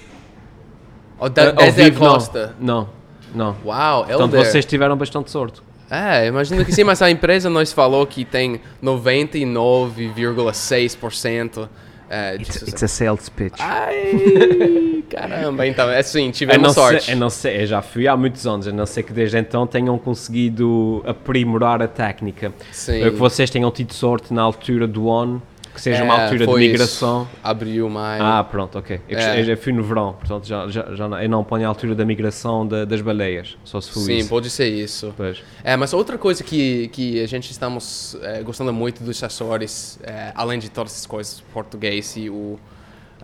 Ou 1.19 1.27
Eh, 1.27 1.29
da, 1.29 1.47
ao 1.49 1.53
desde 1.55 1.81
a 1.81 1.83
vivo, 1.85 2.03
não. 2.03 2.13
costa? 2.13 2.55
Não, 2.59 2.89
não. 3.35 3.55
Uau, 3.65 4.05
Portanto, 4.05 4.21
Elder. 4.35 4.45
vocês 4.45 4.65
tiveram 4.65 4.95
bastante 4.97 5.29
sorte. 5.29 5.61
É, 5.89 6.25
imagino 6.27 6.65
que 6.65 6.71
sim, 6.71 6.83
mas 6.83 7.01
a 7.01 7.09
empresa 7.11 7.49
nos 7.49 7.71
falou 7.71 8.05
que 8.07 8.25
tem 8.25 8.59
99,6% 8.83 11.69
é, 12.09 12.37
de 12.37 12.45
sucesso. 12.45 12.85
a 12.85 12.87
sales 12.87 13.29
pitch. 13.29 13.53
Ai, 13.59 15.03
caramba, 15.09 15.65
então, 15.67 15.89
é 15.89 16.01
sim, 16.03 16.29
A 16.29 16.31
tivemos 16.31 16.67
não, 16.67 16.73
sorte. 16.73 17.05
ser, 17.05 17.11
a 17.11 17.15
não 17.15 17.29
ser, 17.29 17.61
eu 17.61 17.67
já 17.67 17.81
fui 17.81 18.07
há 18.07 18.15
muitos 18.15 18.45
anos, 18.45 18.67
a 18.67 18.71
não 18.71 18.85
ser 18.85 19.03
que 19.03 19.13
desde 19.13 19.37
então 19.37 19.65
tenham 19.65 19.97
conseguido 19.97 21.01
aprimorar 21.05 21.81
a 21.81 21.87
técnica. 21.87 22.53
Sim. 22.71 23.01
Eh, 23.03 23.09
Que 23.09 23.15
vocês 23.17 23.49
tenham 23.49 23.71
tido 23.71 23.93
sorte 23.93 24.33
na 24.33 24.41
altura 24.41 24.87
do 24.87 25.05
ONU, 25.05 25.41
que 25.73 25.81
seja 25.81 26.03
uma 26.03 26.15
É, 26.15 26.23
altura 26.25 26.45
de 26.47 26.53
migração. 26.53 27.23
isso. 27.23 27.39
Abril, 27.43 27.89
maio. 27.89 28.23
Ah, 28.23 28.43
pronto, 28.43 28.77
ok. 28.77 29.01
Eu, 29.09 29.17
É. 29.17 29.41
eu 29.51 29.57
fui 29.57 29.73
no 29.73 29.81
verão, 29.83 30.13
portanto 30.13 30.45
já, 30.47 30.67
já, 30.67 30.93
já 30.93 31.07
não, 31.07 31.19
eu 31.21 31.27
não 31.29 31.43
ponho 31.43 31.65
a 31.65 31.67
altura 31.67 31.95
da 31.95 32.05
migração 32.05 32.67
da- 32.67 32.85
das 32.85 33.01
baleias, 33.01 33.57
só 33.63 33.81
se 33.81 33.89
for 33.91 33.99
sim, 34.01 34.17
isso. 34.17 34.29
pode 34.29 34.49
ser 34.49 34.67
isso. 34.69 35.13
Pois. 35.17 35.41
É, 35.63 35.75
mas 35.75 35.93
outra 35.93 36.17
coisa 36.17 36.43
que, 36.43 36.87
que 36.89 37.21
a 37.23 37.27
gente 37.27 37.49
estamos 37.51 38.15
é, 38.21 38.41
gostando 38.43 38.71
muito 38.71 39.03
dos 39.03 39.23
Açores, 39.23 39.99
é, 40.03 40.31
além 40.35 40.59
de 40.59 40.69
todas 40.69 40.91
essas 40.93 41.05
coisas, 41.05 41.41
português 41.53 42.15
e 42.17 42.29
o, 42.29 42.59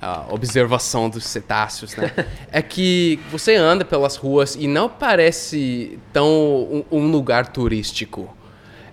a 0.02 0.26
observação 0.30 1.10
dos 1.10 1.26
cetáceos, 1.26 1.96
né? 1.96 2.10
é 2.52 2.62
que 2.62 3.20
você 3.32 3.56
anda 3.56 3.84
pelas 3.86 4.16
ruas 4.16 4.56
e 4.56 4.66
não 4.68 4.88
parece 4.88 6.00
tão 6.14 6.26
um, 6.28 6.84
um 6.92 7.12
lugar 7.12 7.48
turístico. 7.48 8.34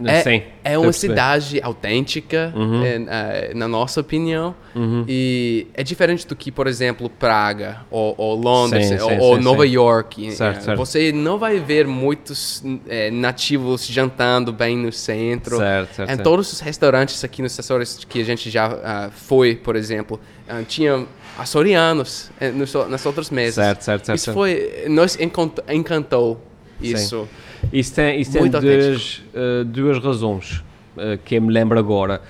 É, 0.05 0.23
Sim, 0.23 0.43
é 0.63 0.77
uma 0.79 0.93
cidade 0.93 1.61
autêntica, 1.63 2.53
é, 2.85 3.51
é, 3.51 3.55
na 3.55 3.67
nossa 3.67 4.01
opinião, 4.01 4.55
Uhum. 4.75 5.05
e 5.09 5.67
é 5.73 5.83
diferente 5.83 6.27
do 6.27 6.37
que, 6.37 6.53
por 6.53 6.67
exemplo, 6.67 7.09
Praga, 7.09 7.81
ou, 7.91 8.15
ou 8.19 8.35
Londres, 8.35 8.87
Sim, 8.89 8.95
ou, 9.01 9.11
sim, 9.11 9.19
ou 9.21 9.37
sim, 9.37 9.43
Nova 9.43 9.65
sim. 9.67 9.73
York. 9.73 10.33
Certo, 10.33 10.59
É, 10.59 10.61
certo. 10.61 10.77
Você 10.79 11.13
não 11.13 11.39
vai 11.39 11.59
ver 11.59 11.87
muitos 11.87 12.63
é, 12.89 13.11
nativos 13.11 13.87
jantando 13.87 14.53
bem 14.53 14.77
no 14.77 14.93
centro. 14.93 15.57
Certo, 15.57 15.95
certo, 15.95 16.11
Em 16.11 16.15
certo. 16.17 16.23
todos 16.25 16.53
os 16.53 16.61
restaurantes 16.61 17.25
aqui 17.25 17.41
nos 17.41 17.59
Açores 17.59 18.05
que 18.07 18.21
a 18.21 18.25
gente 18.25 18.51
já 18.51 18.67
ah, 18.85 19.11
foi, 19.11 19.57
por 19.57 19.77
exemplo, 19.77 20.21
ah, 20.47 20.63
tinha 20.69 21.07
açorianos 21.39 22.31
nos, 22.55 22.73
nas 22.89 23.05
outras 23.07 23.31
mesas. 23.31 23.55
Certo, 23.65 23.83
certo, 23.83 24.07
certo, 24.07 24.19
Isso 24.19 24.33
foi... 24.33 24.85
Encont- 25.21 25.61
encantou 25.71 26.41
isso. 26.81 27.27
Isso 27.73 27.95
tem, 27.95 28.21
isso 28.21 28.33
tem 28.33 28.49
duas, 28.49 29.23
eh, 29.35 29.65
duas 29.65 29.99
razões 29.99 30.63
eh, 30.97 31.19
que 31.25 31.37
eu 31.37 31.43
me 31.43 31.53
lembro 31.53 31.79
agora. 31.79 32.23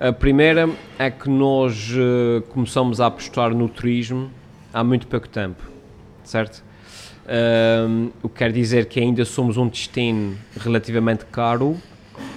A 0.00 0.12
primeira 0.12 0.68
é 0.98 1.10
que 1.10 1.28
nós 1.28 1.90
eh, 1.92 2.42
começamos 2.50 3.00
a 3.00 3.06
apostar 3.06 3.54
no 3.54 3.68
turismo 3.68 4.30
há 4.72 4.82
muito 4.82 5.06
pouco 5.06 5.28
tempo, 5.28 5.62
certo? 6.24 6.62
Ahm, 7.26 8.08
o 8.22 8.28
que 8.28 8.36
quer 8.36 8.52
dizer 8.52 8.86
que 8.86 8.98
ainda 8.98 9.24
somos 9.24 9.56
um 9.56 9.68
destino 9.68 10.36
relativamente 10.58 11.26
caro, 11.26 11.76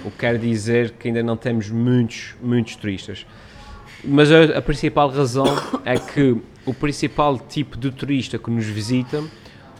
o 0.04 0.10
que 0.10 0.18
quer 0.18 0.38
dizer 0.38 0.90
que 0.98 1.08
ainda 1.08 1.22
não 1.22 1.36
temos 1.36 1.70
muitos, 1.70 2.34
muitos 2.42 2.76
turistas. 2.76 3.24
Mas 4.04 4.30
a, 4.30 4.58
a 4.58 4.62
principal 4.62 5.08
razão 5.08 5.46
é 5.84 5.96
que 5.96 6.36
o 6.66 6.74
principal 6.74 7.38
tipo 7.38 7.78
de 7.78 7.90
turista 7.90 8.38
que 8.38 8.50
nos 8.50 8.66
visita 8.66 9.22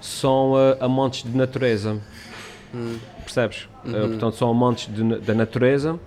são 0.00 0.54
eh, 0.56 0.78
amantes 0.80 1.24
de 1.24 1.36
natureza. 1.36 2.00
Percebes? 3.24 3.68
Uh, 3.84 4.08
portanto, 4.08 4.36
são 4.36 4.50
amantes 4.50 4.92
de 4.92 5.02
da 5.20 5.34
natureza 5.34 5.98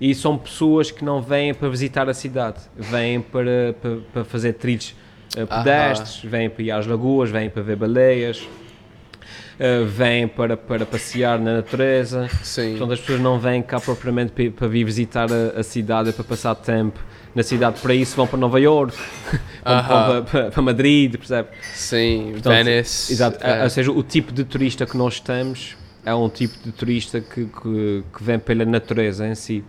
e 0.00 0.14
são 0.14 0.38
pessoas 0.38 0.90
que 0.90 1.04
não 1.04 1.20
vêm 1.20 1.52
para 1.52 1.68
visitar 1.68 2.08
a 2.08 2.14
cidade, 2.14 2.60
vêm 2.76 3.20
para, 3.20 3.74
para, 3.80 3.96
para 4.12 4.24
fazer 4.24 4.54
trilhos 4.54 4.94
uh, 5.36 5.46
pedestres, 5.46 6.22
vêm 6.22 6.48
para 6.48 6.62
ir 6.62 6.70
às 6.70 6.86
lagoas, 6.86 7.30
vêm 7.30 7.50
para 7.50 7.62
ver 7.62 7.76
baleias, 7.76 8.40
uh, 8.40 9.84
vêm 9.86 10.28
para, 10.28 10.56
para 10.56 10.86
passear 10.86 11.38
na 11.38 11.54
natureza. 11.54 12.28
Sim. 12.42 12.70
Portanto, 12.70 12.92
as 12.92 13.00
pessoas 13.00 13.20
não 13.20 13.38
vêm 13.38 13.60
cá 13.60 13.80
propriamente 13.80 14.32
para, 14.32 14.50
para 14.50 14.68
vir 14.68 14.84
visitar 14.84 15.28
a, 15.32 15.60
a 15.60 15.62
cidade, 15.62 16.12
para 16.12 16.24
passar 16.24 16.54
tempo 16.54 17.00
na 17.34 17.42
cidade. 17.42 17.80
Para 17.80 17.94
isso 17.94 18.14
vão 18.16 18.26
para 18.26 18.38
Nova 18.38 18.60
York, 18.60 18.96
vão 19.64 19.84
para, 19.84 20.22
para, 20.22 20.50
para 20.50 20.62
Madrid, 20.62 21.16
percebe? 21.16 21.48
Sim, 21.74 22.30
Portanto, 22.34 22.64
Venice. 22.64 23.12
Exato, 23.12 23.44
é. 23.44 23.64
ou 23.64 23.70
seja, 23.70 23.90
o 23.90 24.02
tipo 24.02 24.32
de 24.32 24.44
turista 24.44 24.86
que 24.86 24.96
nós 24.96 25.18
temos 25.18 25.76
é 26.08 26.14
um 26.14 26.28
tipo 26.28 26.58
de 26.64 26.72
turista 26.72 27.20
que, 27.20 27.44
que, 27.44 28.04
que 28.16 28.24
vem 28.24 28.38
pela 28.38 28.64
natureza 28.64 29.28
em 29.28 29.34
si. 29.34 29.62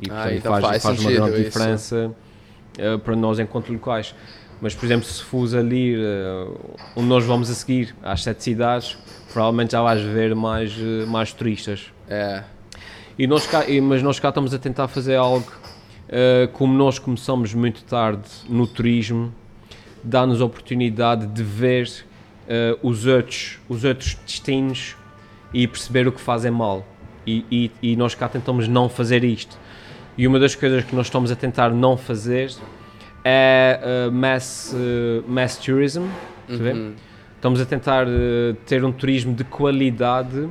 E 0.00 0.08
Ah, 0.08 0.14
portanto, 0.14 0.34
então 0.36 0.52
faz, 0.52 0.66
faz 0.66 0.82
faz 0.82 1.00
uma 1.00 1.10
grande 1.12 1.32
isso. 1.32 1.44
diferença 1.44 2.14
eh, 2.78 2.96
para 2.98 3.16
nós 3.16 3.38
enquanto 3.40 3.72
locais. 3.72 4.14
Mas, 4.60 4.76
por 4.76 4.84
exemplo, 4.86 5.04
se 5.04 5.20
fores 5.24 5.54
ali 5.54 5.96
eh, 5.96 6.46
onde 6.94 7.08
nós 7.08 7.24
vamos 7.24 7.50
a 7.50 7.54
seguir, 7.54 7.94
às 8.00 8.22
sete 8.22 8.44
cidades, 8.44 8.96
provavelmente 9.32 9.72
já 9.72 9.82
vais 9.82 10.00
ver 10.02 10.36
mais, 10.36 10.72
eh, 10.78 11.04
mais 11.06 11.32
turistas. 11.32 11.92
É. 12.08 12.44
E 13.18 13.26
nós 13.26 13.44
cá, 13.44 13.64
mas 13.82 14.02
nós 14.02 14.20
cá 14.20 14.28
estamos 14.28 14.54
a 14.54 14.58
tentar 14.60 14.86
fazer 14.86 15.16
algo, 15.16 15.50
eh, 16.08 16.48
como 16.52 16.74
nós 16.74 17.00
começamos 17.00 17.52
muito 17.54 17.82
tarde 17.82 18.22
no 18.48 18.68
turismo, 18.68 19.34
dá-nos 20.04 20.40
a 20.40 20.44
oportunidade 20.44 21.26
de 21.26 21.42
ver 21.42 21.90
os, 22.82 23.06
outros, 23.06 23.60
os 23.68 23.82
outros 23.84 24.14
destinos 24.26 24.96
e 25.52 25.66
perceber 25.66 26.06
o 26.08 26.12
que 26.12 26.20
fazem 26.20 26.50
mal. 26.50 26.86
E, 27.26 27.44
e, 27.50 27.92
e 27.92 27.96
nós 27.96 28.14
cá 28.14 28.28
tentamos 28.28 28.66
não 28.66 28.88
fazer 28.88 29.22
isto. 29.22 29.58
E 30.16 30.26
uma 30.26 30.38
das 30.38 30.54
coisas 30.54 30.84
que 30.84 30.94
nós 30.94 31.06
estamos 31.06 31.30
a 31.30 31.36
tentar 31.36 31.70
não 31.70 31.96
fazer 31.96 32.52
é 33.24 33.80
eh, 33.82 34.10
mass, 34.10 34.74
eh, 34.74 35.22
mass 35.26 35.56
tourism. 35.56 36.02
Uhum. 36.48 36.94
Estamos 37.36 37.60
a 37.60 37.64
tentar 37.64 38.06
eh, 38.06 38.54
ter 38.66 38.84
um 38.84 38.92
turismo 38.92 39.34
de 39.34 39.44
qualidade 39.44 40.48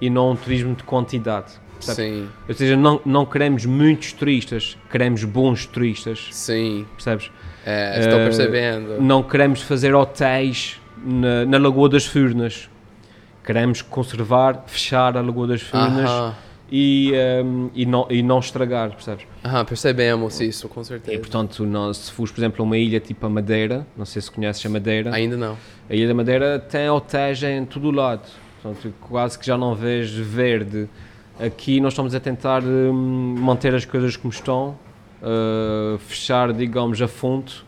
e 0.00 0.08
não 0.08 0.32
um 0.32 0.36
turismo 0.36 0.74
de 0.74 0.82
quantidade. 0.82 1.52
percebes? 1.74 1.96
Sim, 1.96 2.28
Ou 2.48 2.54
seja, 2.54 2.76
não, 2.76 3.00
não 3.04 3.26
queremos 3.26 3.66
muitos 3.66 4.12
turistas, 4.12 4.78
queremos 4.90 5.24
bons 5.24 5.66
turistas, 5.66 6.28
sim. 6.30 6.86
percebes? 6.94 7.30
É, 7.64 8.00
estou 8.00 8.18
percebendo. 8.18 9.00
Não 9.00 9.22
queremos 9.22 9.62
fazer 9.62 9.94
hotéis 9.94 10.80
na, 11.04 11.44
na 11.44 11.58
Lagoa 11.58 11.88
das 11.88 12.06
Furnas. 12.06 12.68
Queremos 13.44 13.82
conservar, 13.82 14.64
fechar 14.66 15.16
a 15.16 15.20
Lagoa 15.20 15.46
das 15.48 15.62
Furnas 15.62 16.08
Aham, 16.08 16.34
e, 16.70 17.12
ehm, 17.12 17.68
e, 17.74 17.84
não, 17.84 18.06
e 18.08 18.22
não 18.22 18.38
estragar, 18.38 18.90
percebes? 18.90 19.26
aham, 19.44 19.64
percebemos 19.64 20.40
isso, 20.40 20.68
com 20.68 20.80
E 20.80 20.84
certeza. 20.84 21.18
portanto, 21.18 21.66
nós, 21.66 21.96
se 21.96 22.12
fores, 22.12 22.32
por 22.32 22.40
exemplo, 22.40 22.62
a 22.62 22.64
uma 22.64 22.78
ilha 22.78 23.00
tipo 23.00 23.26
a 23.26 23.28
Madeira, 23.28 23.86
não 23.96 24.04
sei 24.06 24.22
se 24.22 24.30
conheces 24.30 24.64
a 24.64 24.68
Madeira, 24.68 25.12
Ainda 25.14 25.36
não. 25.36 25.56
a 25.90 25.94
Ilha 25.94 26.08
da 26.08 26.14
Madeira 26.14 26.58
tem 26.60 26.88
hotéis 26.88 27.42
em 27.42 27.64
todo 27.64 27.88
o 27.88 27.90
lado, 27.90 28.22
portanto, 28.62 28.94
quase 29.00 29.38
que 29.38 29.44
já 29.46 29.58
não 29.58 29.74
vês 29.74 30.10
verde. 30.10 30.88
Aqui 31.40 31.80
nós 31.80 31.92
estamos 31.94 32.14
a 32.14 32.20
tentar 32.20 32.62
hum, 32.62 33.34
manter 33.38 33.74
as 33.74 33.84
coisas 33.84 34.16
como 34.16 34.32
estão, 34.32 34.76
uh, 35.20 35.98
fechar, 35.98 36.52
digamos, 36.52 37.02
a 37.02 37.08
fonte, 37.08 37.64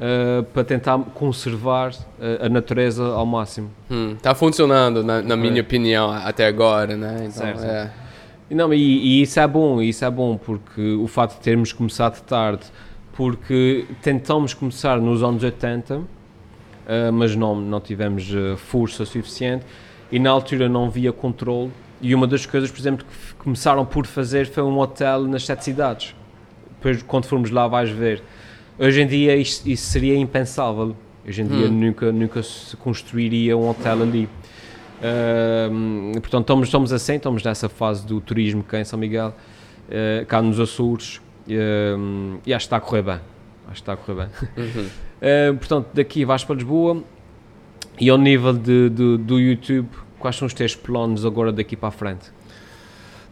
uh, 0.00 0.42
para 0.44 0.64
tentar 0.64 0.98
conservar 1.14 1.90
uh, 1.90 2.46
a 2.46 2.48
natureza 2.48 3.04
ao 3.04 3.26
máximo. 3.26 3.70
Hum, 3.90 4.16
tá 4.20 4.34
funcionando, 4.34 5.02
na, 5.02 5.22
na 5.22 5.36
minha 5.36 5.58
É. 5.58 5.62
opinião, 5.62 6.10
até 6.10 6.46
agora, 6.46 6.96
né? 6.96 7.16
Então, 7.20 7.30
Certo, 7.32 7.64
é. 7.64 7.90
E, 8.50 8.54
não, 8.54 8.72
e, 8.74 8.78
e 8.78 9.22
isso 9.22 9.40
é 9.40 9.46
bom, 9.46 9.80
isso 9.80 10.04
é 10.04 10.10
bom, 10.10 10.36
porque 10.36 10.92
o 10.94 11.06
facto 11.06 11.34
de 11.36 11.40
termos 11.40 11.72
começado 11.72 12.20
tarde, 12.24 12.64
porque 13.14 13.86
tentamos 14.02 14.52
começar 14.52 15.00
nos 15.00 15.22
anos 15.22 15.42
80, 15.42 16.02
ah, 16.86 17.10
mas 17.12 17.34
não, 17.34 17.56
não 17.56 17.80
tivemos 17.80 18.30
força 18.58 19.04
suficiente 19.06 19.64
e 20.12 20.18
na 20.18 20.30
altura 20.30 20.68
não 20.68 20.86
havia 20.86 21.12
controle. 21.12 21.70
E 22.02 22.14
uma 22.14 22.26
das 22.26 22.44
coisas, 22.44 22.70
por 22.70 22.78
exemplo, 22.78 23.06
que 23.06 23.34
começaram 23.36 23.86
por 23.86 24.04
fazer 24.06 24.46
foi 24.46 24.62
um 24.62 24.78
hotel 24.78 25.22
nas 25.22 25.46
sete 25.46 25.64
cidades. 25.64 26.14
Depois, 26.76 27.02
quando 27.02 27.24
formos 27.24 27.50
lá, 27.50 27.66
vais 27.66 27.88
ver. 27.88 28.22
Hoje 28.78 29.02
em 29.02 29.06
dia, 29.06 29.36
isso, 29.36 29.68
isso 29.68 29.86
seria 29.90 30.16
impensável. 30.16 30.96
Hoje 31.26 31.42
em 31.42 31.46
dia, 31.46 31.66
Hum. 31.68 31.72
nunca, 31.72 32.12
nunca 32.12 32.42
se 32.42 32.76
construiria 32.76 33.56
um 33.56 33.68
hotel 33.68 34.02
ali. 34.02 34.28
Ahm, 35.02 36.12
portanto, 36.14 36.42
estamos, 36.44 36.68
estamos 36.68 36.92
assim, 36.92 37.14
estamos 37.14 37.42
nessa 37.42 37.68
fase 37.68 38.06
do 38.06 38.20
turismo 38.20 38.62
cá 38.62 38.80
em 38.80 38.84
São 38.84 38.98
Miguel, 38.98 39.34
eh, 39.90 40.24
cá 40.26 40.40
nos 40.42 40.58
Açores, 40.58 41.20
ahm, 41.48 42.36
e 42.46 42.52
acho 42.54 42.64
que 42.64 42.66
está 42.66 42.76
a 42.76 42.80
correr 42.80 43.02
bem. 43.02 43.20
Acho 43.66 43.74
que 43.74 43.80
está 43.80 43.92
a 43.94 43.96
correr 43.96 44.26
bem. 44.26 44.64
Uhum. 44.64 44.88
Portanto, 45.58 45.88
daqui 45.94 46.24
vais 46.24 46.44
para 46.44 46.56
Lisboa, 46.56 47.02
e 47.98 48.10
ao 48.10 48.18
nível 48.18 48.52
de, 48.52 48.90
de- 48.90 49.16
do 49.18 49.38
YouTube, 49.38 49.88
quais 50.18 50.36
são 50.36 50.46
os 50.46 50.52
teus 50.54 50.74
planos 50.74 51.24
agora 51.24 51.52
daqui 51.52 51.76
para 51.76 51.88
a 51.88 51.92
frente? 51.92 52.30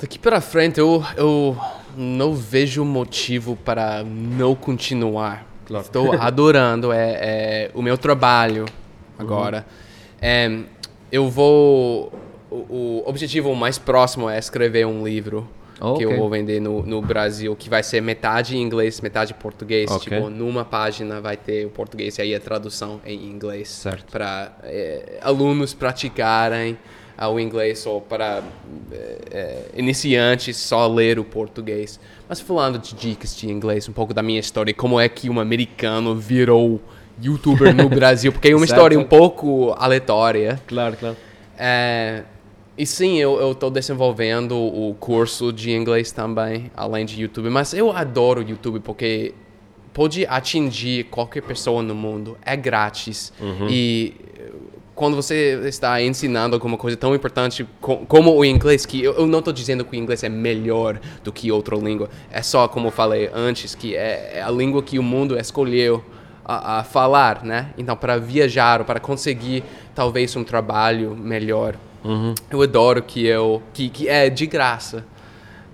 Daqui 0.01 0.18
para 0.18 0.40
frente, 0.40 0.78
eu, 0.80 1.05
eu 1.16 1.57
não 1.97 2.34
vejo 2.34 2.84
motivo 2.84 3.57
para 3.57 4.03
não 4.05 4.55
continuar. 4.55 5.47
Claro. 5.66 5.84
Estou 5.84 6.12
adorando 6.20 6.93
é, 6.93 7.11
é, 7.12 7.70
o 7.74 7.82
meu 7.82 7.97
trabalho 7.97 8.66
agora. 9.18 9.66
É, 10.20 10.61
eu 11.11 11.28
vou. 11.28 12.12
O, 12.51 12.55
o 12.55 13.03
objetivo 13.07 13.55
mais 13.55 13.78
próximo 13.78 14.28
é 14.28 14.38
escrever 14.38 14.86
um 14.86 15.07
livro 15.07 15.49
Oh, 15.84 15.95
que 15.95 16.05
eu 16.05 16.16
vou 16.16 16.30
vender 16.30 16.61
no, 16.61 16.86
no 16.86 17.03
Brasil, 17.03 17.57
que 17.57 17.68
vai 17.68 17.82
ser 17.82 18.01
metade 18.01 18.57
em 18.57 18.62
inglês, 18.62 19.01
metade 19.01 19.32
em 19.32 19.34
português. 19.34 19.90
Ok. 19.90 20.16
Tipo, 20.16 20.30
numa 20.30 20.64
página 20.64 21.20
vai 21.20 21.36
ter 21.36 21.66
o 21.66 21.70
português 21.70 22.18
e 22.18 22.22
aí 22.22 22.34
a 22.36 22.38
tradução 22.38 23.01
em 23.05 23.24
inglês. 23.24 23.84
Para 24.09 24.53
alunos 25.20 25.74
praticarem 25.74 26.78
o 27.18 27.38
inglês 27.38 27.86
ou 27.86 28.00
para 28.00 28.42
é, 28.90 29.18
é, 29.30 29.64
iniciantes 29.76 30.56
só 30.56 30.86
ler 30.86 31.18
o 31.18 31.24
português. 31.24 32.00
Mas 32.28 32.40
falando 32.40 32.78
de 32.78 32.94
dicas 32.94 33.36
de 33.36 33.50
inglês, 33.50 33.88
um 33.88 33.92
pouco 33.92 34.12
da 34.12 34.22
minha 34.22 34.40
história, 34.40 34.72
como 34.74 34.98
é 34.98 35.08
que 35.08 35.28
um 35.30 35.38
americano 35.38 36.14
virou 36.16 36.80
youtuber 37.22 37.74
no 37.74 37.88
Brasil, 37.90 38.32
porque 38.32 38.48
é 38.48 38.56
uma 38.56 38.64
história 38.64 38.98
um 38.98 39.04
pouco 39.04 39.74
aleatória. 39.78 40.60
Claro, 40.66 40.96
claro. 40.96 41.16
É, 41.56 42.24
e 42.76 42.86
sim, 42.86 43.18
eu 43.18 43.52
estou 43.52 43.70
desenvolvendo 43.70 44.56
o 44.56 44.96
curso 44.98 45.52
de 45.52 45.72
inglês 45.72 46.10
também, 46.10 46.70
além 46.74 47.04
de 47.04 47.20
YouTube. 47.20 47.50
Mas 47.50 47.74
eu 47.74 47.92
adoro 47.92 48.40
o 48.40 48.48
YouTube 48.48 48.80
porque 48.80 49.34
pode 49.92 50.26
atingir 50.26 51.04
qualquer 51.04 51.42
pessoa 51.42 51.82
no 51.82 51.94
mundo. 51.94 52.36
É 52.44 52.56
grátis. 52.56 53.32
E 53.68 54.14
eh, 54.38 54.50
quando 54.95 55.16
você 55.16 55.61
está 55.66 56.01
ensinando 56.03 56.55
alguma 56.55 56.76
coisa 56.76 56.97
tão 56.97 57.14
importante 57.14 57.66
co- 57.80 57.99
como 58.07 58.34
o 58.36 58.45
inglês, 58.45 58.84
que 58.84 59.03
eu, 59.03 59.26
não 59.26 59.38
estou 59.38 59.53
dizendo 59.53 59.84
que 59.84 59.97
o 59.97 59.99
inglês 59.99 60.22
é 60.22 60.28
melhor 60.28 61.01
do 61.24 61.32
que 61.32 61.51
outra 61.51 61.76
língua. 61.76 62.11
É 62.30 62.43
só, 62.43 62.68
como 62.68 62.88
eu 62.88 62.90
falei 62.93 63.30
antes, 63.32 63.74
que 63.74 63.97
é, 63.97 64.32
é 64.34 64.43
a 64.43 64.51
língua 64.51 64.82
que 64.82 64.99
o 64.99 65.03
mundo 65.03 65.38
escolheu 65.38 66.05
a, 66.45 66.80
a 66.80 66.84
falar, 66.84 67.43
né? 67.43 67.70
Então, 67.78 67.97
para 67.97 68.18
viajar 68.18 68.80
ou 68.80 68.84
para 68.86 69.01
conseguir 69.01 69.62
talvez 69.95 70.34
um 70.36 70.45
trabalho 70.45 71.16
melhor, 71.16 71.74
eu 72.51 72.61
adoro 72.61 73.01
que 73.01 73.24
eu 73.24 73.62
que, 73.72 73.88
que 73.88 74.09
é 74.09 74.28
de 74.28 74.45
graça 74.47 75.05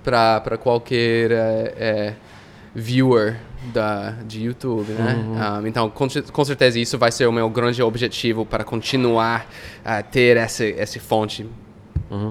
para 0.04 0.58
qualquer 0.58 1.30
é, 1.32 1.74
é, 1.78 2.14
viewer 2.74 3.36
da 3.68 4.10
de 4.26 4.44
YouTube, 4.44 4.92
né? 4.92 5.60
Um, 5.62 5.66
então, 5.66 5.90
com, 5.90 6.06
com 6.32 6.44
certeza 6.44 6.78
isso 6.78 6.98
vai 6.98 7.12
ser 7.12 7.26
o 7.26 7.32
meu 7.32 7.48
grande 7.48 7.82
objetivo 7.82 8.44
para 8.44 8.64
continuar 8.64 9.46
a 9.84 10.02
ter 10.02 10.36
essa 10.36 10.64
essa 10.64 10.98
fonte 11.00 11.46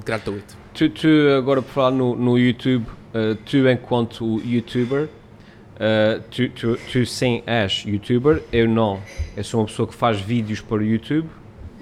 gratuita. 0.04 0.56
Tu, 0.74 0.90
tu 0.90 1.08
agora 1.38 1.62
por 1.62 1.72
falar 1.72 1.92
no, 1.92 2.16
no 2.16 2.38
YouTube, 2.38 2.86
eh, 3.14 3.36
tu 3.46 3.68
enquanto 3.68 4.40
youtuber, 4.46 5.10
eh, 5.80 6.22
tu, 6.30 6.50
tu, 6.50 6.78
tu 6.92 7.06
sim 7.06 7.42
és 7.46 7.84
youtuber, 7.86 8.44
eu 8.52 8.68
não. 8.68 9.00
Eu 9.36 9.44
sou 9.44 9.62
uma 9.62 9.66
pessoa 9.66 9.88
que 9.88 9.96
faz 9.96 10.20
vídeos 10.20 10.62
para 10.62 10.78
o 10.78 10.84
YouTube, 10.84 11.28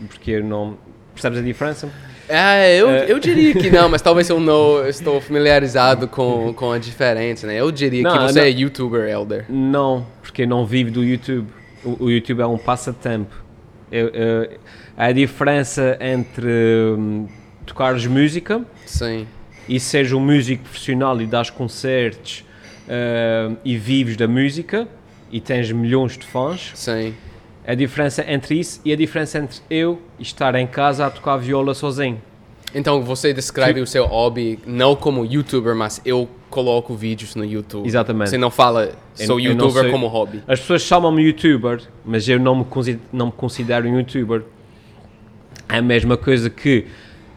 porque 0.08 0.32
eu 0.32 0.44
não... 0.44 0.78
Percebes 1.14 1.40
a 1.40 1.42
diferença? 1.42 1.92
É, 2.28 2.76
eu, 2.80 2.90
É. 2.90 3.12
eu 3.12 3.20
diria 3.20 3.54
que 3.54 3.70
não, 3.70 3.88
mas 3.88 4.02
talvez 4.02 4.30
eu 4.30 4.40
não 4.40 4.86
estou 4.90 5.22
familiarizado 5.22 6.08
com, 6.08 6.54
com 6.54 6.72
a 6.72 6.78
diferença, 6.80 7.46
né? 7.46 7.60
Eu 7.60 7.72
diria 7.72 8.00
que 8.04 8.18
Não, 8.18 8.28
você 8.28 8.40
não. 8.40 8.46
é 8.46 8.50
youtuber, 8.50 9.08
Elder. 9.10 9.46
Não, 9.50 10.06
porque 10.22 10.46
não 10.46 10.66
vivo 10.66 10.90
do 10.92 11.04
YouTube. 11.04 11.48
O, 11.84 12.06
o 12.06 12.12
YouTube 12.12 12.42
é 12.42 12.48
um 12.48 12.58
passatempo. 12.58 13.36
Eu, 13.92 14.08
eu- 14.10 14.50
a 14.98 15.12
diferença 15.12 15.98
entre 16.02 16.48
hum, 16.98 17.28
tocares 17.66 18.06
música 18.08 18.62
Sim. 18.86 19.28
e 19.68 19.80
seres 19.80 20.12
um 20.14 20.20
músico 20.22 20.64
profissional 20.64 21.20
e 21.22 21.26
dás 21.28 21.50
concertos 21.50 22.44
hum, 22.88 23.56
e 23.64 23.78
vives 23.78 24.16
da 24.18 24.28
música 24.28 24.88
e 25.32 25.40
tens 25.42 25.72
milhões 25.72 26.18
de 26.18 26.26
fãs, 26.26 26.72
Sim. 26.76 27.14
A 27.68 27.74
diferença 27.76 28.24
entre 28.28 28.60
isso 28.60 28.82
e 28.86 28.92
a 28.94 28.96
diferença 28.96 29.40
entre 29.40 29.60
eu 29.70 30.00
estar 30.20 30.56
em 30.56 30.68
casa 30.68 31.06
a 31.06 31.10
tocar 31.10 31.38
viola 31.38 31.74
sozinho. 31.74 32.22
Então 32.74 33.02
você 33.02 33.34
descreve 33.34 33.80
o 33.80 33.88
seu 33.88 34.06
hobby 34.06 34.60
não 34.68 34.96
como 34.96 35.26
youtuber, 35.26 35.74
mas 35.76 36.02
eu 36.06 36.28
coloco 36.50 36.94
vídeos 36.94 37.34
no 37.36 37.46
YouTube. 37.46 37.86
Exatamente. 37.88 38.30
Você 38.30 38.38
não 38.38 38.52
fala 38.52 38.92
sou 39.14 39.40
Eu- 39.40 39.46
eu 39.46 39.52
youtuber 39.54 39.84
sei- 39.84 39.92
como 39.92 40.08
hobby. 40.08 40.44
As 40.48 40.60
pessoas 40.60 40.82
chamam-me 40.82 41.24
youtuber, 41.24 41.82
mas 42.04 42.28
eu 42.28 42.38
não 42.40 42.56
me, 42.56 43.00
não 43.14 43.28
me 43.28 43.32
considero 43.32 43.88
um 43.88 43.98
youtuber. 43.98 44.44
É 45.70 45.78
a 45.78 45.82
mesma 45.82 46.18
coisa 46.18 46.50
que 46.50 46.86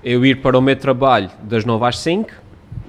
eu 0.04 0.24
ir 0.26 0.36
para 0.40 0.58
o 0.58 0.60
meu 0.60 0.76
trabalho 0.76 1.30
das 1.42 1.64
9 1.64 1.84
às 1.86 1.98
5 1.98 2.30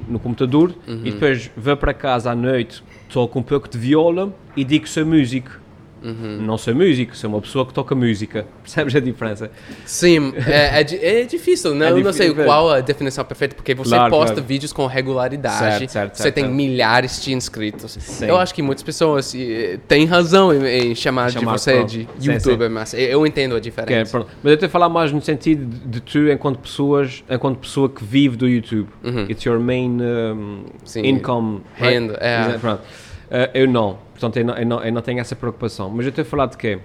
no 0.07 0.19
computador 0.19 0.73
Uhum. 0.87 1.01
e 1.05 1.11
depois 1.11 1.51
vou 1.55 1.77
para 1.77 1.93
casa 1.93 2.31
à 2.31 2.35
noite, 2.35 2.83
toco 3.09 3.37
um 3.39 3.43
pouco 3.43 3.69
de 3.69 3.77
viola 3.77 4.33
e 4.55 4.63
digo 4.63 4.85
que 4.85 4.89
sou 4.89 5.05
músico. 5.05 5.58
Uhum. 6.03 6.37
Não 6.41 6.57
sou 6.57 6.73
músico, 6.73 7.15
sou 7.15 7.29
uma 7.29 7.41
pessoa 7.41 7.65
que 7.65 7.73
toca 7.73 7.93
música. 7.93 8.45
Percebes 8.63 8.95
a 8.95 8.99
diferença? 8.99 9.51
Sim, 9.85 10.33
é, 10.47 10.81
é, 10.81 11.21
é 11.21 11.25
difícil, 11.25 11.75
né? 11.75 11.87
É 11.87 11.91
eu 11.91 11.97
não 12.03 12.13
sei 12.13 12.27
difícil. 12.29 12.45
qual 12.45 12.69
a 12.71 12.81
definição 12.81 13.25
perfeita, 13.25 13.55
porque 13.55 13.73
você 13.75 13.89
Claro, 13.95 14.09
posta 14.11 14.33
claro. 14.35 14.47
vídeos 14.47 14.71
com 14.73 14.85
regularidade, 14.85 15.57
Certo, 15.79 15.91
certo, 15.91 16.15
você 16.17 16.23
certo, 16.23 16.35
tem 16.35 16.49
milhares 16.49 17.21
de 17.23 17.33
inscritos. 17.33 17.91
Sim. 17.99 18.25
Eu 18.25 18.37
acho 18.37 18.53
que 18.53 18.61
muitas 18.61 18.83
pessoas 18.83 19.33
eh, 19.35 19.77
têm 19.87 20.05
razão 20.05 20.53
em, 20.53 20.91
em 20.91 20.95
chamar, 20.95 21.31
Chamar, 21.31 21.55
de 21.55 21.59
você 21.61 21.73
pronto. 21.73 21.89
de 21.89 22.07
Sim, 22.19 22.31
youtuber, 22.31 22.69
mas 22.69 22.93
eu- 22.93 23.25
entendo 23.27 23.53
a 23.55 23.57
é, 23.57 23.59
diferença. 23.61 24.11
pronto. 24.11 24.27
Mas 24.41 24.51
eu 24.51 24.53
estou 24.53 24.67
a 24.67 24.69
falar 24.69 24.89
mais 24.89 25.11
no 25.11 25.21
sentido 25.21 25.65
de, 25.65 25.79
de 25.87 25.99
tu 26.01 26.29
enquanto 26.31 26.59
pessoas, 26.59 27.23
enquanto 27.29 27.57
pessoa 27.59 27.89
que 27.89 28.03
vive 28.03 28.37
do 28.37 28.47
YouTube. 28.47 28.87
It's 29.29 29.43
your 29.43 29.59
main 29.59 29.99
um, 30.01 30.05
Uhum. 30.39 30.65
Sim. 30.85 31.05
income. 31.05 31.61
right? 31.79 31.93
Renda, 31.93 32.17
é. 32.21 32.41
Exa- 32.49 32.59
pronto. 32.59 32.79
Uh, 32.81 33.49
eu 33.53 33.67
não. 33.67 33.97
Portanto, 34.19 34.35
eu 34.37 34.45
não, 34.45 34.57
eu, 34.57 34.65
não, 34.65 34.83
eu 34.83 34.91
não 34.91 35.01
tenho 35.01 35.19
essa 35.19 35.33
preocupação. 35.33 35.89
Mas 35.89 36.05
eu 36.05 36.09
estou 36.09 36.23
a 36.23 36.25
falar 36.25 36.47
de 36.47 36.57
quê? 36.57 36.79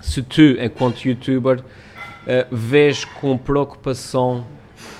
Se 0.00 0.22
tu, 0.22 0.42
enquanto 0.60 1.02
youtuber, 1.06 1.60
uh, 1.60 2.54
vês 2.54 3.06
com 3.06 3.38
preocupação 3.38 4.44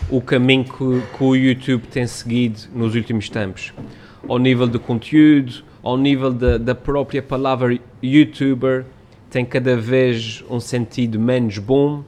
o 0.08 0.22
caminho 0.22 0.64
que, 0.64 1.16
que 1.16 1.22
o 1.22 1.36
YouTube 1.36 1.82
tem 1.88 2.06
seguido 2.06 2.60
nos 2.74 2.94
últimos 2.94 3.28
tempos, 3.28 3.74
ao 4.26 4.38
nível 4.38 4.66
do 4.66 4.80
conteúdo, 4.80 5.62
ao 5.82 5.98
nível 5.98 6.32
da, 6.32 6.56
da 6.56 6.74
própria 6.74 7.22
palavra 7.22 7.78
youtuber, 8.02 8.86
tem 9.28 9.44
cada 9.44 9.76
vez 9.76 10.42
um 10.48 10.60
sentido 10.60 11.20
menos 11.20 11.58
bom. 11.58 12.02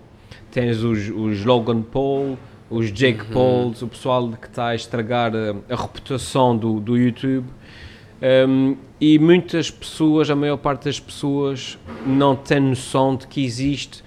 Tens 0.50 0.82
os, 0.82 1.10
os 1.10 1.44
Logan 1.44 1.82
Paul, 1.82 2.38
os 2.70 2.90
Jake 2.90 3.20
Uhum. 3.20 3.32
Pauls, 3.32 3.82
o 3.82 3.88
pessoal 3.88 4.30
que 4.30 4.46
está 4.46 4.68
a 4.68 4.74
estragar 4.74 5.32
a, 5.34 5.74
a 5.74 5.76
reputação 5.76 6.56
do, 6.56 6.80
do 6.80 6.96
YouTube. 6.96 7.46
Um, 8.22 8.76
e 9.00 9.18
muitas 9.18 9.70
pessoas, 9.70 10.30
a 10.30 10.36
maior 10.36 10.56
parte 10.56 10.84
das 10.86 10.98
pessoas, 10.98 11.78
não 12.06 12.34
tem 12.34 12.60
noção 12.60 13.14
de 13.16 13.26
que 13.26 13.44
existe 13.44 14.02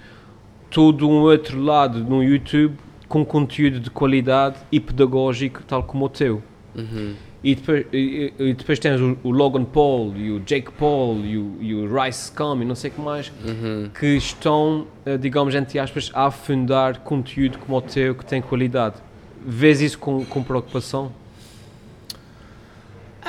todo 0.70 1.08
um 1.08 1.20
outro 1.22 1.60
lado 1.60 2.02
no 2.04 2.22
YouTube 2.22 2.74
com 3.08 3.24
conteúdo 3.24 3.80
de 3.80 3.90
qualidade 3.90 4.56
e 4.70 4.78
pedagógico, 4.78 5.62
tal 5.66 5.82
como 5.82 6.04
o 6.06 6.08
teu. 6.08 6.42
Uhum. 6.76 7.14
E 7.42 7.54
depois, 7.54 7.86
e, 7.92 8.32
e 8.38 8.52
depois 8.54 8.78
tens 8.78 9.00
o, 9.00 9.16
o 9.22 9.30
Logan 9.30 9.64
Paul 9.64 10.14
e 10.16 10.30
o 10.30 10.40
Jake 10.40 10.70
Paul 10.72 11.24
e 11.24 11.38
o, 11.38 11.56
e 11.60 11.74
o 11.74 11.86
Rice 11.92 12.26
Scum 12.26 12.60
e 12.60 12.64
não 12.64 12.74
sei 12.74 12.90
o 12.90 12.94
que 12.94 13.00
mais, 13.00 13.32
Uhum. 13.44 13.90
que 13.98 14.06
estão, 14.16 14.86
eh, 15.06 15.16
digamos, 15.16 15.54
entre 15.54 15.78
aspas, 15.78 16.10
a 16.12 16.26
afundar 16.26 17.00
conteúdo 17.00 17.58
como 17.58 17.78
o 17.78 17.80
teu 17.80 18.14
que 18.14 18.24
tem 18.26 18.42
qualidade. 18.42 18.96
Vês 19.44 19.80
isso 19.80 19.98
com, 19.98 20.24
com 20.26 20.42
preocupação? 20.42 21.10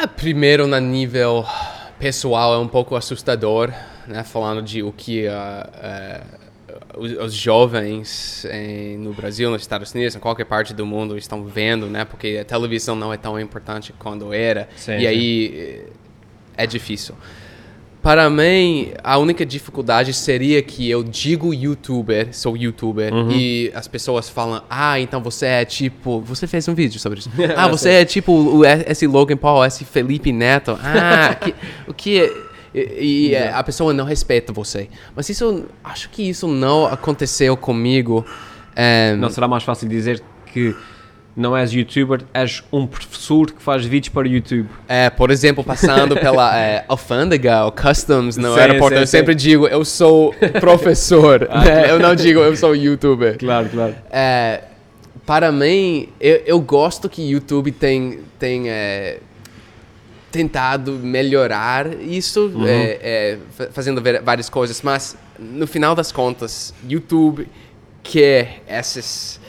Ah, 0.03 0.07
primeiro, 0.07 0.65
na 0.65 0.79
nível 0.79 1.45
pessoal, 1.99 2.55
é 2.55 2.57
um 2.57 2.67
pouco 2.67 2.95
assustador, 2.95 3.71
né? 4.07 4.23
Falando 4.23 4.59
de 4.63 4.81
o 4.81 4.91
que 4.91 5.27
ah, 5.27 5.69
ah, 5.75 6.21
os, 6.97 7.11
os 7.11 7.33
jovens 7.35 8.43
em- 8.45 8.97
no 8.97 9.13
Brasil, 9.13 9.51
nos 9.51 9.61
Estados 9.61 9.93
Unidos, 9.93 10.15
em 10.15 10.19
qualquer 10.19 10.45
parte 10.45 10.73
do 10.73 10.87
mundo 10.87 11.15
estão 11.15 11.43
vendo, 11.45 11.85
né? 11.85 12.03
Porque 12.03 12.39
a 12.41 12.43
televisão 12.43 12.95
não 12.95 13.13
é 13.13 13.17
tão 13.17 13.39
importante 13.39 13.93
quando 13.99 14.33
era. 14.33 14.67
Sim, 14.75 14.97
e 14.97 15.05
aí 15.05 15.83
eh, 16.57 16.63
é 16.63 16.65
difícil. 16.65 17.13
Para 18.01 18.29
mim, 18.31 18.91
a 19.03 19.17
única 19.19 19.45
dificuldade 19.45 20.11
seria 20.13 20.59
que 20.63 20.89
eu 20.89 21.03
digo 21.03 21.53
youtuber, 21.53 22.29
sou 22.35 22.57
youtuber, 22.57 23.13
Uhum. 23.13 23.29
e 23.31 23.71
as 23.75 23.87
pessoas 23.87 24.27
falam, 24.27 24.63
ah, 24.67 24.99
então 24.99 25.21
você 25.21 25.45
é 25.45 25.65
tipo. 25.65 26.19
Você 26.21 26.47
fez 26.47 26.67
um 26.67 26.73
vídeo 26.73 26.99
sobre 26.99 27.19
isso. 27.19 27.29
ah, 27.55 27.65
Eu 27.67 27.69
você 27.69 27.89
é 27.91 28.05
tipo 28.05 28.31
o, 28.33 28.65
esse 28.65 29.05
Logan 29.05 29.37
Paul, 29.37 29.63
esse 29.63 29.85
Felipe 29.85 30.31
Neto. 30.31 30.79
Ah, 30.81 31.35
que- 31.39 31.53
o 31.87 31.93
que. 31.93 32.19
é- 32.21 32.51
E, 32.73 32.79
e, 33.29 33.35
é, 33.35 33.51
a 33.51 33.61
pessoa 33.63 33.91
não 33.93 34.05
respeita 34.05 34.53
você. 34.53 34.87
Mas 35.13 35.27
isso, 35.27 35.65
acho 35.83 36.09
que 36.09 36.23
isso 36.29 36.47
não 36.47 36.85
aconteceu 36.85 37.57
comigo. 37.57 38.25
É, 38.73 39.13
Não 39.17 39.29
será 39.29 39.45
mais 39.45 39.61
fácil 39.63 39.89
dizer 39.89 40.23
que 40.53 40.73
não 41.35 41.55
és 41.55 41.71
youtuber, 41.71 42.21
és 42.33 42.63
um 42.71 42.85
professor 42.85 43.51
que 43.51 43.61
faz 43.61 43.85
vídeos 43.85 44.09
para 44.13 44.27
o 44.27 44.31
YouTube. 44.31 44.67
É, 44.87 45.09
por 45.09 45.31
exemplo, 45.31 45.63
passando 45.63 46.15
pela 46.15 46.57
é, 46.57 46.83
alfândega 46.89 47.65
ou 47.65 47.71
customs 47.71 48.37
no 48.37 48.53
Sim, 48.53 48.59
aeroporto, 48.59 48.95
sim, 48.95 49.01
eu 49.01 49.07
sim. 49.07 49.17
sempre 49.17 49.35
digo, 49.35 49.67
eu 49.67 49.85
sou 49.85 50.33
professor. 50.59 51.47
né? 51.63 51.89
Eu 51.89 51.99
não 51.99 52.15
digo, 52.15 52.39
eu 52.41 52.55
sou 52.55 52.75
youtuber. 52.75 53.37
Claro, 53.37 53.69
claro. 53.69 53.95
É, 54.11 54.61
para 55.25 55.51
mim, 55.51 56.09
eu, 56.19 56.41
eu 56.45 56.59
gosto 56.59 57.07
que 57.09 57.21
YouTube 57.21 57.71
tem, 57.71 58.19
tem 58.37 58.69
é, 58.69 59.19
tentado 60.31 60.93
melhorar 60.93 61.93
isso, 62.01 62.51
é, 62.65 62.99
é, 63.01 63.37
fa- 63.51 63.69
fazendo 63.71 64.01
várias 64.23 64.49
coisas, 64.49 64.81
mas 64.81 65.17
no 65.37 65.67
final 65.67 65.93
das 65.95 66.11
contas, 66.11 66.73
YouTube 66.87 67.47
quer 68.03 68.63
essas 68.67 69.40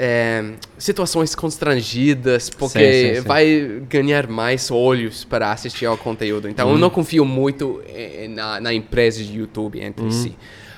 é, 0.00 0.52
situações 0.78 1.34
constrangidas, 1.34 2.48
porque 2.48 2.78
Sim, 2.78 3.08
sim, 3.08 3.14
sim. 3.16 3.20
vai 3.26 3.82
ganhar 3.88 4.28
mais 4.28 4.70
olhos 4.70 5.24
para 5.24 5.50
assistir 5.50 5.86
ao 5.86 5.98
conteúdo. 5.98 6.48
Então, 6.48 6.70
eu 6.70 6.78
não 6.78 6.88
confio 6.88 7.24
muito 7.24 7.82
eh, 7.88 8.28
na, 8.30 8.60
na 8.60 8.72
empresa 8.72 9.24
de 9.24 9.36
YouTube 9.36 9.80
entre 9.80 10.08
si. 10.12 10.36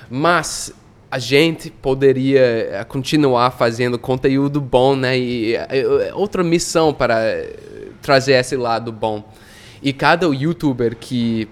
Mas 0.09 0.73
a 1.11 1.19
gente 1.19 1.69
poderia 1.69 2.41
eh, 2.41 2.83
continuar 2.83 3.51
fazendo 3.51 3.99
conteúdo 3.99 4.59
bom, 4.59 4.95
né? 4.95 5.19
E 5.19 5.55
outra 6.15 6.43
missão 6.43 6.91
para 6.91 7.45
trazer 8.01 8.33
esse 8.33 8.57
lado 8.57 8.91
bom. 8.91 9.23
E 9.83 9.93
cada 9.93 10.25
youtuber 10.27 10.95
que 10.95 11.47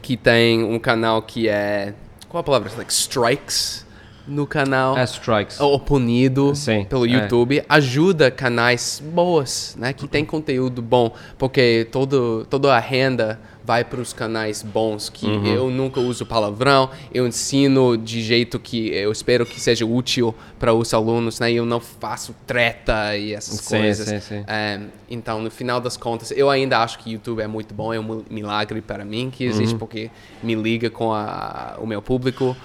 que 0.00 0.16
tem 0.16 0.64
um 0.64 0.80
canal 0.80 1.22
que 1.22 1.48
é 1.48 1.94
qual 2.28 2.40
a 2.40 2.44
palavra? 2.44 2.72
Like 2.76 2.92
strikes 2.92 3.86
no 4.26 4.46
canal 4.46 4.96
É 4.96 5.04
strikes. 5.04 5.58
ou 5.60 5.78
punido 5.80 6.54
Sim, 6.54 6.84
pelo 6.84 7.06
é. 7.06 7.10
YouTube 7.10 7.64
ajuda 7.68 8.30
canais 8.30 9.02
boas, 9.12 9.74
né, 9.78 9.92
que 9.92 10.06
tem 10.06 10.24
conteúdo 10.24 10.80
bom, 10.82 11.12
porque 11.38 11.86
todo 11.90 12.46
toda 12.48 12.74
a 12.74 12.78
renda 12.78 13.40
vai 13.64 13.84
para 13.84 14.00
os 14.00 14.12
canais 14.12 14.60
bons 14.60 15.08
que 15.08 15.24
Uhum. 15.24 15.46
eu 15.46 15.70
nunca 15.70 16.00
uso 16.00 16.26
palavrão, 16.26 16.90
eu 17.14 17.26
ensino 17.28 17.96
de 17.96 18.20
jeito 18.20 18.58
que 18.58 18.88
eu 18.92 19.12
espero 19.12 19.46
que 19.46 19.60
seja 19.60 19.86
útil 19.86 20.34
para 20.58 20.74
os 20.74 20.92
alunos, 20.92 21.38
né, 21.38 21.52
e 21.52 21.56
eu 21.56 21.64
não 21.64 21.78
faço 21.78 22.34
treta 22.44 23.16
e 23.16 23.32
essas 23.34 23.60
Sim, 23.60 23.76
coisas. 23.78 24.08
sim, 24.08 24.20
sim. 24.20 24.44
É, 24.48 24.80
então, 25.08 25.40
no 25.40 25.48
final 25.50 25.80
das 25.80 25.96
contas, 25.96 26.32
eu 26.32 26.50
ainda 26.50 26.78
acho 26.78 26.98
que 26.98 27.12
YouTube 27.12 27.40
é 27.40 27.46
muito 27.46 27.72
bom, 27.72 27.92
é 27.94 28.00
um 28.00 28.24
milagre 28.28 28.80
para 28.80 29.04
mim 29.04 29.30
que 29.30 29.44
existe, 29.44 29.76
porque 29.76 30.10
me 30.42 30.56
liga 30.56 30.90
com 30.90 31.12
a, 31.12 31.76
o 31.78 31.86
meu 31.86 32.02
público, 32.02 32.56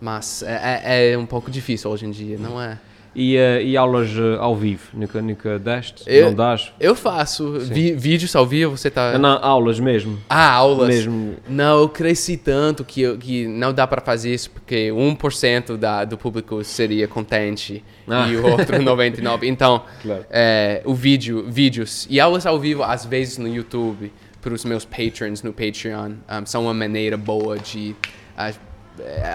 mas 0.00 0.42
é, 0.42 0.82
é- 0.84 1.12
é 1.12 1.18
um 1.18 1.26
pouco 1.26 1.50
difícil 1.50 1.90
hoje 1.90 2.06
em 2.06 2.10
dia, 2.10 2.36
não 2.38 2.60
é? 2.60 2.78
E, 3.18 3.34
eh, 3.34 3.62
e 3.62 3.76
aulas 3.78 4.10
eh, 4.10 4.36
ao 4.38 4.54
vivo? 4.54 4.82
Nunca, 4.92 5.22
nunca 5.22 5.58
deste? 5.58 6.02
Eu- 6.06 6.26
Não 6.26 6.34
dás? 6.34 6.70
Eu 6.78 6.94
faço 6.94 7.58
vi- 7.60 7.94
vídeos 7.94 8.36
ao 8.36 8.44
vivo, 8.46 8.76
você 8.76 8.90
tá... 8.90 9.18
Não, 9.18 9.38
aulas 9.42 9.80
mesmo. 9.80 10.18
Ah, 10.28 10.50
aulas. 10.52 10.88
Mesmo. 10.88 11.34
Não, 11.48 11.78
eu 11.80 11.88
cresci 11.88 12.36
tanto 12.36 12.84
que, 12.84 13.00
eu- 13.00 13.16
que 13.16 13.46
não 13.48 13.72
dá 13.72 13.86
para 13.86 14.02
fazer 14.02 14.34
isso, 14.34 14.50
porque 14.50 14.90
1% 14.92 15.78
da, 15.78 16.04
do 16.04 16.18
público 16.18 16.62
seria 16.62 17.08
contente 17.08 17.82
Ah. 18.06 18.28
e 18.28 18.36
o 18.36 18.46
outro 18.46 18.76
99%. 18.84 19.44
Então, 19.44 19.82
Claro. 20.02 20.26
é, 20.28 20.82
o 20.84 20.92
vídeo, 20.92 21.46
vídeos 21.48 22.06
e 22.10 22.20
aulas 22.20 22.44
ao 22.44 22.60
vivo, 22.60 22.82
às 22.82 23.06
vezes 23.06 23.38
no 23.38 23.48
YouTube, 23.48 24.12
para 24.42 24.52
os 24.52 24.62
meus 24.62 24.84
patrons 24.84 25.42
no 25.42 25.54
Patreon, 25.54 26.16
um, 26.30 26.44
são 26.44 26.64
uma 26.64 26.74
maneira 26.74 27.16
boa 27.16 27.58
de 27.58 27.96
é, 28.36 28.52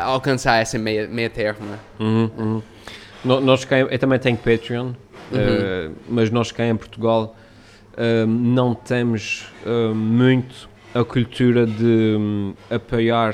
alcançar 0.04 0.58
essa 0.62 0.78
meia, 0.78 1.08
meia 1.08 1.30
termo. 1.30 1.66
né? 1.66 1.80
Uhum, 2.00 2.30
uhum. 2.38 2.62
No- 3.24 3.40
Nós 3.42 3.64
cá, 3.66 3.80
eu 3.80 4.00
também 4.00 4.18
tenho 4.20 4.38
Patreon, 4.38 4.92
eh, 5.34 5.90
mas 6.10 6.30
nós 6.32 6.52
cá 6.52 6.66
em 6.66 6.76
Portugal 6.76 7.36
eh, 7.98 8.26
não 8.26 8.74
temos 8.74 9.48
eh, 9.66 9.94
muito 9.94 10.70
a 10.94 11.04
cultura 11.04 11.66
de 11.66 12.16
hum, 12.20 12.54
apoiar 12.70 13.34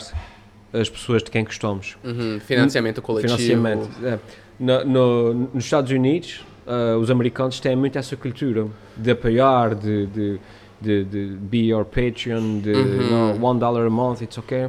as 0.74 0.90
pessoas 0.90 1.24
de 1.24 1.32
quem 1.32 1.44
gostamos. 1.44 1.98
Uhum, 2.04 2.40
Financiamento 2.40 3.02
coletivo. 3.02 3.38
Financiamento. 3.38 3.90
é. 4.06 4.20
No- 4.60 4.84
no- 4.84 5.34
nos 5.54 5.64
Estados 5.64 5.92
Unidos, 5.92 6.44
eh, 6.68 6.96
os 6.96 7.10
americanos 7.10 7.60
têm 7.60 7.76
muito 7.76 7.98
essa 7.98 8.16
cultura 8.18 8.68
de 8.96 9.12
apoiar, 9.12 9.74
de, 9.76 10.06
de, 10.08 10.40
de, 10.82 11.04
de 11.06 11.26
be 11.40 11.68
your 11.68 11.86
Patreon, 11.86 12.60
de 12.60 12.74
Uhum. 12.74 13.38
no, 13.40 13.46
one 13.48 13.60
dollar 13.60 13.86
a 13.86 13.90
month, 13.90 14.22
it's 14.22 14.38
okay. 14.38 14.68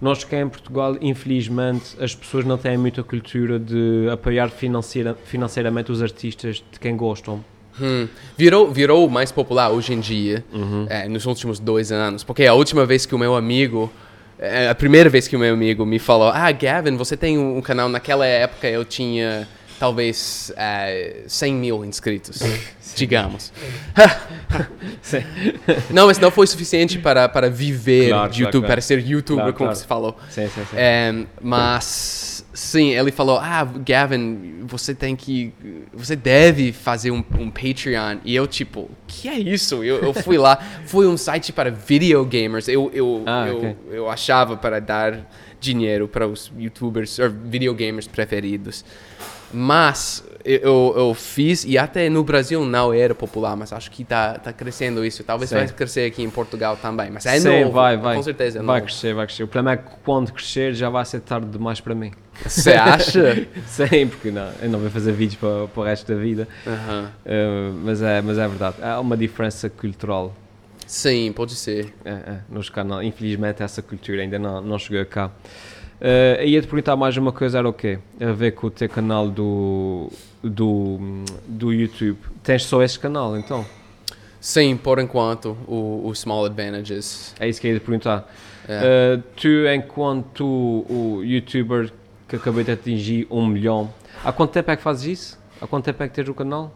Nós 0.00 0.24
cá 0.24 0.38
em 0.40 0.48
Portugal, 0.48 0.96
infelizmente, 1.00 1.94
as 2.00 2.14
pessoas 2.14 2.44
não 2.44 2.56
têm 2.56 2.76
muito 2.78 3.00
a 3.00 3.04
cultura 3.04 3.58
de 3.58 4.08
apoiar 4.10 4.48
financeira, 4.48 5.16
financeiramente 5.24 5.92
os 5.92 6.02
artistas 6.02 6.62
de 6.72 6.80
quem 6.80 6.96
gostam. 6.96 7.44
Hum, 7.80 8.08
virou, 8.36 8.70
virou 8.70 9.08
mais 9.08 9.30
popular 9.30 9.70
hoje 9.70 9.92
em 9.92 10.00
dia, 10.00 10.44
Uhum. 10.52 10.86
é, 10.88 11.06
nos 11.08 11.26
últimos 11.26 11.58
dois 11.58 11.92
anos. 11.92 12.24
Porque 12.24 12.46
a 12.46 12.54
última 12.54 12.84
vez 12.86 13.04
que 13.06 13.14
o 13.14 13.18
meu 13.18 13.36
amigo, 13.36 13.92
é, 14.38 14.68
a 14.70 14.74
primeira 14.74 15.08
vez 15.10 15.28
que 15.28 15.36
o 15.36 15.38
meu 15.38 15.52
amigo 15.52 15.84
me 15.84 15.98
falou, 15.98 16.28
ah, 16.34 16.50
Gavin, 16.50 16.96
você 16.96 17.16
tem 17.16 17.38
um 17.38 17.60
canal, 17.60 17.88
naquela 17.88 18.26
época 18.26 18.68
eu 18.68 18.84
tinha 18.84 19.46
talvez 19.80 20.52
é, 20.58 21.22
100 21.26 21.54
mil 21.54 21.84
inscritos, 21.86 22.38
digamos. 22.94 23.50
Sim. 25.00 25.24
Não, 25.90 26.06
mas 26.06 26.18
não 26.18 26.30
foi 26.30 26.46
suficiente 26.46 26.98
para, 26.98 27.26
para 27.30 27.48
viver 27.48 28.10
Claro, 28.10 28.30
de 28.30 28.42
YouTube, 28.42 28.60
claro. 28.60 28.72
para 28.74 28.80
ser 28.82 28.98
youtuber, 29.00 29.42
Claro, 29.44 29.54
como 29.56 29.74
você 29.74 29.86
falou. 29.86 30.18
Sim, 30.28 30.46
sim, 30.48 30.60
sim. 30.70 30.76
É, 30.76 31.24
mas 31.40 32.44
sim, 32.52 32.90
ele 32.90 33.10
falou: 33.10 33.38
Ah, 33.38 33.64
Gavin, 33.64 34.58
você 34.64 34.94
tem 34.94 35.16
que. 35.16 35.54
Você 35.94 36.14
deve 36.14 36.72
fazer 36.72 37.10
um, 37.10 37.24
um 37.38 37.50
Patreon. 37.50 38.18
E 38.22 38.36
eu, 38.36 38.46
tipo, 38.46 38.90
que 39.06 39.30
é 39.30 39.38
isso? 39.38 39.82
Eu, 39.82 39.96
eu 40.00 40.12
fui 40.12 40.36
lá, 40.36 40.58
foi 40.84 41.06
um 41.06 41.16
site 41.16 41.54
para 41.54 41.70
videogamers. 41.70 42.68
Eu, 42.68 42.90
eu, 42.92 43.22
Ah, 43.24 43.46
eu, 43.48 43.56
ok. 43.56 43.76
eu 43.92 44.10
achava 44.10 44.58
para 44.58 44.78
dar 44.78 45.26
dinheiro 45.58 46.06
para 46.06 46.26
os 46.26 46.52
youtubers 46.58 47.18
ou 47.18 47.30
videogamers 47.30 48.06
preferidos. 48.06 48.84
Mas 49.52 50.24
eu, 50.44 50.94
eu 50.96 51.14
fiz, 51.14 51.64
e 51.64 51.76
até 51.76 52.08
no 52.08 52.24
Brasil 52.24 52.64
não 52.64 52.92
era 52.92 53.14
popular, 53.14 53.56
mas 53.56 53.72
acho 53.72 53.90
que 53.90 54.04
tá, 54.04 54.38
tá 54.38 54.52
crescendo 54.52 55.04
isso. 55.04 55.22
Talvez 55.22 55.50
Sim. 55.50 55.56
vai 55.56 55.68
crescer 55.68 56.06
aqui 56.06 56.22
em 56.22 56.30
Portugal 56.30 56.76
também. 56.76 57.10
Mas 57.10 57.26
é 57.26 57.38
Sim, 57.38 57.60
novo, 57.60 57.72
vai, 57.72 57.96
vai. 57.96 58.16
com 58.16 58.22
certeza 58.22 58.58
é 58.58 58.62
Vai 58.62 58.80
novo. 58.80 58.86
crescer, 58.86 59.14
vai 59.14 59.26
crescer. 59.26 59.42
O 59.42 59.48
problema 59.48 59.72
é 59.72 59.76
que 59.76 59.90
quando 60.04 60.32
crescer 60.32 60.74
já 60.74 60.88
vai 60.88 61.04
ser 61.04 61.20
tarde 61.20 61.46
demais 61.46 61.80
para 61.80 61.94
mim. 61.94 62.12
Você 62.44 62.72
acha? 62.72 63.46
Sim, 63.66 64.08
porque 64.08 64.30
não, 64.30 64.50
eu 64.62 64.70
não 64.70 64.78
vou 64.78 64.90
fazer 64.90 65.12
vídeos 65.12 65.38
para, 65.38 65.68
para 65.68 65.80
o 65.80 65.84
resto 65.84 66.12
da 66.12 66.18
vida. 66.18 66.48
Uh, 66.66 67.72
mas, 67.84 68.00
é, 68.00 68.22
mas 68.22 68.38
é 68.38 68.48
verdade. 68.48 68.76
Há 68.82 68.98
uma 68.98 69.16
diferença 69.16 69.68
cultural. 69.68 70.34
Sim, 70.86 71.32
pode 71.32 71.54
ser. 71.54 71.94
É, 72.04 72.10
é, 72.10 72.38
nos 72.48 72.68
canais. 72.68 73.06
Infelizmente 73.06 73.62
essa 73.62 73.82
cultura 73.82 74.22
ainda 74.22 74.38
não, 74.38 74.60
não 74.60 74.78
chegou 74.78 75.04
cá. 75.06 75.30
Uh, 76.00 76.42
ia 76.44 76.60
te 76.62 76.66
perguntar 76.66 76.96
mais 76.96 77.16
uma 77.16 77.30
coisa, 77.30 77.58
era 77.58 77.68
o 77.68 77.72
quê? 77.72 77.98
A 78.20 78.32
ver 78.32 78.52
com 78.52 78.68
o 78.68 78.70
teu 78.70 78.88
canal 78.88 79.28
do, 79.28 80.10
do, 80.42 80.98
do 81.46 81.72
YouTube. 81.72 82.18
Tens 82.42 82.64
só 82.64 82.82
esse 82.82 82.98
canal, 82.98 83.36
então? 83.36 83.66
Sim, 84.40 84.78
por 84.78 84.98
enquanto, 84.98 85.56
o, 85.68 86.02
o 86.06 86.14
Small 86.14 86.46
Advantages. 86.46 87.34
É 87.38 87.46
isso 87.46 87.60
que 87.60 87.66
eu 87.66 87.72
ia 87.74 87.78
te 87.78 87.84
perguntar. 87.84 88.32
É. 88.66 89.18
Uh, 89.18 89.22
tu, 89.36 89.48
enquanto 89.74 90.44
o 90.44 91.20
YouTuber 91.22 91.92
que 92.26 92.36
acabei 92.36 92.64
de 92.64 92.72
atingir 92.72 93.26
um 93.30 93.44
milhão, 93.44 93.92
há 94.24 94.32
quanto 94.32 94.52
tempo 94.52 94.70
é 94.70 94.76
que 94.76 94.82
fazes 94.82 95.18
isso? 95.18 95.38
Há 95.60 95.66
quanto 95.66 95.84
tempo 95.84 96.02
é 96.02 96.08
que 96.08 96.14
tens 96.14 96.28
o 96.28 96.32
canal? 96.34 96.72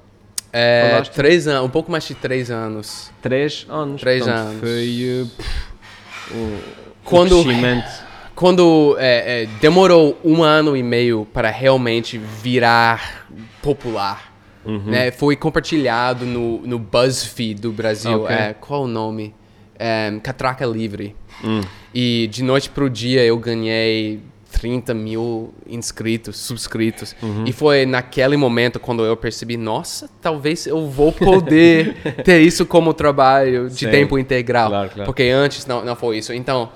É, 0.53 0.91
Falaste? 0.91 1.13
três 1.15 1.49
anos, 1.49 1.65
um 1.65 1.71
pouco 1.71 1.91
mais 1.91 2.05
de 2.05 2.15
três 2.15 2.51
anos. 2.51 3.11
Três 3.23 3.67
anos. 3.71 4.01
Três 4.03 4.23
Portanto, 4.23 4.47
anos. 4.49 4.61
Foi 4.61 5.23
uh, 5.23 5.27
pff, 5.37 6.35
o, 6.35 6.59
Quando- 7.05 7.41
o 7.41 7.45
crescimento. 7.45 8.04
Quando 8.35 8.97
é, 8.99 9.43
é, 9.43 9.47
demorou 9.61 10.19
um 10.25 10.43
ano 10.43 10.77
e 10.77 10.83
meio 10.83 11.27
para 11.33 11.51
realmente 11.51 12.19
virar 12.19 13.27
popular, 13.63 14.33
Uhum. 14.65 14.79
né? 14.87 15.11
Foi 15.11 15.37
compartilhado 15.37 16.25
no, 16.25 16.59
no 16.67 16.79
BuzzFeed 16.79 17.61
do 17.61 17.71
Brasil. 17.71 18.23
Ok. 18.23 18.35
É, 18.35 18.55
qual 18.55 18.85
o 18.85 18.87
nome? 18.87 19.35
É, 19.79 20.11
Catraca 20.23 20.65
Livre. 20.65 21.15
Hum. 21.45 21.61
E 21.95 22.27
de 22.29 22.43
noite 22.43 22.71
pro 22.71 22.89
dia 22.89 23.23
eu 23.25 23.37
ganhei 23.39 24.21
30 24.53 24.95
mil 24.95 25.53
inscritos, 25.69 26.39
subscritos. 26.39 27.15
Uhum. 27.23 27.45
E 27.47 27.53
foi 27.53 27.85
naquele 27.85 28.37
momento 28.37 28.81
quando 28.81 29.05
eu 29.05 29.17
percebi, 29.17 29.57
nossa, 29.57 30.09
talvez 30.23 30.67
eu 30.67 30.89
vou 30.89 31.13
poder 31.13 31.97
ter 32.25 32.41
isso 32.41 32.65
como 32.65 32.95
trabalho 32.95 33.69
de 33.69 33.85
Sim. 33.85 33.91
tempo 33.91 34.19
integral. 34.19 34.71
Claro, 34.71 34.91
claro. 34.91 35.05
Porque 35.07 35.25
antes 35.25 35.67
não, 35.67 35.85
não 35.85 35.95
foi 35.97 36.19
isso. 36.19 36.33
Então, 36.33 36.71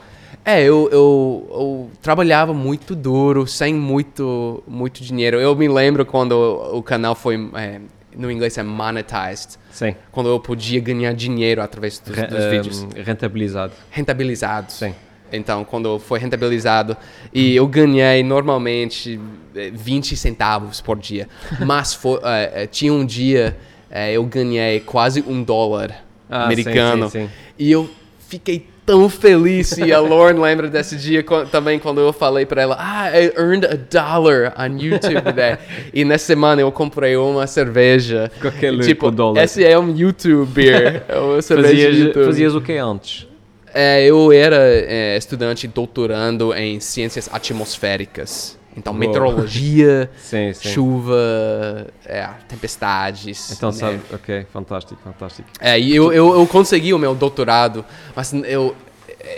é, 0.49 0.63
eu, 0.63 0.89
eu, 0.91 1.47
eu 1.51 1.91
trabalhava 2.01 2.55
muito 2.55 2.97
duro, 2.97 3.47
sem 3.47 3.75
muito, 3.75 4.63
muito 4.67 5.03
dinheiro. 5.05 5.39
Eu 5.39 5.55
me 5.55 5.69
lembro 5.69 6.07
quando 6.07 6.33
o, 6.33 6.83
canal 6.83 7.15
foi, 7.15 7.37
é, 7.55 7.79
no 8.17 8.31
inglês 8.31 8.57
é 8.57 8.63
monetized, 8.63 9.59
Sim. 9.71 9.95
quando 10.11 10.31
eu 10.31 10.41
podia 10.41 10.81
ganhar 10.81 11.13
dinheiro 11.13 11.61
através 11.61 11.99
dos, 11.99 12.17
dos 12.17 12.45
vídeos 12.47 12.83
um, 12.83 12.89
rentabilizado. 12.97 13.75
rentabilizados. 13.91 14.77
Sim. 14.77 14.95
Então, 15.31 15.65
quando 15.65 15.99
foi 15.99 16.19
rentabilizado, 16.19 16.97
e 17.31 17.55
eu 17.55 17.67
ganhei 17.67 18.23
normalmente 18.23 19.21
eh, 19.55 19.71
20 19.71 20.17
centavos 20.17 20.81
por 20.81 20.97
dia. 20.99 21.29
Mas 21.61 21.93
foi, 21.93 22.19
eh, 22.25 22.63
eh, 22.63 22.67
tinha 22.67 22.91
um 22.91 23.05
dia 23.05 23.55
eh, 23.91 24.13
eu 24.13 24.25
ganhei 24.25 24.81
quase 24.81 25.23
um 25.29 25.43
dólar 25.43 26.03
Ah, 26.31 26.45
americano. 26.47 27.11
sim, 27.11 27.21
sim, 27.21 27.27
sim. 27.27 27.33
E 27.59 27.71
eu 27.71 27.91
fiquei 28.21 28.67
tão 28.89 29.07
feliz. 29.11 29.77
E 29.77 29.93
a 29.93 30.01
Lauren 30.01 30.41
lembra 30.41 30.67
desse 30.67 30.97
dia 30.97 31.23
também 31.53 31.79
quando 31.79 32.01
eu 32.01 32.11
falei 32.11 32.47
para 32.47 32.63
ela: 32.63 32.77
Ah, 32.81 33.11
I 33.11 33.31
earned 33.37 33.67
a 33.67 33.77
dollar 33.77 34.55
on 34.59 34.79
YouTube 34.79 35.21
today. 35.21 35.59
e 35.93 36.07
nessa 36.07 36.25
semana 36.25 36.63
eu 36.63 36.73
comprei 36.73 37.15
uma 37.15 37.47
cerveja. 37.47 38.33
Com 38.41 38.49
aquele 38.49 38.83
tipo, 38.83 39.11
dólar. 39.11 39.45
esse 39.45 39.63
é 39.63 39.79
um 39.79 39.95
YouTube 39.95 40.47
beer. 40.47 41.03
É 41.07 41.19
uma 41.19 41.43
cerveja 41.43 41.69
Fazias, 41.69 41.97
YouTube. 41.99 42.25
fazias 42.25 42.55
o 42.55 42.61
que 42.63 42.73
antes? 42.79 43.29
É, 43.75 44.03
eu 44.03 44.33
era 44.33 44.57
é, 44.57 45.19
estudante 45.19 45.69
doutorando 45.69 46.55
em 46.55 46.81
ciências 46.81 47.29
atmosféricas. 47.31 48.58
Então, 48.79 48.95
meteorologia, 48.95 50.11
Sim, 50.19 50.53
sim. 50.55 50.69
chuva, 50.71 51.87
é, 52.07 52.29
tempestades. 52.49 53.53
Então 53.53 53.71
né? 53.71 53.77
sabe, 53.77 54.01
ok, 54.13 54.47
fantástico, 54.53 55.01
fantástico. 55.03 55.49
É, 55.61 55.79
e 55.79 55.95
eu, 55.95 56.13
eu, 56.13 56.35
eu 56.39 56.47
consegui 56.47 56.95
o 56.95 56.99
meu 56.99 57.15
doutorado, 57.15 57.85
mas 58.15 58.33
eu, 58.33 58.75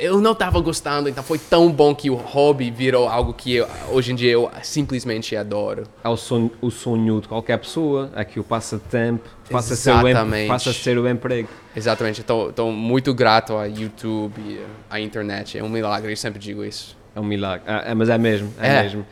eu 0.01 0.21
não 0.21 0.33
estava 0.33 0.61
gostando, 0.61 1.09
então 1.09 1.25
foi 1.25 1.39
tão 1.39 1.71
bom 1.73 1.95
que 1.95 2.11
o 2.11 2.15
hobby 2.15 2.71
virou 2.71 3.09
algo 3.09 3.33
que 3.33 3.55
eu- 3.57 3.67
hoje 3.91 4.13
em 4.13 4.15
dia 4.15 4.31
eu 4.33 4.51
simplesmente 4.63 5.35
adoro. 5.35 5.85
É 6.05 6.09
o 6.09 6.17
sonho, 6.17 6.51
o 6.61 6.71
sonho 6.71 7.21
de 7.21 7.29
qualquer 7.29 7.59
pessoa, 7.59 8.11
é 8.15 8.25
que 8.25 8.39
o 8.39 8.45
passatempo 8.45 9.29
passa 9.51 9.75
ser 9.75 9.91
o, 9.93 10.07
Exatamente. 10.09 10.49
passa 10.49 10.71
a 10.71 10.75
ser 10.75 10.99
o 10.99 11.09
emprego. 11.09 11.49
Exatamente, 11.75 12.21
estou 12.21 12.71
muito 12.73 13.13
grato 13.15 13.57
a 13.57 13.65
YouTube 13.67 14.61
à 14.91 15.01
internet. 15.01 15.57
É 15.59 15.65
um 15.65 15.69
milagre, 15.69 16.13
eu 16.13 16.17
sempre 16.17 16.39
digo 16.39 16.63
isso. 16.65 16.97
É 17.15 17.19
um 17.19 17.25
milagre. 17.25 17.65
Ah, 17.67 17.83
é, 17.87 17.95
mas 17.95 18.09
é 18.09 18.17
mesmo, 18.19 18.53
é, 18.61 18.69
É. 18.69 18.83
mesmo. 18.83 19.05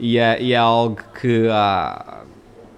E 0.00 0.18
é, 0.18 0.42
e 0.42 0.52
é 0.54 0.56
algo 0.56 0.98
que 1.20 1.46
há. 1.50 2.22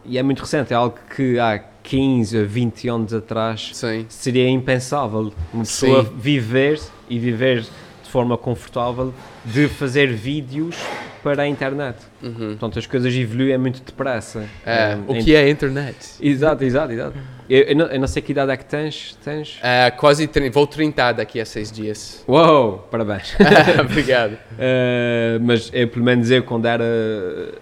E 0.04 0.18
é 0.18 0.22
muito 0.22 0.40
recente, 0.40 0.72
é 0.72 0.76
algo 0.76 0.98
que 1.14 1.38
há 1.38 1.60
15 1.84 2.38
a 2.38 2.44
20 2.44 2.88
anos 2.88 3.14
atrás 3.14 3.70
Sim. 3.72 4.04
seria 4.08 4.48
impensável. 4.48 5.32
Uma 5.54 5.62
pessoa 5.62 6.04
Sim. 6.04 6.10
viver 6.16 6.80
e 7.08 7.18
viver 7.20 7.64
forma 8.12 8.36
confortável 8.36 9.14
de 9.42 9.68
fazer 9.68 10.12
vídeos 10.12 10.76
para 11.22 11.44
a 11.44 11.48
internet. 11.48 11.96
Portanto, 12.20 12.78
as 12.78 12.86
coisas 12.86 13.14
evoluem 13.14 13.56
muito 13.56 13.82
depressa. 13.82 14.40
Uhum. 14.40 14.46
É, 14.66 14.96
Um, 14.96 15.12
o 15.12 15.16
em- 15.16 15.24
que 15.24 15.34
é 15.34 15.44
a 15.44 15.48
internet? 15.48 15.96
Exato, 16.20 16.62
exato, 16.62 16.92
exato. 16.92 17.16
Eu, 17.48 17.62
eu 17.62 17.76
não, 17.76 17.86
eu 17.86 18.00
não 18.00 18.06
sei 18.06 18.20
que 18.20 18.32
idade 18.32 18.50
é 18.52 18.56
que 18.56 18.64
tens. 18.66 19.16
tens? 19.24 19.58
É, 19.62 19.90
quase 19.92 20.26
30, 20.26 20.50
vou 20.52 20.66
30 20.66 21.12
daqui 21.12 21.40
a 21.40 21.46
seis 21.46 21.72
dias. 21.72 22.22
Uou, 22.28 22.78
parabéns. 22.90 23.34
Obrigado. 23.80 24.32
Uh, 24.34 25.40
mas 25.40 25.70
eu, 25.72 25.88
pelo 25.88 26.04
menos 26.04 26.30
eu, 26.30 26.42
quando 26.42 26.66
era 26.66 26.84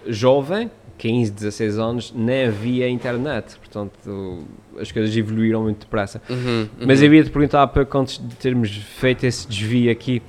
jovem, 0.07 0.69
15, 1.01 1.31
16 1.31 1.79
anos, 1.79 2.13
nem 2.15 2.45
havia 2.45 2.87
internet. 2.87 3.57
Portanto, 3.57 4.43
as 4.79 4.91
coisas 4.91 5.17
evoluíram 5.17 5.63
muito 5.63 5.79
depressa. 5.79 6.21
Uhum, 6.29 6.67
Mas 6.85 7.01
eu 7.01 7.11
ia 7.11 7.23
te 7.23 7.31
perguntar, 7.31 7.65
para 7.67 7.87
antes 7.99 8.19
de 8.19 8.35
termos 8.35 8.69
feito 8.69 9.25
esse 9.25 9.47
desvio 9.47 9.91
aqui, 9.91 10.21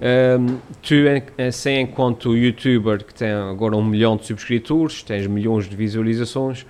um, 0.00 0.58
tu, 0.80 0.94
assim, 1.48 1.80
enquanto 1.80 2.36
youtuber 2.36 3.04
que 3.04 3.12
tem 3.12 3.28
agora 3.28 3.74
um 3.76 3.84
milhão 3.84 4.16
de 4.16 4.24
subscritores, 4.24 5.02
tens 5.02 5.26
milhões 5.26 5.68
de 5.68 5.74
visualizações, 5.74 6.64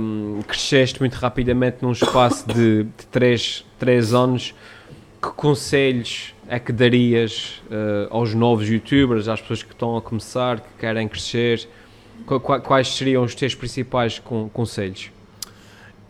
um, 0.00 0.40
cresceste 0.48 1.00
muito 1.00 1.16
rapidamente 1.16 1.82
num 1.82 1.92
espaço 1.92 2.48
de 2.48 2.86
3, 3.10 3.62
três 3.78 4.14
anos. 4.14 4.54
Que 5.20 5.28
conselhos 5.28 6.34
é 6.48 6.58
que 6.58 6.72
darias 6.72 7.62
uh, 7.66 8.08
aos 8.10 8.32
novos 8.34 8.68
youtubers, 8.68 9.28
às 9.28 9.40
pessoas 9.40 9.62
que 9.62 9.72
estão 9.72 9.98
a 9.98 10.02
começar, 10.02 10.60
que 10.60 10.68
querem 10.80 11.06
crescer? 11.06 11.68
Qu- 12.26 12.40
qu- 12.40 12.60
Quais 12.60 12.88
seriam 12.96 13.22
os 13.24 13.34
teus 13.34 13.54
principais 13.54 14.18
con- 14.18 14.48
conselhos? 14.48 15.10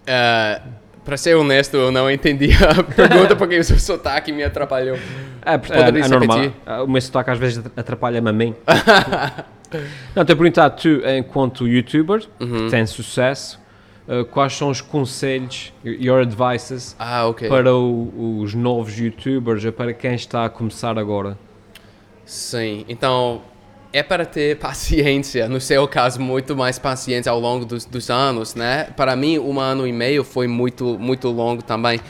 É, 0.06 0.60
pra 1.04 1.16
ser 1.16 1.34
honesto, 1.36 1.76
eu 1.76 1.90
não 1.92 2.10
entendi 2.10 2.50
a 2.62 2.82
pergunta 2.84 3.34
porque 3.36 3.58
o 3.58 3.64
seu 3.64 3.78
sotaque 3.78 4.32
me 4.32 4.42
atrapalhou. 4.42 4.98
É, 5.44 5.58
Poderia 5.58 6.02
é, 6.02 6.04
é 6.04 6.08
normal. 6.08 6.52
Ah, 6.66 6.82
O 6.82 6.86
meu 6.88 7.00
sotaque 7.00 7.30
às 7.30 7.38
vezes 7.38 7.64
atrapalha-me 7.76 8.28
a 8.28 8.32
mim. 8.32 8.54
Não, 10.14 10.22
a 10.22 10.24
perguntar, 10.26 10.70
tu, 10.70 11.00
enquanto 11.16 11.66
youtuber, 11.66 12.22
Uhum. 12.38 12.66
que 12.66 12.70
tem 12.70 12.84
sucesso, 12.86 13.58
ah, 14.06 14.24
quais 14.30 14.52
são 14.56 14.68
os 14.68 14.80
conselhos, 14.82 15.72
your 15.84 16.20
advices, 16.20 16.94
Ah, 16.98 17.26
ok. 17.26 17.48
para 17.48 17.74
o- 17.74 18.40
os 18.42 18.52
novos 18.54 18.98
youtubers, 18.98 19.64
ou 19.64 19.72
para 19.72 19.92
quem 19.94 20.14
está 20.14 20.44
a 20.44 20.48
começar 20.50 20.98
agora? 20.98 21.38
Sim, 22.26 22.84
então 22.88 23.40
é 23.92 24.02
para 24.02 24.24
ter 24.24 24.56
paciência. 24.60 25.48
No 25.48 25.60
seu 25.60 25.86
caso, 25.86 26.20
muito 26.20 26.56
mais 26.56 26.78
paciência 26.78 27.30
ao 27.30 27.38
longo 27.38 27.64
dos, 27.64 27.84
dos 27.84 28.10
anos, 28.10 28.54
né? 28.54 28.84
Para 28.96 29.14
mim, 29.14 29.38
um 29.38 29.60
ano 29.60 29.86
e 29.86 29.92
meio 29.92 30.24
foi 30.24 30.46
muito, 30.46 30.98
muito 30.98 31.28
longo 31.28 31.62
também. 31.62 32.00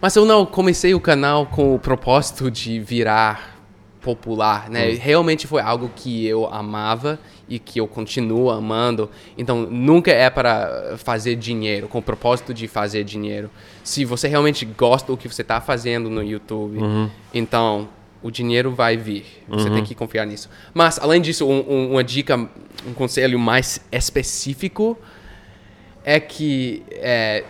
Mas 0.00 0.16
eu 0.16 0.24
não 0.24 0.46
comecei 0.46 0.94
o 0.94 1.00
canal 1.00 1.46
com 1.46 1.74
o 1.74 1.78
propósito 1.78 2.50
de 2.50 2.80
virar 2.80 3.60
popular, 4.00 4.70
né? 4.70 4.92
Realmente 4.92 5.46
foi 5.46 5.60
algo 5.60 5.90
que 5.94 6.26
eu 6.26 6.46
amava 6.46 7.18
e 7.48 7.58
que 7.58 7.78
eu 7.78 7.86
continuo 7.86 8.50
amando. 8.50 9.10
Então, 9.36 9.62
nunca 9.62 10.10
é 10.10 10.30
para 10.30 10.94
fazer 10.96 11.36
dinheiro, 11.36 11.86
com 11.86 11.98
o 11.98 12.02
propósito 12.02 12.54
de 12.54 12.66
fazer 12.66 13.04
dinheiro. 13.04 13.50
Se 13.84 14.04
você 14.04 14.26
realmente 14.26 14.64
gosta 14.64 15.12
do 15.12 15.18
que 15.18 15.28
você 15.28 15.42
está 15.42 15.60
fazendo 15.60 16.08
no 16.08 16.22
YouTube, 16.22 16.78
então 17.34 17.88
o 18.22 18.30
dinheiro 18.30 18.70
vai 18.74 18.96
vir. 18.96 19.24
Você 19.48 19.68
tem 19.70 19.84
que 19.84 19.94
confiar 19.94 20.26
nisso. 20.26 20.48
Mas, 20.74 20.98
além 20.98 21.20
disso, 21.22 21.46
um- 21.46 21.64
um- 21.68 21.90
uma 21.92 22.04
dica, 22.04 22.36
um 22.36 22.92
conselho 22.94 23.38
mais 23.38 23.80
específico 23.90 24.98
é 26.04 26.18
que 26.20 26.82
é, 26.92 27.44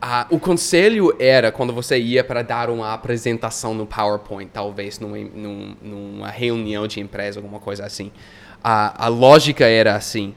a- 0.00 0.26
o 0.30 0.38
conselho 0.38 1.14
era 1.18 1.50
quando 1.52 1.72
você 1.72 1.98
ia 1.98 2.22
para 2.24 2.42
dar 2.42 2.68
uma 2.68 2.92
apresentação 2.92 3.74
no 3.74 3.86
PowerPoint, 3.86 4.50
talvez 4.52 4.98
numa, 4.98 5.16
num- 5.18 5.76
numa 5.82 6.28
reunião 6.30 6.86
de 6.86 7.00
empresa, 7.00 7.38
alguma 7.38 7.60
coisa 7.60 7.84
assim. 7.86 8.10
A, 8.62 9.04
a 9.06 9.08
lógica 9.08 9.66
era 9.66 9.94
assim: 9.94 10.34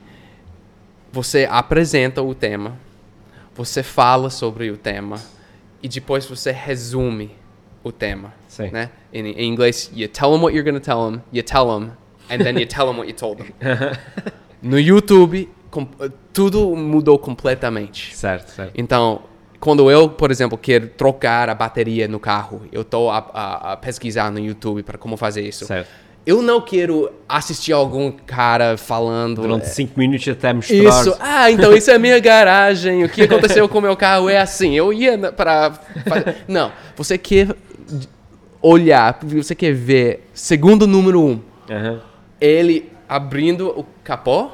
você 1.10 1.46
apresenta 1.50 2.22
o 2.22 2.34
tema, 2.34 2.78
você 3.54 3.82
fala 3.82 4.30
sobre 4.30 4.70
o 4.70 4.76
tema 4.76 5.16
e 5.82 5.88
depois 5.88 6.24
você 6.26 6.52
resume 6.52 7.30
o 7.84 7.92
tema. 7.92 8.32
Sim. 8.48 8.70
Né? 8.72 8.90
Em, 9.12 9.26
em 9.26 9.48
inglês, 9.48 9.90
you 9.94 10.08
tell 10.08 10.30
them 10.32 10.40
what 10.42 10.54
you're 10.56 10.68
going 10.68 10.80
to 10.80 10.84
tell 10.84 11.10
them, 11.10 11.20
you 11.32 11.42
tell 11.42 11.66
them, 11.66 11.90
and 12.30 12.38
then 12.44 12.58
you 12.58 12.66
tell 12.68 12.86
them 12.86 12.96
what 12.98 13.08
you 13.08 13.14
told 13.14 13.38
them. 13.42 13.52
No 14.60 14.76
YouTube, 14.78 15.48
com- 15.70 15.86
tudo 16.32 16.74
mudou 16.74 17.16
completamente. 17.18 18.14
Certo, 18.16 18.50
certo. 18.50 18.72
Então, 18.76 19.22
quando 19.60 19.88
eu, 19.88 20.08
por 20.08 20.32
exemplo, 20.32 20.58
quero 20.58 20.88
trocar 20.88 21.48
a 21.48 21.54
bateria 21.54 22.08
no 22.08 22.18
carro, 22.18 22.62
eu 22.72 22.82
estou 22.82 23.08
a, 23.08 23.18
a- 23.32 23.72
a 23.72 23.76
pesquisar 23.76 24.32
no 24.32 24.40
YouTube 24.40 24.82
para 24.82 24.98
como 24.98 25.16
fazer 25.16 25.42
isso. 25.42 25.64
Certo. 25.64 25.88
eu 26.26 26.42
não 26.42 26.60
quero 26.60 27.08
assistir 27.28 27.72
algum 27.72 28.10
cara 28.10 28.76
falando. 28.76 29.42
Durante 29.42 29.62
é, 29.66 29.68
5 29.68 29.96
minutos 29.96 30.26
até 30.28 30.52
mostrar. 30.52 30.76
Isso, 30.76 31.16
ah, 31.20 31.50
então 31.52 31.72
isso 31.72 31.90
é 31.90 31.94
a 31.94 31.98
minha 32.00 32.18
garagem. 32.20 33.04
O 33.04 33.08
que 33.08 33.22
aconteceu 33.22 33.68
com 33.68 33.78
o 33.78 33.82
meu 33.82 33.96
carro 33.96 34.28
é 34.28 34.38
assim. 34.38 34.74
Eu 34.74 34.92
ia 34.92 35.16
fa- 35.36 36.34
Não, 36.48 36.72
você 36.96 37.16
quer 37.16 37.48
olhar, 38.60 39.18
você 39.22 39.54
quer 39.54 39.72
ver, 39.72 40.28
segundo 40.34 40.86
número 40.86 41.20
um, 41.22 41.40
ele 42.40 42.90
abrindo 43.08 43.68
o 43.78 43.86
capô 44.04 44.50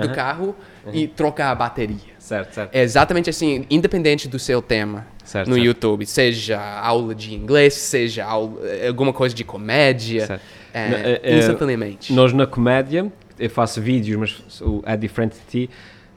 do 0.00 0.08
carro 0.14 0.54
e 0.92 1.06
trocar 1.06 1.50
a 1.50 1.54
bateria. 1.54 1.96
Certo, 2.18 2.52
certo. 2.54 2.74
É 2.74 2.82
exatamente 2.82 3.30
assim, 3.30 3.64
independente 3.70 4.28
do 4.28 4.38
seu 4.38 4.60
tema 4.60 5.06
Certo, 5.24 5.48
no 5.48 5.54
certo. 5.54 5.64
YouTube, 5.66 6.06
seja 6.06 6.58
aula 6.60 7.14
de 7.14 7.34
inglês, 7.34 7.74
seja 7.74 8.24
aula- 8.24 8.60
alguma 8.86 9.12
coisa 9.12 9.34
de 9.34 9.44
comédia, 9.44 10.40
é, 10.72 10.80
é, 10.80 11.20
é, 11.22 11.38
instantaneamente. 11.38 12.12
Nós 12.12 12.32
na 12.32 12.46
comédia, 12.46 13.10
eu 13.38 13.50
faço 13.50 13.80
vídeos, 13.80 14.18
mas 14.18 14.62
é 14.84 14.96
diferente 14.96 15.34
de 15.34 15.66
ti. 15.66 15.70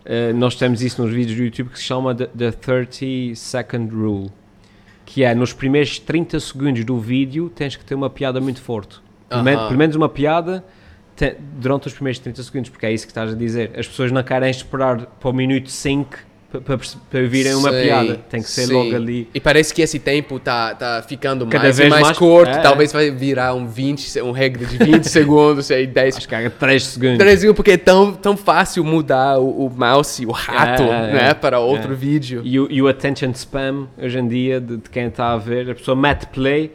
eh, 0.06 0.34
nós 0.34 0.56
temos 0.56 0.82
isso 0.82 1.02
nos 1.02 1.14
vídeos 1.14 1.38
do 1.38 1.44
YouTube 1.44 1.70
que 1.70 1.78
se 1.80 1.84
chama 1.86 2.14
The, 2.16 2.28
the 2.38 2.52
30 2.52 3.36
Second 3.36 3.94
Rule, 3.94 4.32
que 5.14 5.26
é 5.26 5.36
nos 5.36 5.52
primeiros 5.52 6.00
30 6.00 6.40
segundos 6.40 6.86
do 6.86 6.98
vídeo 6.98 7.50
tens 7.54 7.76
que 7.76 7.84
ter 7.84 7.96
uma 7.96 8.10
piada 8.10 8.40
muito 8.40 8.62
forte. 8.62 8.98
Pelo, 9.28 9.44
men- 9.44 9.56
Aham. 9.56 9.68
pelo 9.68 9.78
menos 9.78 9.96
uma 9.98 10.08
piada 10.08 10.64
te- 11.18 11.36
durante 11.60 11.88
os 11.88 11.94
primeiros 11.94 12.18
30 12.20 12.42
segundos, 12.44 12.70
porque 12.70 12.86
é 12.86 12.94
isso 12.94 13.06
que 13.06 13.12
estás 13.12 13.34
a 13.34 13.36
dizer. 13.36 13.72
As 13.78 13.86
pessoas 13.88 14.10
não 14.10 14.24
querem 14.24 14.50
esperar 14.50 15.06
para 15.06 15.30
o 15.30 15.34
minuto 15.34 15.70
5 15.70 16.18
para, 16.60 17.22
virem 17.28 17.54
uma 17.56 17.72
Sim, 17.72 17.82
piada. 17.82 18.20
Tem 18.30 18.42
que 18.42 18.50
ser 18.50 18.68
sim. 18.68 18.74
logo 18.74 18.94
ali. 18.96 19.30
E 19.34 19.40
parece 19.40 19.74
que 19.74 19.82
esse 19.82 19.98
tempo 20.00 20.38
tá, 20.40 20.76
tá 20.76 21.04
ficando 21.08 21.48
Cada 21.48 21.64
mais 21.64 21.78
vez 21.78 21.90
mais, 21.90 22.04
mais- 22.04 22.18
curto. 22.18 22.50
é, 22.50 22.60
Talvez 22.62 22.92
vai 22.92 23.10
virar 23.10 23.54
um 23.54 23.66
20, 23.66 24.02
se- 24.10 24.22
um 24.22 24.32
regra 24.32 24.66
de 24.66 24.78
20 24.78 25.06
segundos, 25.10 25.72
aí 25.72 25.88
10 25.88 26.18
Acho 26.18 26.28
que 26.28 26.36
há 26.36 26.50
3 26.50 26.84
segundos. 26.84 27.18
Brasil, 27.18 27.54
porque 27.54 27.72
é 27.72 27.78
tão, 27.78 28.12
tão 28.14 28.36
fácil 28.36 28.84
mudar 28.84 29.38
o, 29.40 29.68
o 29.68 29.70
mouse, 29.74 30.26
o 30.26 30.32
rato, 30.32 30.84
É, 30.84 30.86
é, 30.86 31.14
né, 31.14 31.30
é. 31.30 31.34
para 31.34 31.60
outro 31.60 31.94
É. 31.94 31.96
vídeo. 31.96 32.42
E 32.44 32.60
o, 32.60 32.68
e 32.70 32.82
o 32.82 32.88
attention 32.88 33.32
spam, 33.32 33.88
hoje 33.98 34.20
em 34.20 34.28
dia, 34.28 34.60
de, 34.60 34.78
de 34.78 34.90
quem 34.90 35.08
está 35.08 35.32
a 35.34 35.38
ver, 35.38 35.70
a 35.72 35.76
pessoa 35.76 35.96
mete 35.96 36.26
play, 36.28 36.72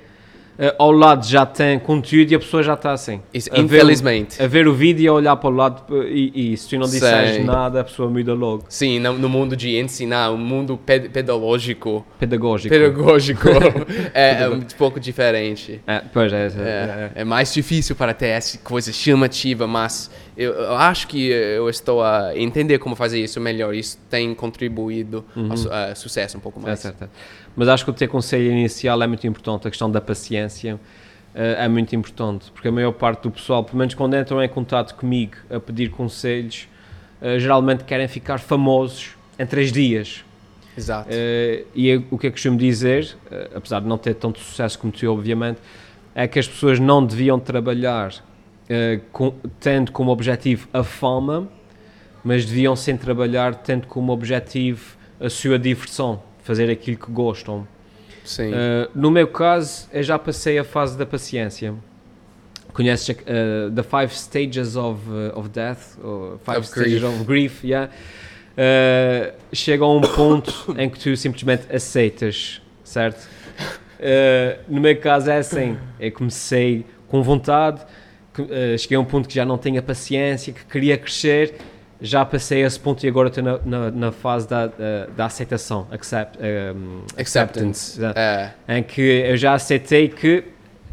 ao 0.78 0.90
lado 0.90 1.26
já 1.26 1.44
tem 1.44 1.78
conteúdo 1.78 2.32
e 2.32 2.34
a 2.34 2.38
pessoa 2.38 2.62
já 2.62 2.74
está 2.74 2.92
assim. 2.92 3.20
Isso, 3.32 3.50
a 3.52 3.56
ver 3.56 3.62
infelizmente. 3.62 4.42
a 4.42 4.46
ver 4.46 4.66
o 4.66 4.72
vídeo 4.72 5.04
e 5.04 5.08
a 5.08 5.12
olhar 5.12 5.36
para 5.36 5.50
o 5.50 5.52
lado 5.52 5.82
e, 6.06 6.52
e 6.52 6.56
se 6.56 6.68
tu 6.68 6.78
não 6.78 6.86
disseres 6.86 7.44
nada, 7.44 7.80
a 7.80 7.84
pessoa 7.84 8.08
muda 8.08 8.32
logo. 8.34 8.64
Sim, 8.68 8.98
no, 8.98 9.12
no 9.14 9.28
mundo 9.28 9.56
de 9.56 9.78
ensinar, 9.78 10.30
o 10.30 10.38
mundo 10.38 10.78
ped 10.78 11.08
pedagógico, 11.10 12.06
Pedagógico. 12.18 12.74
pedagógico 12.74 13.48
é, 14.14 14.42
é 14.42 14.48
um 14.48 14.60
pouco 14.78 14.98
diferente. 14.98 15.80
É, 15.86 16.02
pois 16.12 16.32
é. 16.32 16.46
é, 16.46 16.50
É, 16.58 17.10
é 17.16 17.24
mais 17.24 17.52
difícil 17.52 17.94
para 17.94 18.14
ter 18.14 18.28
essa 18.28 18.58
coisa 18.58 18.92
chamativa, 18.92 19.66
mas 19.66 20.10
eu, 20.36 20.52
eu 20.52 20.74
acho 20.76 21.08
que 21.08 21.28
eu 21.28 21.68
estou 21.70 22.02
a 22.02 22.36
entender 22.36 22.78
como 22.78 22.94
fazer 22.94 23.18
isso 23.20 23.40
melhor. 23.40 23.74
Isso 23.74 23.98
tem 24.10 24.34
contribuído 24.34 25.24
ao 25.50 25.56
su 25.56 25.72
a 25.72 25.94
sucesso 25.94 26.36
um 26.36 26.40
pouco 26.40 26.58
É 26.60 26.62
mais. 26.62 26.80
certo. 26.80 27.04
é. 27.04 27.08
Mas 27.56 27.68
acho 27.68 27.84
que 27.84 27.90
o 27.90 27.94
teu 27.94 28.08
conselho 28.08 28.50
inicial 28.52 29.02
é 29.02 29.06
muito 29.06 29.26
importante, 29.26 29.66
a 29.66 29.70
questão 29.70 29.90
da 29.90 30.00
paciência 30.00 30.78
eh, 31.34 31.56
é 31.64 31.68
muito 31.68 31.96
importante, 31.96 32.50
porque 32.52 32.68
a 32.68 32.72
maior 32.72 32.92
parte 32.92 33.22
do 33.22 33.30
pessoal, 33.30 33.64
pelo 33.64 33.78
menos 33.78 33.94
quando 33.94 34.14
entram 34.16 34.42
em 34.42 34.48
contato 34.48 34.94
comigo 34.94 35.36
a 35.50 35.58
pedir 35.58 35.90
conselhos, 35.90 36.68
eh, 37.22 37.38
geralmente 37.38 37.84
querem 37.84 38.06
ficar 38.08 38.38
famosos 38.38 39.10
em 39.38 39.46
três 39.46 39.72
dias. 39.72 40.22
Exato. 40.76 41.08
Eh, 41.10 41.64
e 41.74 41.88
eu- 41.88 42.04
o 42.10 42.18
que 42.18 42.26
eu 42.26 42.30
costumo 42.30 42.58
dizer, 42.58 43.16
apesar 43.54 43.80
de 43.80 43.86
não 43.86 43.96
ter 43.96 44.14
tanto 44.14 44.38
sucesso 44.38 44.78
como 44.78 44.92
tu, 44.92 45.06
obviamente, 45.10 45.58
é 46.14 46.28
que 46.28 46.38
as 46.38 46.46
pessoas 46.46 46.78
não 46.78 47.04
deviam 47.04 47.38
trabalhar 47.40 48.12
eh, 48.68 49.00
com- 49.12 49.34
tendo 49.60 49.92
como 49.92 50.10
objetivo 50.10 50.68
a 50.72 50.82
fama, 50.82 51.48
mas 52.24 52.44
deviam 52.44 52.74
sim 52.74 52.96
trabalhar 52.96 53.54
tendo 53.54 53.86
como 53.86 54.12
objetivo 54.12 54.96
a 55.20 55.30
sua 55.30 55.58
diversão, 55.58 56.22
fazer 56.42 56.70
aquilo 56.70 56.96
que 56.96 57.10
gostam. 57.10 57.66
Sim. 58.24 58.50
Uh, 58.52 58.90
no 58.92 59.10
meu 59.10 59.28
caso, 59.28 59.88
eu 59.92 60.02
já 60.02 60.18
passei 60.18 60.58
a 60.58 60.64
fase 60.64 60.98
da 60.98 61.06
paciência. 61.06 61.72
Conheces 62.72 63.08
uh, 63.10 63.70
The 63.72 63.82
Five 63.84 64.12
Stages 64.12 64.76
of, 64.76 65.00
uh, 65.08 65.38
of 65.38 65.48
Death? 65.48 65.96
Ou 66.02 66.38
Five 66.44 66.58
Of 66.58 66.66
Stages 66.66 67.00
Grief. 67.00 67.04
of 67.04 67.24
Grief, 67.24 67.64
yeah. 67.64 67.90
Uh, 68.58 69.32
chega 69.52 69.84
a 69.84 69.88
um 69.88 70.00
ponto 70.00 70.52
em 70.76 70.90
que 70.90 70.98
tu 70.98 71.16
simplesmente 71.16 71.74
aceitas, 71.74 72.60
certo? 72.82 73.28
Uh, 73.98 74.60
no 74.68 74.80
meu 74.80 74.96
caso 75.00 75.30
é 75.30 75.38
assim, 75.38 75.78
eu 76.00 76.10
comecei 76.10 76.84
com 77.08 77.22
vontade, 77.22 77.80
que- 78.36 78.42
uh, 78.42 78.78
cheguei 78.78 78.96
a 78.96 79.00
um 79.00 79.04
ponto 79.04 79.28
que 79.28 79.34
já 79.34 79.44
não 79.44 79.56
tinha 79.58 79.80
paciência, 79.82 80.52
que 80.52 80.64
queria 80.66 80.96
crescer, 80.98 81.54
já 82.00 82.24
passei 82.24 82.62
a 82.62 82.66
esse 82.66 82.78
ponto 82.78 83.04
e 83.04 83.08
agora 83.08 83.28
estou 83.28 83.42
na, 83.42 83.58
na, 83.64 83.90
na 83.90 84.12
fase 84.12 84.46
da, 84.48 84.66
da, 84.66 85.06
da 85.16 85.24
aceitação, 85.26 85.86
accept, 85.90 86.38
um, 86.38 87.00
Acceptance. 87.16 87.98
exato 87.98 88.18
É. 88.18 88.52
em 88.68 88.82
que 88.82 89.00
eu 89.00 89.36
já 89.36 89.54
aceitei 89.54 90.08
que 90.08 90.44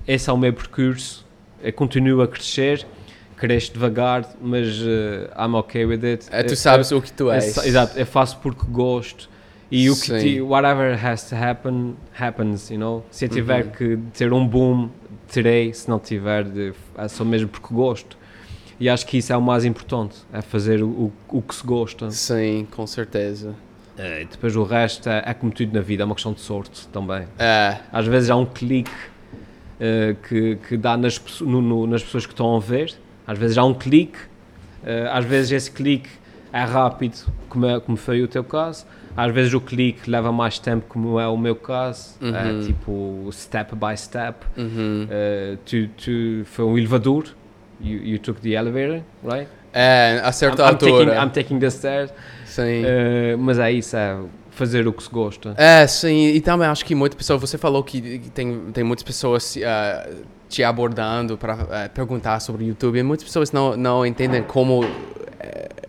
esse 0.08 0.30
é 0.30 0.34
o 0.34 0.38
meu 0.38 0.54
percurso, 0.54 1.26
eu 1.62 1.74
continuo 1.74 2.22
a 2.22 2.28
crescer, 2.28 2.86
cresço 3.38 3.74
devagar, 3.74 4.26
mas 4.42 4.80
uh, 4.82 5.28
I'm 5.38 5.54
okay 5.56 5.86
with 5.86 6.04
it. 6.06 6.26
É, 6.32 6.44
tu 6.44 6.54
Eu- 6.54 6.58
sabes 6.58 6.92
o 6.92 7.02
que 7.02 7.12
tu 7.12 7.24
eu- 7.26 7.32
és. 7.34 7.58
eu- 7.58 7.64
Exato, 7.66 8.00
eu 8.00 8.06
faço 8.06 8.38
porque 8.40 8.64
gosto. 8.70 9.30
E 9.72 9.90
o 9.90 9.96
que 9.96 10.06
Sim. 10.08 10.20
ti- 10.20 10.42
whatever 10.42 10.94
has 11.06 11.28
to 11.30 11.36
happen, 11.36 11.96
happens, 12.18 12.70
you 12.70 12.78
know? 12.78 13.04
Se 13.10 13.26
eu 13.26 13.30
tiver 13.30 13.66
Uhum. 13.66 13.72
que 13.72 13.98
ter 14.14 14.32
um 14.32 14.46
boom, 14.48 14.90
terei, 15.34 15.74
se 15.74 15.90
não 15.90 16.00
tiver, 16.00 16.44
de, 16.44 16.74
é 16.98 17.08
só 17.08 17.26
mesmo 17.26 17.50
porque 17.50 17.74
gosto. 17.74 18.18
E 18.80 18.90
acho 18.90 19.06
que 19.06 19.18
isso 19.18 19.32
é 19.32 19.38
o 19.38 19.42
mais 19.42 19.66
importante, 19.66 20.16
é 20.32 20.42
fazer 20.42 20.84
o, 20.84 21.12
o, 21.30 21.42
que 21.42 21.56
se 21.56 21.66
gosta. 21.66 22.10
Sim, 22.12 22.68
com 22.72 22.86
certeza. 22.88 23.54
E 23.98 24.26
depois 24.26 24.56
o 24.56 24.64
resto 24.64 25.08
é, 25.10 25.24
é 25.28 25.34
como 25.34 25.52
tudo 25.52 25.72
na 25.74 25.82
vida, 25.82 26.04
é 26.04 26.06
uma 26.06 26.16
questão 26.16 26.34
de 26.34 26.42
sorte 26.42 26.88
também. 26.88 27.28
É. 27.38 27.78
Às 27.92 28.08
vezes 28.08 28.30
há 28.30 28.36
um 28.36 28.46
clique 28.46 28.90
eh, 29.80 30.16
que, 30.28 30.56
que 30.68 30.76
dá 30.78 30.98
nas, 30.98 31.22
no- 31.42 31.62
no- 31.62 31.86
nas 31.88 32.04
pessoas 32.04 32.26
que 32.26 32.34
estão 32.34 32.56
a 32.56 32.60
ver, 32.60 32.94
às 33.28 33.38
vezes 33.38 33.58
há 33.58 33.64
um 33.64 33.74
clique, 33.74 34.18
eh, 34.84 35.08
às 35.12 35.24
vezes 35.26 35.52
esse 35.52 35.72
clique 35.72 36.10
é 36.52 36.64
rápido, 36.64 37.32
como, 37.50 37.66
é- 37.68 37.80
como 37.80 37.96
foi 37.96 38.22
o 38.24 38.28
teu 38.28 38.44
caso, 38.44 38.86
às 39.16 39.34
vezes 39.34 39.54
o 39.54 39.62
clique 39.62 40.10
leva 40.10 40.32
mais 40.32 40.60
tempo, 40.60 40.86
como 40.90 41.20
é 41.20 41.28
o 41.28 41.38
meu 41.38 41.56
caso, 41.56 42.16
Uhum. 42.22 42.36
é 42.36 42.66
tipo 42.66 43.30
step 43.32 43.76
by 43.76 43.96
step. 43.98 44.46
Uhum. 44.58 45.08
Eh, 45.10 45.58
tu, 45.66 45.88
tu, 45.90 46.46
foi 46.46 46.66
um 46.66 46.78
elevador, 46.78 47.26
you, 47.82 48.00
you 48.04 48.20
took 48.20 48.40
the 48.42 48.50
elevator, 48.52 49.02
right? 49.24 49.48
É, 49.74 50.22
a 50.24 50.32
certa 50.32 50.64
I'm, 50.64 50.74
I'm 50.74 50.78
taking, 50.78 50.94
altura. 50.94 51.16
I'm 51.24 51.30
taking 51.30 51.60
the 51.60 51.70
stairs, 51.70 52.12
Sim. 52.46 52.84
Eh, 52.86 53.36
mas 53.38 53.58
é 53.60 53.72
isso, 53.72 53.96
é 53.98 54.18
fazer 54.52 54.88
o 54.88 54.94
que 54.94 55.02
se 55.02 55.10
gosta. 55.10 55.56
É, 55.58 55.88
sim, 55.88 56.28
e 56.28 56.40
também 56.40 56.68
acho 56.68 56.86
que 56.86 56.94
muitas 56.94 57.18
pessoas, 57.18 57.42
você 57.42 57.58
falou 57.58 57.84
que 57.84 58.20
tem, 58.36 58.72
tem 58.72 58.84
muitas 58.84 59.04
pessoas 59.04 59.58
ah, 59.66 60.08
te 60.48 60.64
abordando 60.64 61.36
para 61.36 61.90
perguntar 61.90 62.40
sobre 62.40 62.64
o 62.64 62.68
YouTube, 62.68 63.00
e 63.00 63.02
muitas 63.04 63.24
pessoas 63.24 63.52
não, 63.52 63.76
não 63.76 64.06
entendem 64.06 64.44
como 64.44 64.86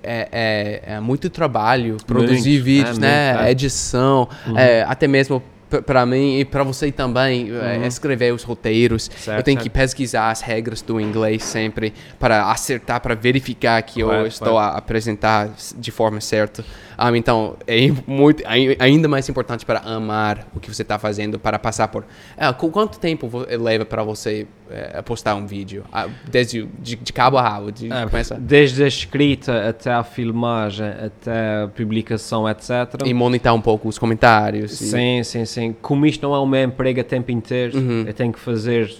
é, 0.04 0.28
é, 0.30 0.82
é- 0.94 1.00
muito 1.00 1.28
trabalho 1.30 1.96
produzir 2.06 2.50
Muito, 2.52 2.64
vídeos, 2.64 2.98
é, 2.98 3.00
né? 3.00 3.46
é. 3.46 3.50
Edição, 3.50 4.28
Uhum. 4.46 4.58
é, 4.58 4.82
até 4.82 5.06
mesmo 5.08 5.42
p- 5.70 5.82
pra 5.82 6.04
mim 6.06 6.38
e 6.38 6.44
pra 6.44 6.62
você 6.62 6.92
também, 6.92 7.50
Uhum. 7.50 7.84
escrever 7.86 8.32
os 8.32 8.42
roteiros. 8.44 9.10
Certo, 9.16 9.38
eu 9.38 9.42
tenho 9.42 9.56
que 9.58 9.64
certo. 9.64 9.74
pesquisar 9.74 10.30
as 10.30 10.40
regras 10.40 10.82
do 10.82 11.00
inglês 11.00 11.42
sempre 11.42 11.92
para 12.18 12.44
acertar, 12.50 13.00
para 13.00 13.14
verificar 13.14 13.82
que 13.82 14.00
eu 14.00 14.08
Claro, 14.08 14.26
estou 14.26 14.58
a 14.58 14.68
apresentar 14.76 15.50
de 15.76 15.90
forma 15.90 16.20
certa. 16.20 16.64
Ah, 16.96 17.16
então, 17.16 17.56
é 17.66 17.90
muito, 18.06 18.42
ai- 18.46 18.76
ainda 18.78 19.08
mais 19.08 19.28
importante 19.28 19.64
para 19.66 19.80
amar 19.80 20.46
o 20.54 20.60
que 20.60 20.72
você 20.72 20.82
está 20.82 20.98
fazendo, 20.98 21.38
para 21.38 21.58
passar 21.58 21.88
por... 21.88 22.04
Ah, 22.36 22.52
qu- 22.52 22.70
quanto 22.70 22.98
tempo 22.98 23.30
leva 23.60 23.84
para 23.84 24.02
você 24.02 24.46
eh, 24.70 25.02
postar 25.02 25.34
um 25.34 25.46
vídeo? 25.46 25.84
Ah, 25.92 26.08
desde 26.30 26.60
o- 26.62 26.68
de, 26.78 26.96
de 26.96 27.12
cabo 27.12 27.36
a 27.38 27.42
rabo, 27.42 27.72
de, 27.72 27.92
É, 27.92 28.06
começa... 28.06 28.36
Desde 28.38 28.84
a 28.84 28.86
escrita 28.86 29.68
até 29.68 29.92
a 29.92 30.04
filmagem, 30.04 30.86
até 30.86 31.62
a 31.64 31.68
publicação, 31.68 32.48
etc. 32.48 32.70
E 33.04 33.12
monitorar 33.12 33.54
um 33.54 33.60
pouco 33.60 33.88
os 33.88 33.98
comentários. 33.98 34.80
e- 34.80 34.86
Sim, 34.86 35.22
sim, 35.24 35.44
sim. 35.44 35.76
Como 35.82 36.06
isto 36.06 36.22
não 36.22 36.34
é 36.34 36.38
o 36.38 36.46
meu 36.46 36.62
emprego 36.64 37.00
a 37.00 37.04
tempo 37.04 37.30
inteiro, 37.32 37.76
Uhum. 37.78 38.04
eu 38.06 38.14
tenho 38.14 38.32
que 38.32 38.38
fazer 38.40 38.94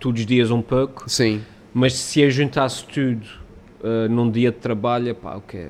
todos 0.00 0.20
os 0.20 0.26
dias 0.26 0.50
um 0.50 0.62
pouco. 0.62 1.04
Sim. 1.10 1.42
Mas 1.72 1.94
se 1.94 2.20
eu 2.20 2.30
juntasse 2.30 2.84
tudo 2.84 3.26
eh, 3.82 4.08
num 4.08 4.30
dia 4.30 4.50
de 4.50 4.58
trabalho, 4.58 5.14
pá, 5.14 5.34
o 5.36 5.40
quê? 5.40 5.68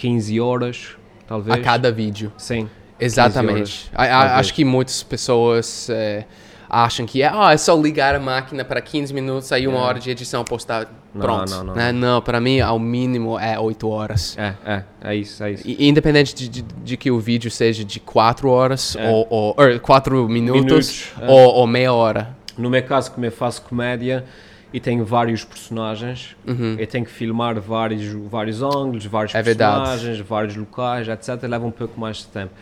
15 0.00 0.40
horas, 0.40 0.96
talvez. 1.26 1.54
A 1.58 1.60
cada 1.62 1.92
vídeo. 1.92 2.32
Sim. 2.38 2.68
Exatamente. 2.98 3.90
A- 3.94 4.38
acho 4.38 4.54
que 4.54 4.64
muitas 4.64 5.02
pessoas 5.02 5.88
eh, 5.90 6.24
acham 6.68 7.04
que 7.04 7.22
é, 7.22 7.30
ah, 7.32 7.52
é 7.52 7.56
só 7.56 7.74
ligar 7.76 8.14
a 8.14 8.20
máquina 8.20 8.64
para 8.64 8.80
15 8.80 9.12
minutos, 9.12 9.50
aí 9.52 9.66
uma 9.66 9.78
É. 9.78 9.82
hora 9.82 9.98
de 9.98 10.10
edição, 10.10 10.44
postar, 10.44 10.86
Não, 11.14 11.20
pronto. 11.20 11.50
não, 11.50 11.64
não, 11.64 11.74
Né? 11.74 11.92
não 11.92 12.20
para 12.22 12.40
mim, 12.40 12.60
ao 12.60 12.78
mínimo, 12.78 13.38
é 13.38 13.58
8 13.58 13.88
horas. 13.88 14.36
É, 14.38 14.54
é, 14.64 14.84
é 15.02 15.14
isso, 15.16 15.42
é 15.44 15.52
isso. 15.52 15.64
E- 15.66 15.88
Independente 15.88 16.34
de, 16.34 16.48
de- 16.48 16.62
de 16.62 16.96
que 16.96 17.10
o 17.10 17.18
vídeo 17.18 17.50
seja 17.50 17.84
de 17.84 18.00
4 18.00 18.48
horas, 18.50 18.96
É. 18.96 19.08
ou, 19.10 19.26
ou 19.30 19.56
4 19.82 20.28
minutos, 20.28 20.62
Minutos, 20.64 21.04
é. 21.20 21.26
ou, 21.30 21.54
ou 21.56 21.66
meia 21.66 21.92
hora. 21.92 22.36
No 22.56 22.68
meu 22.70 22.82
caso, 22.82 23.12
como 23.12 23.24
eu 23.26 23.32
faço 23.32 23.62
comédia, 23.62 24.24
e 24.72 24.78
tenho 24.80 25.04
vários 25.04 25.44
personagens, 25.44 26.36
Uhum. 26.46 26.76
eu 26.78 26.86
tenho 26.86 27.04
que 27.04 27.10
filmar 27.10 27.58
vários, 27.60 28.04
vários 28.30 28.62
ângulos, 28.62 29.04
vários 29.06 29.34
É 29.34 29.42
verdade. 29.42 29.80
personagens, 29.80 30.20
vários 30.20 30.56
locais, 30.56 31.08
etc. 31.08 31.42
Leva 31.48 31.66
um 31.66 31.70
pouco 31.72 31.98
mais 31.98 32.18
de 32.18 32.26
tempo. 32.26 32.52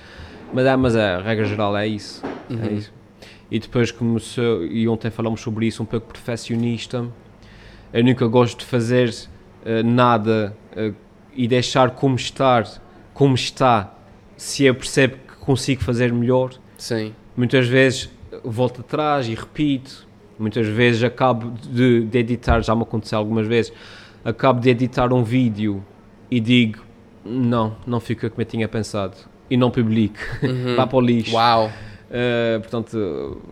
Mas 0.53 0.65
é, 0.67 0.77
mas 0.77 0.97
é, 0.97 1.15
a 1.17 1.21
regra 1.21 1.45
geral 1.45 1.77
é 1.77 1.87
isso. 1.87 2.23
É 2.51 2.55
Uhum. 2.55 2.77
isso. 2.79 2.93
E 3.51 3.59
depois 3.59 3.91
começou, 3.91 4.65
e 4.65 4.89
ontem 4.89 5.11
falamos 5.11 5.41
sobre 5.41 5.67
isso, 5.67 5.83
um 5.83 5.87
pouco 5.87 6.07
perfeccionista. 6.13 7.07
Eu 7.93 8.05
nunca 8.05 8.27
gosto 8.27 8.61
de 8.61 8.65
fazer 8.67 9.15
eh, 9.65 9.83
nada 9.83 10.57
eh, 10.77 10.93
e 11.35 11.47
deixar 11.49 11.91
como 11.91 12.17
estar, 12.17 12.67
como 13.15 13.35
está, 13.35 13.93
se 14.37 14.65
eu 14.65 14.75
percebo 14.75 15.17
que 15.29 15.37
consigo 15.37 15.83
fazer 15.83 16.13
melhor. 16.13 16.51
Sim. 16.77 17.15
Muitas 17.37 17.67
vezes 17.69 18.11
volto 18.45 18.81
atrás 18.83 19.27
e 19.29 19.35
repito. 19.35 20.07
Muitas 20.39 20.67
vezes 20.67 21.03
acabo 21.03 21.51
de, 21.71 22.05
de 22.05 22.19
editar, 22.19 22.61
já 22.63 22.75
me 22.75 22.83
aconteceu 22.83 23.19
algumas 23.19 23.47
vezes, 23.47 23.73
acabo 24.25 24.61
de 24.61 24.71
editar 24.71 25.13
um 25.13 25.25
vídeo 25.25 25.83
e 26.31 26.39
digo, 26.41 26.79
não, 27.25 27.77
não 27.87 27.99
fica 28.01 28.31
como 28.31 28.41
eu 28.43 28.47
tinha 28.47 28.69
pensado. 28.69 29.17
E 29.51 29.57
não 29.57 29.71
publico. 29.71 30.19
Uhum. 30.43 30.77
Vá 30.77 30.87
para 30.87 30.97
o 30.99 31.01
lixo. 31.01 31.35
Uau. 31.35 31.67
Uh, 31.67 32.61
portanto, 32.61 33.43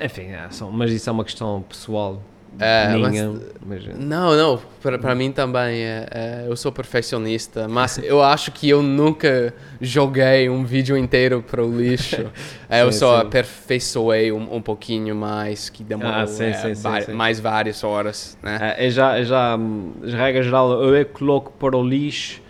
enfim, 0.00 0.22
é 0.28 0.46
só- 0.50 0.70
mas 0.70 0.90
isso 0.92 1.08
é 1.10 1.12
uma 1.12 1.24
questão 1.24 1.62
pessoal 1.68 2.22
É, 2.58 2.96
mas- 2.96 3.10
minha. 3.10 3.32
Mas, 3.64 3.84
Não, 3.96 4.36
não, 4.36 4.60
para, 5.00 5.14
mim 5.14 5.30
também, 5.32 5.80
é, 5.82 6.06
é, 6.10 6.44
eu 6.48 6.56
sou 6.56 6.72
perfeccionista, 6.72 7.68
mas 7.68 7.98
eu 7.98 8.22
acho 8.22 8.50
que 8.52 8.68
eu 8.68 8.82
nunca 8.82 9.54
joguei 9.80 10.48
um 10.48 10.64
vídeo 10.64 10.96
inteiro 10.96 11.42
para 11.42 11.64
o 11.64 11.76
lixo. 11.80 12.30
É, 12.68 12.80
eu 12.82 12.90
Sim, 12.90 12.98
só 13.00 13.20
sim. 13.20 13.26
aperfeiçoei 13.26 14.32
um, 14.32 14.54
um 14.56 14.62
pouquinho 14.62 15.14
mais, 15.14 15.68
que 15.68 15.84
demorou 15.84 16.10
Ah, 16.10 16.26
sim, 16.26 16.44
é, 16.44 17.12
mais 17.12 17.38
várias 17.38 17.84
horas, 17.84 18.38
né? 18.42 18.74
É, 18.78 18.86
eu 18.86 18.90
já, 18.90 19.18
eu 19.18 19.24
já, 19.26 19.58
as 20.02 20.14
regras 20.14 20.46
geral, 20.46 20.72
eu 20.82 21.04
coloco 21.06 21.52
para 21.52 21.76
o 21.76 21.86
lixo, 21.86 22.40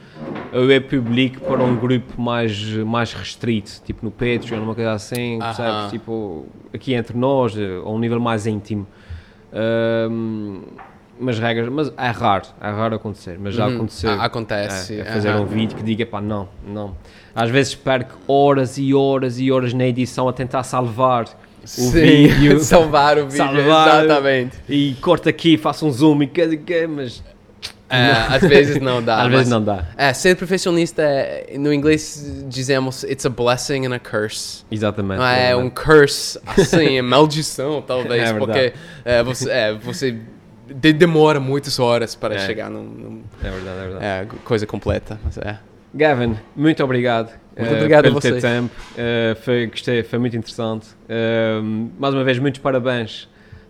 ou 0.53 0.70
eu 0.70 0.82
publico 0.82 1.40
para 1.40 1.61
um 1.64 1.76
grupo 1.76 2.20
mais, 2.20 2.57
mais 2.86 3.12
restrito, 3.12 3.80
tipo 3.84 4.05
no 4.05 4.12
Patreon, 4.12 4.62
uma 4.62 4.74
coisa 4.76 4.92
assim, 4.92 5.40
Aham. 5.40 5.42
percebes? 5.55 5.90
Tipo, 5.90 6.46
aqui 6.72 6.94
entre 6.94 7.16
nós, 7.18 7.57
a 7.57 7.88
um 7.88 7.98
nível 7.98 8.20
mais 8.20 8.46
íntimo. 8.46 8.86
Mas 11.20 11.38
regras, 11.38 11.68
mas 11.68 11.92
é 11.96 12.09
raro, 12.09 12.44
é 12.61 12.68
raro 12.70 12.96
acontecer, 12.96 13.38
mas 13.38 13.55
já 13.55 13.66
Uhum. 13.68 13.74
aconteceu. 13.76 14.11
Ah, 14.11 14.24
acontece, 14.24 14.96
É, 14.96 15.00
é 15.00 15.05
fazer 15.05 15.28
aham. 15.28 15.42
um 15.42 15.46
vídeo 15.46 15.76
que 15.76 15.82
diga, 15.82 16.05
pá, 16.05 16.20
não, 16.20 16.48
não. 16.66 16.96
Às 17.34 17.48
vezes 17.50 17.74
perco 17.74 18.16
horas 18.26 18.76
e 18.76 18.92
horas 18.94 19.38
e 19.38 19.53
horas 19.53 19.72
na 19.72 19.86
edição 19.86 20.28
a 20.28 20.32
tentar 20.32 20.64
salvar 20.64 21.26
o 21.78 21.90
vídeo. 21.90 22.59
salvar 22.64 23.18
o 23.18 23.26
vídeo, 23.28 23.36
Salvar. 23.36 24.05
exatamente. 24.05 24.57
E 24.68 24.94
corto 25.00 25.28
aqui, 25.28 25.57
faço 25.57 25.86
um 25.86 25.92
zoom 25.92 26.22
e 26.24 26.26
que 26.26 26.86
mas 26.88 27.22
É, 27.93 28.34
às 28.36 28.40
vezes 28.43 28.80
não 28.80 29.03
dá. 29.03 29.20
às 29.22 29.30
vezes 29.30 29.49
não 29.49 29.62
dá. 29.62 29.84
É, 29.97 30.12
ser 30.12 30.34
perfeccionista, 30.36 31.03
é- 31.03 31.57
no 31.59 31.72
inglês 31.72 32.45
dizemos, 32.49 33.05
it's 33.05 33.26
a 33.26 33.28
blessing 33.28 33.86
and 33.86 33.95
a 33.95 33.99
curse. 33.99 34.64
Exatamente. 34.70 35.18
Não 35.18 35.26
é 35.26 35.55
um 35.55 35.68
curse, 35.68 36.38
assim, 36.47 36.97
é 36.99 37.03
maldição, 37.03 37.82
talvez, 37.86 38.30
É 38.30 38.32
porque 38.34 38.72
é, 39.05 39.22
você, 39.22 39.51
é, 39.51 39.72
você 39.74 40.16
de- 40.74 40.93
demora 40.93 41.38
muitas 41.38 41.78
horas 41.78 42.14
para 42.14 42.34
É. 42.36 42.38
chegar 42.38 42.70
num, 42.70 42.82
num- 42.82 43.22
É 43.45 43.51
verdade, 43.51 43.78
é 43.78 43.82
verdade. 43.82 44.05
é, 44.05 44.26
coisa 44.45 44.66
completa. 44.66 45.20
Mas 45.24 45.36
é. 45.38 45.59
Gavin, 45.95 46.36
muito 46.57 46.82
obrigado. 46.82 47.30
Muito 47.55 47.70
eh, 47.70 47.76
obrigado 47.76 48.07
a 48.07 48.09
pelo 48.09 48.20
teu 48.20 48.30
vocês. 48.30 48.43
tempo. 48.43 48.70
Eh, 48.97 49.36
foi, 49.43 49.66
gostei, 49.66 50.03
foi 50.03 50.18
muito 50.18 50.34
interessante. 50.34 50.86
Eh, 51.07 51.61
mais 51.99 52.14
uma 52.14 52.24
vez, 52.24 52.38
muitos 52.38 52.62
parabéns 52.62 53.28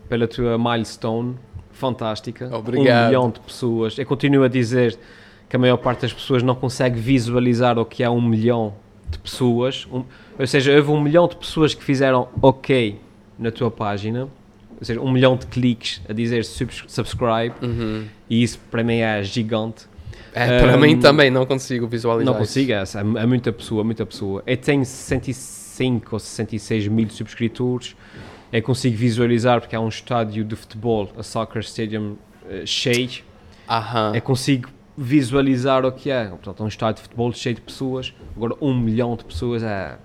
pela 0.08 0.28
tua 0.28 0.56
milestone 0.56 1.34
fantástica. 1.72 2.48
Obrigado. 2.56 3.04
Um 3.04 3.06
milhão 3.08 3.30
de 3.30 3.40
pessoas. 3.40 3.98
Eu 3.98 4.06
continuo 4.06 4.44
a 4.44 4.48
dizer 4.48 4.98
que 5.48 5.56
a 5.56 5.58
maior 5.58 5.76
parte 5.76 6.02
das 6.02 6.12
pessoas 6.12 6.42
não 6.42 6.54
consegue 6.54 6.98
visualizar 6.98 7.78
o 7.78 7.84
que 7.84 8.02
é 8.02 8.08
um 8.10 8.20
milhão 8.20 8.74
de 9.10 9.18
pessoas. 9.18 9.86
Um- 9.92 10.04
ou 10.38 10.46
seja, 10.46 10.74
houve 10.76 10.90
um 10.90 11.00
milhão 11.00 11.28
de 11.28 11.36
pessoas 11.36 11.74
que 11.74 11.82
fizeram 11.84 12.28
ok 12.40 12.98
na 13.38 13.50
tua 13.50 13.70
página. 13.70 14.22
Ou 14.78 14.84
seja, 14.84 15.00
um 15.00 15.10
milhão 15.12 15.36
de 15.36 15.46
cliques 15.46 16.00
a 16.08 16.12
dizer 16.12 16.44
subs- 16.44 16.84
subscribe. 16.88 17.54
Uhum. 17.62 18.04
E 18.28 18.42
isso 18.42 18.58
para 18.70 18.82
mim 18.82 18.96
é 18.98 19.22
gigante. 19.22 19.86
É, 20.34 20.58
para 20.60 20.76
Um, 20.76 20.80
mim 20.80 20.98
também 20.98 21.30
não 21.30 21.44
consigo 21.44 21.86
visualizar 21.86 22.32
Não 22.32 22.40
consigo, 22.40 22.72
é, 22.72 22.82
é 23.20 23.26
muita 23.26 23.52
pessoa, 23.52 23.84
muita 23.84 24.06
pessoa. 24.06 24.42
Eu 24.46 24.56
tenho 24.56 24.82
65 24.84 26.08
ou 26.14 26.18
66 26.18 26.88
mil 26.88 27.08
subscritores. 27.10 27.94
Eu 28.52 28.62
consigo 28.62 28.96
visualizar 28.96 29.60
porque 29.60 29.74
há 29.74 29.80
um 29.80 29.88
estádio 29.88 30.44
de 30.44 30.54
futebol, 30.54 31.10
a 31.16 31.22
Soccer 31.22 31.62
Stadium, 31.62 32.16
eh, 32.50 32.64
cheio. 32.66 33.22
Aham. 33.68 34.12
Eu 34.14 34.20
consigo 34.22 34.68
visualizar 34.96 35.84
o 35.86 35.92
que 35.92 36.10
é. 36.10 36.26
Portanto, 36.26 36.62
um 36.62 36.68
estádio 36.68 36.96
de 36.96 37.02
futebol 37.02 37.32
cheio 37.32 37.54
de 37.54 37.60
pessoas. 37.62 38.12
Agora, 38.36 38.54
um 38.60 38.74
milhão 38.78 39.16
de 39.16 39.24
pessoas 39.24 39.62
é 39.62 39.96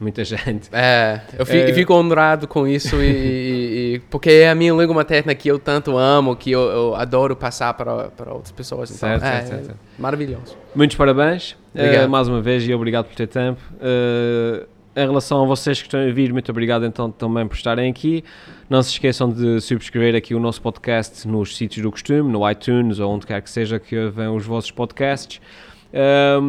muita 0.00 0.24
gente. 0.24 0.68
É, 0.72 1.20
eu 1.38 1.46
fi- 1.46 1.58
É. 1.58 1.72
fico 1.72 1.94
honrado 1.94 2.48
com 2.48 2.66
isso 2.66 2.96
e, 2.96 3.06
e- 3.06 3.94
e- 3.94 3.98
porque 4.10 4.28
é 4.28 4.50
a 4.50 4.54
minha 4.56 4.72
língua 4.72 4.92
materna 4.94 5.32
que 5.36 5.48
eu 5.48 5.58
tanto 5.60 5.96
amo, 5.96 6.34
que 6.34 6.50
eu, 6.50 6.60
eu 6.62 6.94
adoro 6.96 7.36
passar 7.36 7.72
para, 7.74 8.08
para 8.08 8.32
outras 8.32 8.50
pessoas. 8.50 8.90
Então, 8.90 9.08
Certo, 9.08 9.22
é, 9.24 9.42
certo, 9.46 9.66
certo. 9.66 9.78
Maravilhoso. 9.98 10.56
Muitos 10.74 10.96
parabéns, 10.96 11.56
Obrigado. 11.72 12.02
eh, 12.04 12.06
mais 12.08 12.26
uma 12.26 12.42
vez, 12.42 12.66
e 12.68 12.74
obrigado 12.74 13.06
por 13.06 13.14
ter 13.14 13.28
tempo. 13.28 13.60
Eh, 13.80 14.66
em 14.96 15.06
relação 15.06 15.42
a 15.42 15.46
vocês 15.46 15.78
que 15.80 15.86
estão 15.86 16.00
a 16.00 16.10
vir, 16.12 16.32
muito 16.32 16.50
obrigado 16.50 16.84
então 16.84 17.10
também 17.10 17.46
por 17.46 17.54
estarem 17.54 17.90
aqui. 17.90 18.24
Não 18.68 18.82
se 18.82 18.90
esqueçam 18.90 19.28
de 19.28 19.60
subscrever 19.60 20.14
aqui 20.14 20.34
o 20.34 20.40
nosso 20.40 20.62
podcast 20.62 21.26
nos 21.26 21.56
sítios 21.56 21.82
do 21.82 21.90
costume, 21.90 22.30
no 22.30 22.48
iTunes 22.48 22.98
ou 22.98 23.12
onde 23.12 23.26
quer 23.26 23.42
que 23.42 23.50
seja 23.50 23.78
que 23.78 23.96
ouvem 23.96 24.28
os 24.28 24.44
vossos 24.44 24.70
podcasts. 24.70 25.40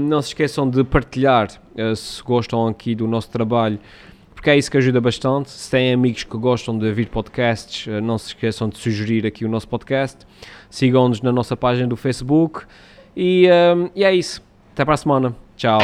Não 0.08 0.22
se 0.22 0.30
esqueçam 0.30 0.70
de 0.70 0.84
partilhar 0.84 1.48
eh, 1.76 1.94
se 1.94 2.22
gostam 2.24 2.68
aqui 2.68 2.96
do 2.96 3.08
nosso 3.08 3.30
trabalho, 3.30 3.80
porque 4.34 4.50
é 4.50 4.58
isso 4.58 4.72
que 4.72 4.78
ajuda 4.78 5.00
bastante. 5.00 5.52
Se 5.52 5.70
têm 5.70 5.94
amigos 5.94 6.24
que 6.24 6.38
gostam 6.38 6.78
de 6.78 6.88
ouvir 6.88 7.10
podcasts, 7.10 7.88
eh, 7.88 8.02
não 8.02 8.18
se 8.18 8.28
esqueçam 8.30 8.70
de 8.70 8.78
sugerir 8.78 9.26
aqui 9.26 9.46
o 9.46 9.50
nosso 9.50 9.68
podcast. 9.68 10.26
Sigam-nos 10.70 11.22
na 11.22 11.32
nossa 11.32 11.56
página 11.56 11.88
do 11.88 11.96
Facebook. 11.96 12.64
E, 13.16 13.48
e 13.96 14.04
é 14.04 14.14
isso. 14.14 14.42
Até 14.74 14.84
para 14.84 14.96
a 14.96 14.98
semana. 14.98 15.36
Tchau. 15.56 15.80